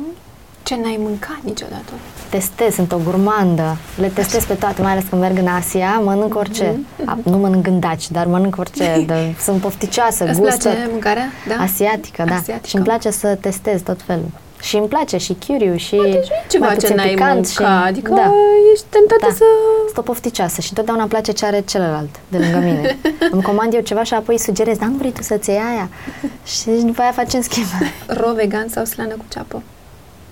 Ce 0.70 0.76
n-ai 0.76 1.00
mâncat 1.02 1.40
niciodată? 1.44 1.92
Testez, 2.30 2.74
sunt 2.74 2.92
o 2.92 2.98
gurmandă. 3.04 3.78
Le 4.00 4.08
testez 4.08 4.46
pe 4.46 4.54
toate, 4.54 4.82
mai 4.82 4.92
ales 4.92 5.04
când 5.10 5.22
merg 5.22 5.38
în 5.38 5.48
Asia, 5.48 6.00
mănânc 6.04 6.36
orice. 6.36 6.72
Mm-hmm. 6.74 7.24
Nu 7.24 7.38
mănânc 7.38 7.64
gândaci, 7.64 8.12
dar 8.12 8.26
mănânc 8.26 8.56
orice. 8.58 9.04
de, 9.08 9.36
sunt 9.42 9.62
pofticioasă, 9.62 10.24
Îți 10.24 10.40
gust 10.40 10.62
place 10.62 10.80
tot. 10.82 10.92
mâncarea? 10.92 11.26
Da? 11.48 11.64
Asiatică, 11.64 12.24
da. 12.28 12.36
Asiatică. 12.36 12.68
Și 12.68 12.76
îmi 12.76 12.86
place 12.86 13.10
să 13.10 13.38
testez 13.42 13.82
tot 13.82 14.02
felul. 14.02 14.30
Și 14.62 14.76
îmi 14.78 14.88
place 14.88 15.18
și 15.18 15.38
curiu 15.48 15.76
și 15.76 15.96
Deci 15.96 16.12
nu 16.12 16.16
e 16.16 16.46
ceva 16.50 16.66
mai 16.66 16.76
ce 16.76 16.80
puțin 16.80 16.96
n-ai 16.96 17.10
picant 17.10 17.34
mâncat, 17.34 17.82
și, 17.82 17.88
adică 17.88 18.12
da. 18.14 18.32
ești 18.74 18.86
tentată 18.90 19.26
Da. 19.28 19.34
să... 19.36 19.44
Sunt 19.86 19.98
o 19.98 20.02
pofticioasă 20.02 20.62
și 20.62 20.68
întotdeauna 20.70 21.02
îmi 21.04 21.12
place 21.12 21.32
ce 21.32 21.46
are 21.46 21.62
celălalt 21.68 22.20
de 22.28 22.38
lângă 22.38 22.58
mine. 22.58 22.98
îmi 23.32 23.42
comand 23.42 23.74
eu 23.74 23.82
ceva 23.82 24.04
și 24.04 24.14
apoi 24.14 24.40
sugerez, 24.40 24.78
dar 24.78 24.88
nu 24.88 24.98
vrei 24.98 25.12
tu 25.12 25.22
să-ți 25.22 25.50
iei 25.50 25.60
aia? 25.74 25.90
Și 26.56 26.70
după 26.70 27.02
aia 27.02 27.12
facem 27.12 27.42
schimb. 27.42 27.68
Ro 28.08 28.34
vegan 28.34 28.68
sau 28.68 28.86
slană 28.86 29.14
cu 29.14 29.26
ceapă? 29.28 29.62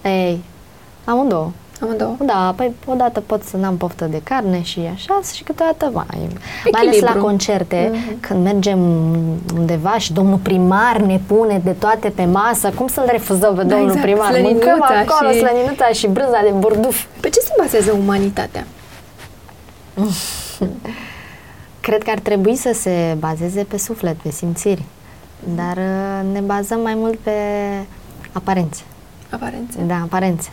Ei, 0.08 0.44
amândouă. 1.06 1.50
Amândouă. 1.82 2.16
Da, 2.20 2.54
păi 2.56 2.74
odată 2.86 3.20
pot 3.20 3.44
să 3.44 3.58
n-am 3.58 3.78
poftă 3.78 4.06
de 4.06 4.22
carne 4.24 4.62
și 4.62 4.80
așa 4.94 5.20
și 5.34 5.44
câteodată 5.44 5.90
mai. 5.94 6.08
Mai 6.12 6.28
ales 6.74 6.84
la 6.84 6.90
Echilibru. 6.98 7.22
concerte, 7.22 7.92
Mhm. 7.94 8.20
când 8.20 8.44
mergem 8.44 8.80
undeva 9.58 9.98
și 9.98 10.14
domnul 10.14 10.38
primar 10.38 10.98
ne 10.98 11.20
pune 11.28 11.62
de 11.64 11.72
toate 11.72 12.10
pe 12.10 12.26
masă, 12.26 12.70
cum 12.70 12.88
să-l 12.88 13.08
refuzăm 13.12 13.56
pe 13.56 13.64
Da, 13.64 13.68
domnul 13.70 13.88
exact, 13.88 14.02
primar? 14.06 14.28
slăninuța 14.32 14.66
Mâncăm 14.66 15.06
acolo 15.08 15.32
și- 15.32 15.38
slăninuța 15.38 15.88
și 15.88 16.08
brânza 16.08 16.42
de 16.44 16.54
burduf. 16.58 17.04
Pe 17.20 17.30
ce 17.30 17.40
se 17.40 17.54
bazează 17.60 17.92
umanitatea? 17.92 18.66
Cred 21.82 22.04
că 22.04 22.10
ar 22.10 22.20
trebui 22.20 22.56
să 22.56 22.72
se 22.74 23.16
bazeze 23.20 23.64
pe 23.64 23.78
suflet, 23.78 24.16
pe 24.16 24.30
simțiri, 24.32 24.84
dar 25.56 25.78
uh, 25.78 26.34
ne 26.34 26.40
bazăm 26.40 26.80
mai 26.82 26.94
mult 26.96 27.18
pe 27.18 27.32
aparențe. 28.32 28.82
Aparențe. 29.30 29.78
Da, 29.88 29.96
aparențe. 30.04 30.50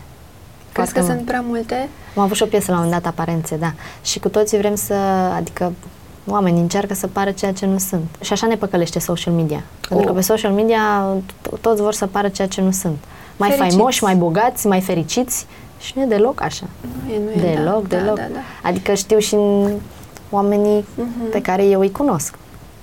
Crezi 0.71 0.93
că 0.93 0.99
Foarte 0.99 0.99
mult. 0.99 1.13
sunt 1.15 1.25
prea 1.25 1.41
multe? 1.47 1.89
Am 2.15 2.23
avut 2.23 2.35
și 2.35 2.43
o 2.43 2.45
piesă 2.45 2.71
la 2.71 2.77
un 2.77 2.83
moment 2.83 3.01
dat, 3.03 3.11
aparențe, 3.11 3.55
da. 3.55 3.71
Și 4.01 4.19
cu 4.19 4.29
toții 4.29 4.57
vrem 4.57 4.75
să, 4.75 4.93
adică 5.35 5.73
oamenii 6.27 6.61
încearcă 6.61 6.93
să 6.93 7.07
pară 7.07 7.31
ceea 7.31 7.53
ce 7.53 7.65
nu 7.65 7.77
sunt. 7.77 8.03
Și 8.21 8.33
așa 8.33 8.47
ne 8.47 8.55
păcălește 8.55 8.99
social 8.99 9.33
media. 9.33 9.63
Pentru 9.87 10.05
că 10.05 10.11
Oh. 10.11 10.17
pe 10.17 10.21
social 10.23 10.51
media 10.51 10.79
to- 11.17 11.59
toți 11.61 11.81
vor 11.81 11.93
să 11.93 12.07
pară 12.07 12.27
ceea 12.27 12.47
ce 12.47 12.61
nu 12.61 12.71
sunt. 12.71 12.97
Mai 13.37 13.49
Fericiți. 13.49 13.75
faimoși, 13.75 14.03
mai 14.03 14.15
bogați, 14.15 14.67
mai 14.67 14.81
fericiți 14.81 15.45
și 15.79 15.93
nu 15.95 16.01
e 16.01 16.05
deloc 16.05 16.41
așa. 16.41 16.65
Nu 17.05 17.13
e, 17.13 17.19
nu 17.25 17.47
e, 17.47 17.53
Deloc, 17.55 17.87
da, 17.87 17.97
deloc. 17.97 18.15
Da, 18.15 18.23
da, 18.33 18.39
Adică 18.63 18.93
știu 18.93 19.17
și 19.19 19.33
în 19.33 19.71
oamenii 20.29 20.85
Mhm. 20.95 21.29
pe 21.31 21.41
care 21.41 21.65
eu 21.65 21.79
îi 21.79 21.91
cunosc. 21.91 22.33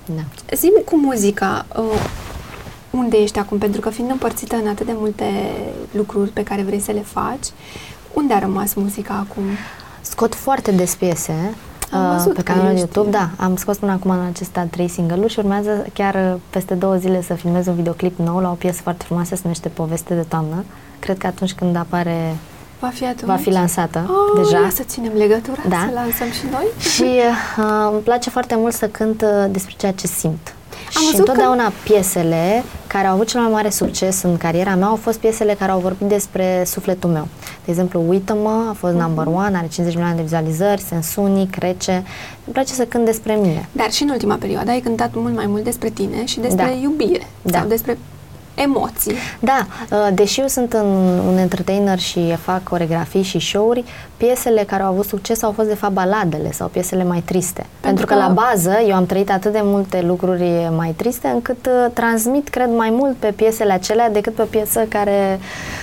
Da. 0.07 0.15
da. 0.47 0.57
Zi-mi 0.57 0.85
cu 0.85 0.97
muzica, 0.97 1.67
uh, 1.77 1.85
unde 2.93 3.17
ești 3.17 3.39
acum? 3.39 3.59
Pentru 3.59 3.81
că 3.81 3.91
fiind 3.91 4.11
împărțită 4.11 4.57
în 4.57 4.69
atât 4.69 4.87
de 4.87 4.93
multe 4.95 5.25
lucruri 5.91 6.31
pe 6.31 6.43
care 6.43 6.63
vrei 6.63 6.81
să 6.81 6.93
le 6.93 7.05
faci, 7.13 7.47
unde 8.13 8.35
a 8.35 8.39
rămas 8.39 8.75
muzica 8.75 9.27
acum? 9.29 9.43
Scot 10.01 10.35
foarte 10.35 10.71
des 10.71 10.95
piese 10.95 11.55
Am 11.93 12.05
uh, 12.11 12.15
văzut 12.17 12.35
pe 12.35 12.43
că 12.43 12.53
canalul 12.53 12.75
de 12.75 12.81
ești- 12.81 12.93
YouTube. 12.93 13.17
Da, 13.17 13.31
am 13.45 13.57
scos 13.57 13.77
până 13.77 13.93
acum 13.93 14.11
în 14.11 14.27
acesta 14.33 14.67
trei 14.71 14.89
single-uri 14.89 15.33
și 15.33 15.39
urmează 15.39 15.87
chiar 15.93 16.15
uh, 16.15 16.41
peste 16.51 16.75
două 16.75 16.95
zile 16.97 17.23
să 17.23 17.35
filmez 17.35 17.67
un 17.67 17.75
videoclip 17.75 18.19
nou 18.19 18.39
la 18.41 18.51
o 18.51 18.55
piesă 18.55 18.81
foarte 18.83 19.05
frumoasă, 19.05 19.35
se 19.35 19.41
numește 19.43 19.69
Poveste 19.69 20.15
de 20.15 20.25
toamnă. 20.29 20.65
Cred 20.99 21.19
că 21.19 21.27
atunci 21.27 21.53
când 21.53 21.77
apare 21.77 22.37
Va 22.81 22.89
fi 22.89 23.05
atunci? 23.05 23.31
va 23.31 23.37
fi 23.37 23.51
lansată 23.51 24.07
oh, 24.09 24.43
deja. 24.45 24.59
Ia 24.63 24.71
să 24.75 24.83
ținem 24.83 25.13
legătura, 25.17 25.63
Da. 25.69 25.77
să 25.89 25.95
lansăm 25.95 26.27
și 26.31 26.45
noi. 26.51 26.67
Și 26.79 27.03
uh, 27.59 27.91
îmi 27.93 28.01
place 28.01 28.31
foarte 28.31 28.55
mult 28.57 28.75
să 28.75 28.87
cânt 28.89 29.23
uh, 29.23 29.29
despre 29.51 29.75
ceea 29.77 29.93
ce 29.93 30.07
simt. 30.07 30.55
Am 30.97 31.03
și 31.03 31.11
văzut 31.11 31.13
că- 31.15 31.19
întotdeauna 31.21 31.73
piesele 31.85 32.63
care 32.93 33.07
au 33.07 33.15
avut 33.15 33.27
cel 33.27 33.41
mai 33.41 33.51
mare 33.51 33.71
succes 33.71 34.23
în 34.23 34.37
cariera 34.37 34.75
mea 34.75 34.87
au 34.87 34.97
fost 34.97 35.19
piesele 35.19 35.55
care 35.55 35.71
au 35.71 35.79
vorbit 35.79 36.07
despre 36.07 36.63
sufletul 36.67 37.11
meu. 37.11 37.29
De 37.65 37.71
exemplu, 37.71 38.05
Uită-mă 38.09 38.67
a 38.71 38.73
fost 38.73 38.95
number 38.95 39.27
Mhm. 39.27 39.35
one, 39.37 39.57
are 39.57 39.67
50 39.69 39.95
milioane 39.95 40.17
de 40.17 40.23
vizualizări, 40.23 40.81
Sensunic, 40.81 41.55
Rece. 41.57 41.93
Îmi 42.45 42.53
place 42.53 42.73
să 42.73 42.85
cânt 42.85 43.05
despre 43.05 43.35
mine. 43.35 43.69
Dar 43.73 43.91
și 43.91 44.03
în 44.03 44.09
ultima 44.09 44.35
perioadă 44.35 44.71
ai 44.71 44.81
cântat 44.81 45.11
mult 45.15 45.35
mai 45.35 45.47
mult 45.47 45.65
despre 45.65 45.89
tine 45.89 46.25
și 46.25 46.41
despre 46.41 46.65
Da. 46.65 46.71
iubire 46.83 47.27
Da. 47.43 47.59
sau 47.59 47.69
despre 47.69 47.99
emoții. 48.55 49.15
Da, 49.41 49.67
uh, 49.91 50.09
deși 50.15 50.41
eu 50.41 50.47
sunt 50.47 50.73
în, 50.73 50.87
un 51.29 51.37
entertainer 51.39 51.99
și 51.99 52.37
fac 52.43 52.63
coregrafii 52.63 53.23
și 53.23 53.39
show-uri, 53.39 53.85
piesele 54.17 54.63
care 54.67 54.83
au 54.83 54.89
avut 54.93 55.07
succes 55.07 55.43
au 55.43 55.53
fost 55.53 55.69
de 55.69 55.75
fapt 55.75 55.93
baladele 55.93 56.53
sau 56.53 56.69
piesele 56.69 57.05
mai 57.05 57.23
triste. 57.25 57.67
Pentru, 57.81 58.07
că, 58.07 58.13
că- 58.15 58.19
la 58.19 58.29
bază 58.29 58.73
eu 58.89 58.95
am 58.95 59.07
trăit 59.07 59.31
atât 59.31 59.53
de 59.53 59.61
multe 59.63 60.03
lucruri 60.07 60.71
mai 60.77 60.95
triste 60.97 61.29
încât 61.29 61.67
uh, 61.67 61.91
transmit, 61.93 62.49
cred, 62.49 62.69
mai 62.77 62.91
mult 62.91 63.17
pe 63.17 63.33
piesele 63.37 63.73
acelea 63.73 64.11
decât 64.11 64.35
pe 64.35 64.43
piesă 64.43 64.81
care... 64.89 65.41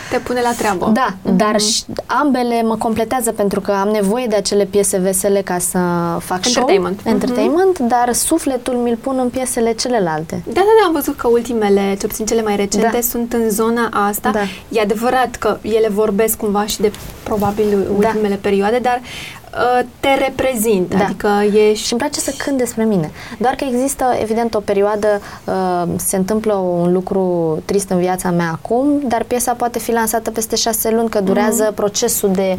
Te 0.09 0.17
pune 0.17 0.41
la 0.41 0.51
treabă. 0.57 0.91
Da, 0.93 1.13
dar 1.35 1.59
și 1.59 1.83
ambele 2.05 2.61
mă 2.63 2.75
completează 2.75 3.31
pentru 3.31 3.61
că 3.61 3.71
am 3.71 3.87
nevoie 3.87 4.25
de 4.25 4.35
acele 4.35 4.65
piese 4.65 4.97
vesele 4.97 5.41
ca 5.41 5.57
să 5.57 5.77
fac 6.19 6.45
Entertainment. 6.45 6.99
show, 6.99 7.11
entertainment, 7.13 7.79
dar 7.79 8.13
sufletul 8.13 8.73
mi-l 8.73 8.97
pun 9.01 9.17
în 9.19 9.29
piesele 9.29 9.73
celelalte. 9.73 10.41
Da, 10.45 10.53
da, 10.53 10.59
da, 10.81 10.85
am 10.87 10.93
văzut 10.93 11.15
că 11.17 11.27
ultimele, 11.27 11.95
ce 11.99 12.07
puțin 12.07 12.25
cele 12.25 12.41
mai 12.41 12.55
recente, 12.61 12.89
Da. 12.93 12.99
sunt 13.01 13.33
în 13.33 13.49
zona 13.49 13.89
asta. 14.07 14.29
Da. 14.29 14.39
E 14.69 14.81
adevărat 14.81 15.35
că 15.35 15.57
ele 15.61 15.87
vorbesc 15.89 16.37
cumva 16.37 16.65
și 16.65 16.79
de 16.81 16.91
probabil 17.23 17.77
ultimele 17.97 18.35
perioade, 18.35 18.77
dar 18.81 19.01
uh, 19.03 19.85
te 19.99 20.07
reprezintă, 20.13 20.97
Da. 20.97 21.03
adică 21.03 21.29
ești... 21.69 21.85
Și 21.85 21.91
îmi 21.93 22.01
place 22.01 22.19
să 22.19 22.33
cânt 22.37 22.57
despre 22.57 22.83
mine. 22.83 23.11
Doar 23.39 23.53
că 23.55 23.63
există, 23.71 24.05
evident, 24.21 24.53
o 24.55 24.59
perioadă, 24.59 25.21
uh, 25.45 25.83
se 25.95 26.15
întâmplă 26.15 26.53
un 26.53 26.93
lucru 26.93 27.57
trist 27.65 27.89
în 27.89 27.99
viața 27.99 28.29
mea 28.31 28.49
acum, 28.63 29.01
dar 29.03 29.23
piesa 29.23 29.53
poate 29.53 29.79
fi 29.79 29.91
lansată 29.91 30.31
peste 30.31 30.55
șase 30.55 30.89
luni, 30.91 31.09
că 31.09 31.19
durează 31.21 31.63
Mhm. 31.63 31.73
procesul 31.73 32.31
de 32.31 32.57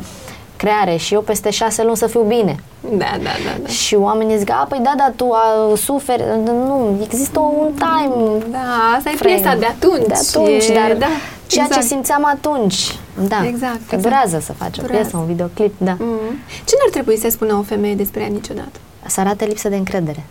creare 0.63 0.97
și 0.97 1.15
eu 1.15 1.21
peste 1.21 1.51
șase 1.51 1.83
luni 1.83 1.97
să 1.97 2.07
fiu 2.07 2.21
bine. 2.21 2.57
Da, 2.81 3.11
da, 3.23 3.33
da, 3.45 3.53
da. 3.63 3.69
Și 3.69 3.95
oamenii 3.95 4.39
zic, 4.39 4.51
a, 4.51 4.67
păi 4.69 4.79
da, 4.83 4.93
da, 4.97 5.13
tu 5.17 5.31
a, 5.33 5.75
suferi. 5.77 6.25
Nu, 6.45 6.99
există 7.05 7.39
un 7.41 7.71
time 7.75 8.43
Da, 8.51 8.59
asta 8.97 9.11
e 9.11 9.15
frame. 9.17 9.35
piesa 9.35 9.55
de 9.57 9.67
atunci. 9.67 10.07
De 10.07 10.15
atunci, 10.15 10.67
e, 10.69 10.73
dar 10.73 10.97
da, 10.99 11.07
ceea 11.47 11.65
exact. 11.65 11.73
ce 11.83 11.87
simțeam 11.87 12.25
atunci. 12.25 12.99
Da, 13.29 13.47
Exact, 13.47 13.73
că 13.75 13.95
exact. 13.95 14.03
durează 14.03 14.39
să 14.45 14.53
faci 14.53 14.79
o 14.79 14.81
Durează. 14.83 15.03
piesă, 15.03 15.17
un 15.17 15.27
videoclip, 15.27 15.75
da. 15.79 15.97
Mm. 15.99 16.17
Ce 16.65 16.75
n-ar 16.79 16.91
trebui 16.91 17.17
să 17.19 17.29
spună 17.31 17.55
o 17.55 17.63
femeie 17.63 17.95
despre 17.95 18.21
ea 18.21 18.29
niciodată? 18.29 18.79
să 19.07 19.21
arate 19.21 19.45
lipsă 19.45 19.69
de 19.69 19.77
încredere 19.77 20.25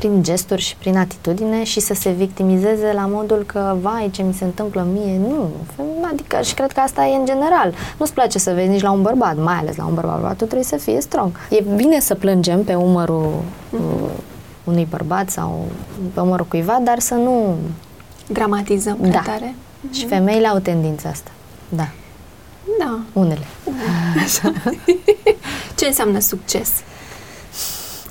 prin 0.00 0.22
gesturi 0.22 0.60
și 0.62 0.76
prin 0.76 0.96
atitudine 0.96 1.64
și 1.64 1.80
să 1.80 1.94
se 1.94 2.10
victimizeze 2.10 2.92
la 2.94 3.06
modul 3.06 3.42
că, 3.46 3.76
vai, 3.80 4.10
ce 4.12 4.22
mi 4.22 4.32
se 4.34 4.44
întâmplă 4.44 4.86
mie, 4.92 5.18
nu, 5.28 5.50
adică 6.12 6.40
și 6.42 6.54
cred 6.54 6.72
că 6.72 6.80
asta 6.80 7.04
e 7.06 7.16
în 7.16 7.24
general. 7.24 7.74
Nu-ți 7.98 8.12
place 8.12 8.38
să 8.38 8.52
vezi 8.52 8.68
nici 8.68 8.82
la 8.82 8.90
un 8.90 9.02
bărbat, 9.02 9.36
mai 9.36 9.54
ales 9.54 9.76
la 9.76 9.84
un 9.84 9.94
bărbat, 9.94 10.14
bărbatul 10.14 10.46
trebuie 10.46 10.64
să 10.64 10.76
fie 10.76 11.00
strong. 11.00 11.30
E 11.50 11.64
bine 11.76 12.00
să 12.00 12.14
plângem 12.14 12.64
pe 12.64 12.74
umărul 12.74 13.32
uh, 13.70 13.80
unui 14.64 14.86
bărbat 14.90 15.30
sau 15.30 15.64
pe 16.14 16.20
umărul 16.20 16.46
cuiva, 16.46 16.78
dar 16.82 16.98
să 16.98 17.14
nu... 17.14 17.56
Dramatizăm 18.26 18.96
prea 18.96 19.10
Da. 19.10 19.22
tare? 19.32 19.54
Și 19.92 20.06
femeile 20.06 20.46
au 20.46 20.58
tendința 20.58 21.08
asta. 21.08 21.30
Da, 21.68 21.88
Da. 22.78 22.98
unele. 23.12 23.46
Ce 25.76 25.86
înseamnă 25.86 26.18
succes? 26.18 26.70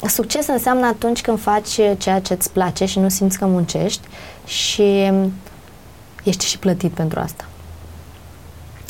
Succes 0.07 0.47
înseamnă 0.47 0.85
atunci 0.85 1.21
când 1.21 1.39
faci 1.39 1.79
ceea 1.97 2.19
ce 2.19 2.33
îți 2.33 2.51
place 2.51 2.85
și 2.85 2.99
nu 2.99 3.09
simți 3.09 3.37
că 3.37 3.45
muncești 3.45 4.07
și 4.45 5.11
ești 6.23 6.45
și 6.45 6.57
plătit 6.57 6.91
pentru 6.91 7.19
asta. 7.19 7.45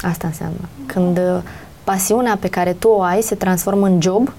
Asta 0.02 0.28
înseamnă. 0.28 0.69
Când 0.86 1.17
uh, 1.17 1.41
pasiunea 1.84 2.38
pe 2.39 2.48
care 2.48 2.74
tu 2.74 2.88
o 2.88 3.02
ai 3.02 3.22
se 3.22 3.36
transformă 3.36 3.86
în 3.86 4.02
job, 4.02 4.34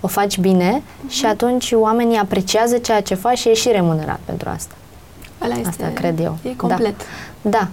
o 0.00 0.06
faci 0.06 0.38
bine 0.38 0.82
și 1.08 1.26
atunci 1.26 1.72
oamenii 1.72 2.16
apreciază 2.16 2.78
ceea 2.78 3.00
ce 3.00 3.14
faci 3.14 3.38
și 3.38 3.48
ești 3.48 3.62
și 3.62 3.72
remunerat 3.72 4.20
pentru 4.24 4.48
asta. 4.48 4.74
Ăla 5.42 5.54
este, 5.54 5.68
Asta 5.68 5.90
cred 5.94 6.20
eu. 6.20 6.38
E 6.42 6.56
complet. 6.56 6.96
Da. 7.42 7.50
da. 7.50 7.68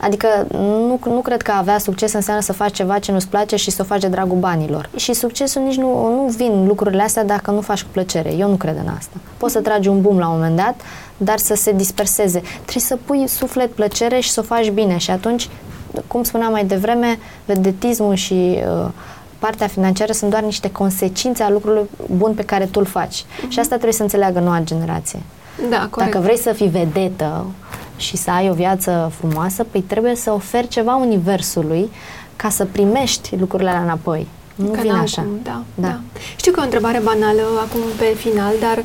Adică 0.00 0.46
nu, 0.52 1.00
nu 1.04 1.20
cred 1.20 1.42
că 1.42 1.50
a 1.50 1.58
avea 1.58 1.78
succes 1.78 2.12
înseamnă 2.12 2.42
să 2.42 2.52
faci 2.52 2.74
ceva 2.74 2.98
ce 2.98 3.12
nu-ți 3.12 3.28
place 3.28 3.56
și 3.56 3.70
să 3.70 3.82
o 3.82 3.84
faci 3.84 4.00
de 4.00 4.06
dragul 4.06 4.38
banilor. 4.38 4.90
Și 4.96 5.12
succesul 5.12 5.62
nici 5.62 5.76
nu, 5.76 6.14
nu 6.14 6.32
vin 6.36 6.66
lucrurile 6.66 7.02
astea 7.02 7.24
dacă 7.24 7.50
nu 7.50 7.60
faci 7.60 7.82
cu 7.82 7.88
plăcere. 7.92 8.34
Eu 8.34 8.48
nu 8.48 8.54
cred 8.54 8.76
în 8.84 8.88
asta. 8.98 9.16
Poți 9.36 9.52
să 9.52 9.60
tragi 9.60 9.88
un 9.88 10.00
boom 10.00 10.18
la 10.18 10.28
un 10.28 10.34
moment 10.34 10.56
dat, 10.56 10.80
dar 11.16 11.38
să 11.38 11.54
se 11.54 11.72
disperseze. 11.72 12.40
Trebuie 12.40 12.82
să 12.82 12.98
pui 13.04 13.28
suflet, 13.28 13.72
plăcere 13.72 14.20
și 14.20 14.30
să 14.30 14.40
o 14.40 14.42
faci 14.42 14.70
bine. 14.70 14.96
Și 14.96 15.10
atunci, 15.10 15.48
cum 16.06 16.22
spuneam 16.22 16.50
mai 16.50 16.64
devreme, 16.64 17.18
vedetismul 17.44 18.14
și 18.14 18.58
uh, 18.82 18.88
partea 19.38 19.66
financiară 19.66 20.12
sunt 20.12 20.30
doar 20.30 20.42
niște 20.42 20.70
consecințe 20.70 21.42
a 21.42 21.50
lucrului 21.50 21.88
bun 22.16 22.34
pe 22.34 22.44
care 22.44 22.64
tu 22.64 22.80
îl 22.80 22.86
faci. 22.86 23.24
Și 23.48 23.58
asta 23.58 23.74
trebuie 23.74 23.92
să 23.92 24.02
înțeleagă 24.02 24.40
noua 24.40 24.60
generație. 24.64 25.18
Da, 25.70 25.88
corect. 25.90 26.12
Dacă 26.12 26.24
vrei 26.24 26.38
să 26.38 26.52
fii 26.52 26.68
vedetă 26.68 27.46
și 28.00 28.16
să 28.16 28.30
ai 28.30 28.50
o 28.50 28.52
viață 28.52 29.12
frumoasă, 29.18 29.64
păi 29.70 29.80
trebuie 29.80 30.14
să 30.14 30.30
oferi 30.32 30.68
ceva 30.68 30.94
universului 30.94 31.90
ca 32.36 32.48
să 32.48 32.64
primești 32.64 33.36
lucrurile 33.36 33.68
alea 33.68 33.82
înapoi. 33.82 34.26
Nu 34.54 34.66
Că 34.70 34.80
vine 34.80 34.92
n-au 34.92 35.02
așa. 35.02 35.22
cum, 35.22 35.40
da, 35.42 35.62
Da. 35.74 35.88
da. 35.88 36.00
Știu 36.36 36.52
că 36.52 36.58
e 36.58 36.62
o 36.62 36.64
întrebare 36.64 37.00
banală 37.04 37.42
acum 37.66 37.80
pe 37.98 38.04
final, 38.16 38.52
dar 38.60 38.84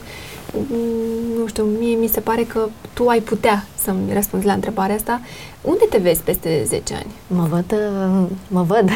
mm, 0.54 1.40
nu 1.40 1.48
știu, 1.48 1.64
mie 1.80 1.96
mi 1.96 2.08
se 2.08 2.20
pare 2.20 2.44
că 2.44 2.68
tu 2.94 3.08
ai 3.08 3.20
putea 3.20 3.66
să-mi 3.84 4.14
răspunzi 4.14 4.46
la 4.46 4.54
întrebarea 4.54 4.96
asta. 4.96 5.22
Unde 5.62 5.86
te 5.90 5.98
vezi 5.98 6.22
peste 6.22 6.64
10 6.68 6.94
ani? 6.94 7.12
Mă 7.28 7.48
văd, 7.50 7.72
uh, 7.72 8.28
mă 8.48 8.62
văd. 8.62 8.90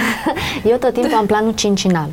Eu 0.72 0.78
tot 0.78 0.94
timpul 0.94 1.14
am 1.18 1.26
planul 1.26 1.54
cincinal. 1.54 2.10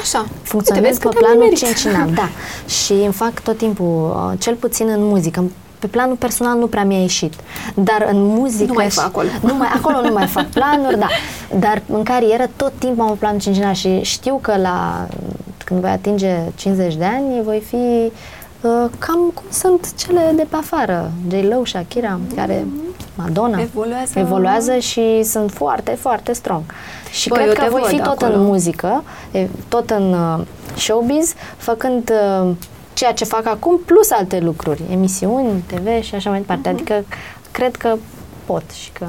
Așa. 0.00 0.26
Funcționez 0.42 0.98
pe 0.98 1.08
planul 1.08 1.52
cincinal, 1.54 2.10
da. 2.10 2.28
Și 2.84 2.92
îmi 2.92 3.12
fac 3.12 3.40
tot 3.40 3.56
timpul, 3.56 4.10
uh, 4.32 4.38
cel 4.40 4.54
puțin 4.54 4.88
în 4.88 5.04
muzică, 5.04 5.44
pe 5.78 5.86
planul 5.86 6.16
personal 6.16 6.58
nu 6.58 6.66
prea 6.66 6.84
mi-a 6.84 7.00
ieșit, 7.00 7.34
dar 7.74 8.06
în 8.10 8.22
muzică... 8.22 8.64
Nu 8.66 8.74
mai 8.74 8.90
fac 8.90 9.04
acolo. 9.04 9.28
Nu 9.42 9.54
mai, 9.54 9.68
acolo 9.74 10.00
nu 10.00 10.12
mai 10.12 10.26
fac 10.26 10.46
planuri, 10.46 10.98
da. 10.98 11.06
Dar 11.58 11.82
în 11.86 12.02
carieră 12.02 12.48
tot 12.56 12.72
timpul 12.78 13.04
am 13.04 13.10
un 13.10 13.16
plan 13.16 13.38
cincinal 13.38 13.74
și 13.74 14.00
știu 14.02 14.38
că 14.42 14.56
la 14.56 15.06
când 15.64 15.80
voi 15.80 15.90
atinge 15.90 16.36
50 16.54 16.94
de 16.94 17.04
ani 17.04 17.42
voi 17.42 17.62
fi 17.68 17.76
uh, 17.76 18.90
cam 18.98 19.30
cum 19.34 19.44
sunt 19.50 19.94
cele 19.94 20.32
de 20.36 20.46
pe 20.48 20.56
afară, 20.56 21.10
J-Lo, 21.30 21.64
Shakira, 21.64 22.18
mm-hmm. 22.18 22.34
care 22.36 22.66
Madonna 23.14 23.60
evoluează. 23.60 24.18
evoluează 24.18 24.78
și 24.78 25.22
sunt 25.22 25.50
foarte, 25.50 25.90
foarte 25.90 26.32
strong. 26.32 26.62
Și 27.10 27.28
Bă, 27.28 27.34
cred 27.34 27.52
că 27.52 27.66
voi 27.70 27.82
fi 27.86 27.96
tot 27.96 28.22
acolo. 28.22 28.34
în 28.34 28.44
muzică, 28.44 29.04
tot 29.68 29.90
în 29.90 30.12
uh, 30.12 30.46
showbiz, 30.76 31.34
făcând 31.56 32.12
uh, 32.42 32.50
ceea 32.98 33.12
ce 33.12 33.24
fac 33.24 33.46
acum, 33.46 33.80
plus 33.84 34.10
alte 34.10 34.38
lucruri, 34.38 34.82
emisiuni, 34.90 35.64
TV 35.66 36.02
și 36.02 36.14
așa 36.14 36.30
mai 36.30 36.38
departe. 36.38 36.68
Uh-huh. 36.68 36.72
Adică 36.72 37.04
cred 37.50 37.76
că 37.76 37.96
pot 38.44 38.70
și 38.70 38.90
că... 38.92 39.06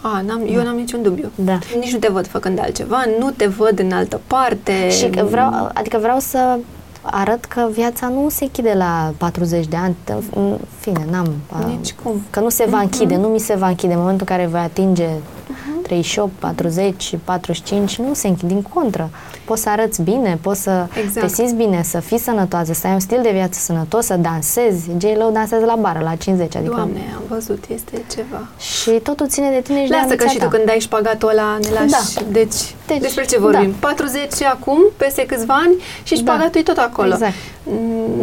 A, 0.00 0.20
n-am, 0.26 0.42
da. 0.44 0.52
eu 0.52 0.62
n-am 0.62 0.76
niciun 0.76 1.02
dubiu. 1.02 1.30
Da. 1.34 1.58
Nici 1.78 1.92
nu 1.92 1.98
te 1.98 2.08
văd 2.08 2.26
făcând 2.26 2.58
altceva, 2.60 3.04
nu 3.18 3.30
te 3.30 3.46
văd 3.46 3.78
în 3.78 3.92
altă 3.92 4.20
parte. 4.26 4.90
Și 4.90 5.08
că 5.08 5.24
vreau, 5.24 5.70
adică 5.74 5.98
vreau 5.98 6.18
să 6.18 6.58
arăt 7.02 7.44
că 7.44 7.68
viața 7.72 8.08
nu 8.08 8.28
se 8.28 8.44
închide 8.44 8.74
la 8.76 9.12
40 9.16 9.66
de 9.66 9.76
ani. 9.76 9.96
În 10.34 10.58
fine, 10.78 11.06
n-am... 11.10 11.34
Nici 11.66 11.92
cum. 12.02 12.22
Că 12.30 12.40
nu 12.40 12.48
se 12.48 12.64
va 12.68 12.78
închide, 12.78 13.14
uh-huh. 13.14 13.20
nu 13.20 13.28
mi 13.28 13.38
se 13.38 13.54
va 13.54 13.68
închide. 13.68 13.92
În 13.92 13.98
momentul 13.98 14.26
în 14.28 14.36
care 14.36 14.48
voi 14.48 14.60
atinge 14.60 15.06
uh-huh 15.06 15.63
38, 15.84 16.32
40, 16.38 17.14
45, 17.24 17.98
nu 17.98 18.14
se 18.14 18.28
închid, 18.28 18.48
din 18.48 18.62
contră. 18.62 19.10
Poți 19.44 19.62
să 19.62 19.68
arăți 19.68 20.02
bine, 20.02 20.38
poți 20.40 20.62
să 20.62 20.86
exact. 21.04 21.26
te 21.26 21.34
simți 21.34 21.54
bine, 21.54 21.82
să 21.82 22.00
fii 22.00 22.18
sănătoasă, 22.18 22.72
să 22.72 22.86
ai 22.86 22.92
un 22.92 23.00
stil 23.00 23.20
de 23.22 23.30
viață 23.32 23.58
sănătos, 23.58 24.04
să 24.04 24.16
dansezi. 24.16 24.90
J-Lo 24.98 25.30
dansează 25.30 25.64
la 25.64 25.74
bară 25.74 26.00
la 26.02 26.14
50, 26.14 26.56
adică... 26.56 26.74
Doamne, 26.74 27.00
am 27.16 27.22
văzut, 27.28 27.64
este 27.74 28.04
ceva. 28.14 28.48
Și 28.58 28.90
totul 28.90 29.28
ține 29.28 29.50
de 29.50 29.60
tine 29.60 29.84
și 29.84 29.90
Lasă 29.90 30.06
de 30.08 30.16
că 30.16 30.26
și 30.26 30.38
tu 30.38 30.48
când 30.48 30.64
dai 30.64 30.78
șpagatul 30.80 31.28
ăla 31.28 31.58
ne 31.62 31.68
lași. 31.70 32.14
Da. 32.14 32.22
Deci, 32.30 32.74
deci, 32.86 33.00
despre 33.00 33.24
ce 33.24 33.38
vorbim? 33.38 33.74
Da. 33.80 33.86
40 33.86 34.42
acum, 34.42 34.78
peste 34.96 35.26
câțiva 35.26 35.54
ani 35.54 35.74
și 36.02 36.14
da. 36.14 36.20
șpagatul 36.20 36.50
da. 36.52 36.58
e 36.58 36.62
tot 36.62 36.76
acolo. 36.76 37.12
Exact. 37.12 37.34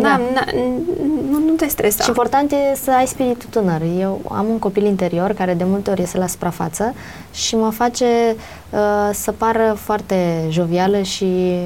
Da. 0.02 0.10
Na, 0.10 0.18
na, 0.34 0.46
nu, 1.30 1.40
nu 1.46 1.54
te 1.54 1.68
stresa. 1.68 2.04
Și 2.04 2.10
important 2.10 2.52
e 2.52 2.76
să 2.76 2.92
ai 2.92 3.08
spiritul 3.08 3.50
tânăr. 3.50 3.82
Eu 4.00 4.22
am 4.30 4.46
un 4.50 4.60
copil 4.60 4.86
interior 4.86 5.32
care 5.32 5.54
de 5.54 5.64
multe 5.64 5.90
ori 5.90 6.00
iese 6.00 6.18
la 6.18 6.28
suprafață 6.28 6.94
și 7.34 7.56
mă 7.56 7.70
face 7.70 8.06
uh, 8.70 9.10
să 9.14 9.32
pară 9.32 9.78
foarte 9.80 10.46
jovială 10.50 11.02
și 11.02 11.58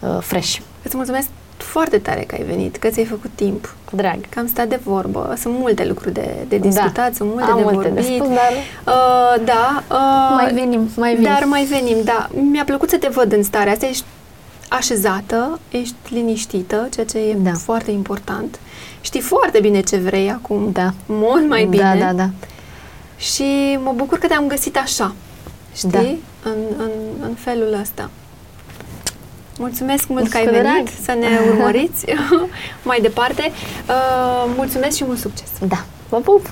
uh, 0.00 0.18
fresh. 0.20 0.56
Îți 0.82 0.96
mulțumesc 0.96 1.28
foarte 1.56 1.98
tare 1.98 2.20
că 2.20 2.34
ai 2.34 2.42
venit, 2.42 2.76
că 2.76 2.88
ți-ai 2.88 3.04
făcut 3.04 3.30
timp. 3.34 3.74
Drag. 3.90 4.18
Că 4.28 4.38
am 4.38 4.46
stat 4.46 4.68
de 4.68 4.80
vorbă. 4.82 5.34
Sunt 5.38 5.54
multe 5.58 5.84
lucruri 5.84 6.12
de, 6.12 6.34
de 6.48 6.56
discutat, 6.58 6.94
da. 6.94 7.10
sunt 7.14 7.28
multe 7.28 7.50
am 7.50 7.56
de 7.56 7.62
multe 7.62 7.88
vorbit. 7.88 8.06
De 8.06 8.14
spus, 8.14 8.28
dar... 8.28 8.52
Uh, 8.86 9.44
da. 9.44 9.82
Uh, 9.90 10.34
mai 10.34 10.52
venim, 10.54 10.88
mai 10.96 11.14
venim. 11.14 11.30
Dar 11.30 11.44
mai 11.44 11.64
venim, 11.64 11.96
da. 12.04 12.28
Mi-a 12.50 12.64
plăcut 12.64 12.90
să 12.90 12.98
te 12.98 13.08
văd 13.08 13.32
în 13.32 13.42
starea 13.42 13.72
asta. 13.72 13.86
Ești 13.86 14.04
așezată, 14.74 15.60
ești 15.70 15.94
liniștită, 16.08 16.88
ceea 16.92 17.06
ce 17.06 17.18
e 17.18 17.34
da. 17.34 17.52
foarte 17.52 17.90
important. 17.90 18.58
Știi 19.00 19.20
foarte 19.20 19.60
bine 19.60 19.80
ce 19.80 19.96
vrei 19.96 20.30
acum. 20.30 20.70
Da. 20.72 20.94
Mult 21.06 21.48
mai 21.48 21.64
bine. 21.64 21.96
Da, 21.98 22.06
da, 22.06 22.12
da. 22.12 22.30
Și 23.16 23.78
mă 23.82 23.92
bucur 23.96 24.18
că 24.18 24.26
te-am 24.26 24.46
găsit 24.46 24.76
așa. 24.76 25.14
Știi? 25.74 25.90
Da. 25.90 26.50
În, 26.50 26.56
în, 26.76 26.90
în 27.22 27.34
felul 27.34 27.78
ăsta. 27.80 28.10
Mulțumesc 29.58 30.08
mult 30.08 30.28
că 30.28 30.36
ai 30.36 30.44
venit 30.46 30.88
să 31.02 31.16
ne 31.18 31.26
urmăriți 31.50 32.04
mai 32.82 33.00
departe. 33.00 33.52
Uh, 33.88 34.52
mulțumesc 34.56 34.96
și 34.96 35.04
mult 35.04 35.18
succes! 35.18 35.48
Da, 35.68 35.84
vă 36.08 36.16
pup! 36.16 36.50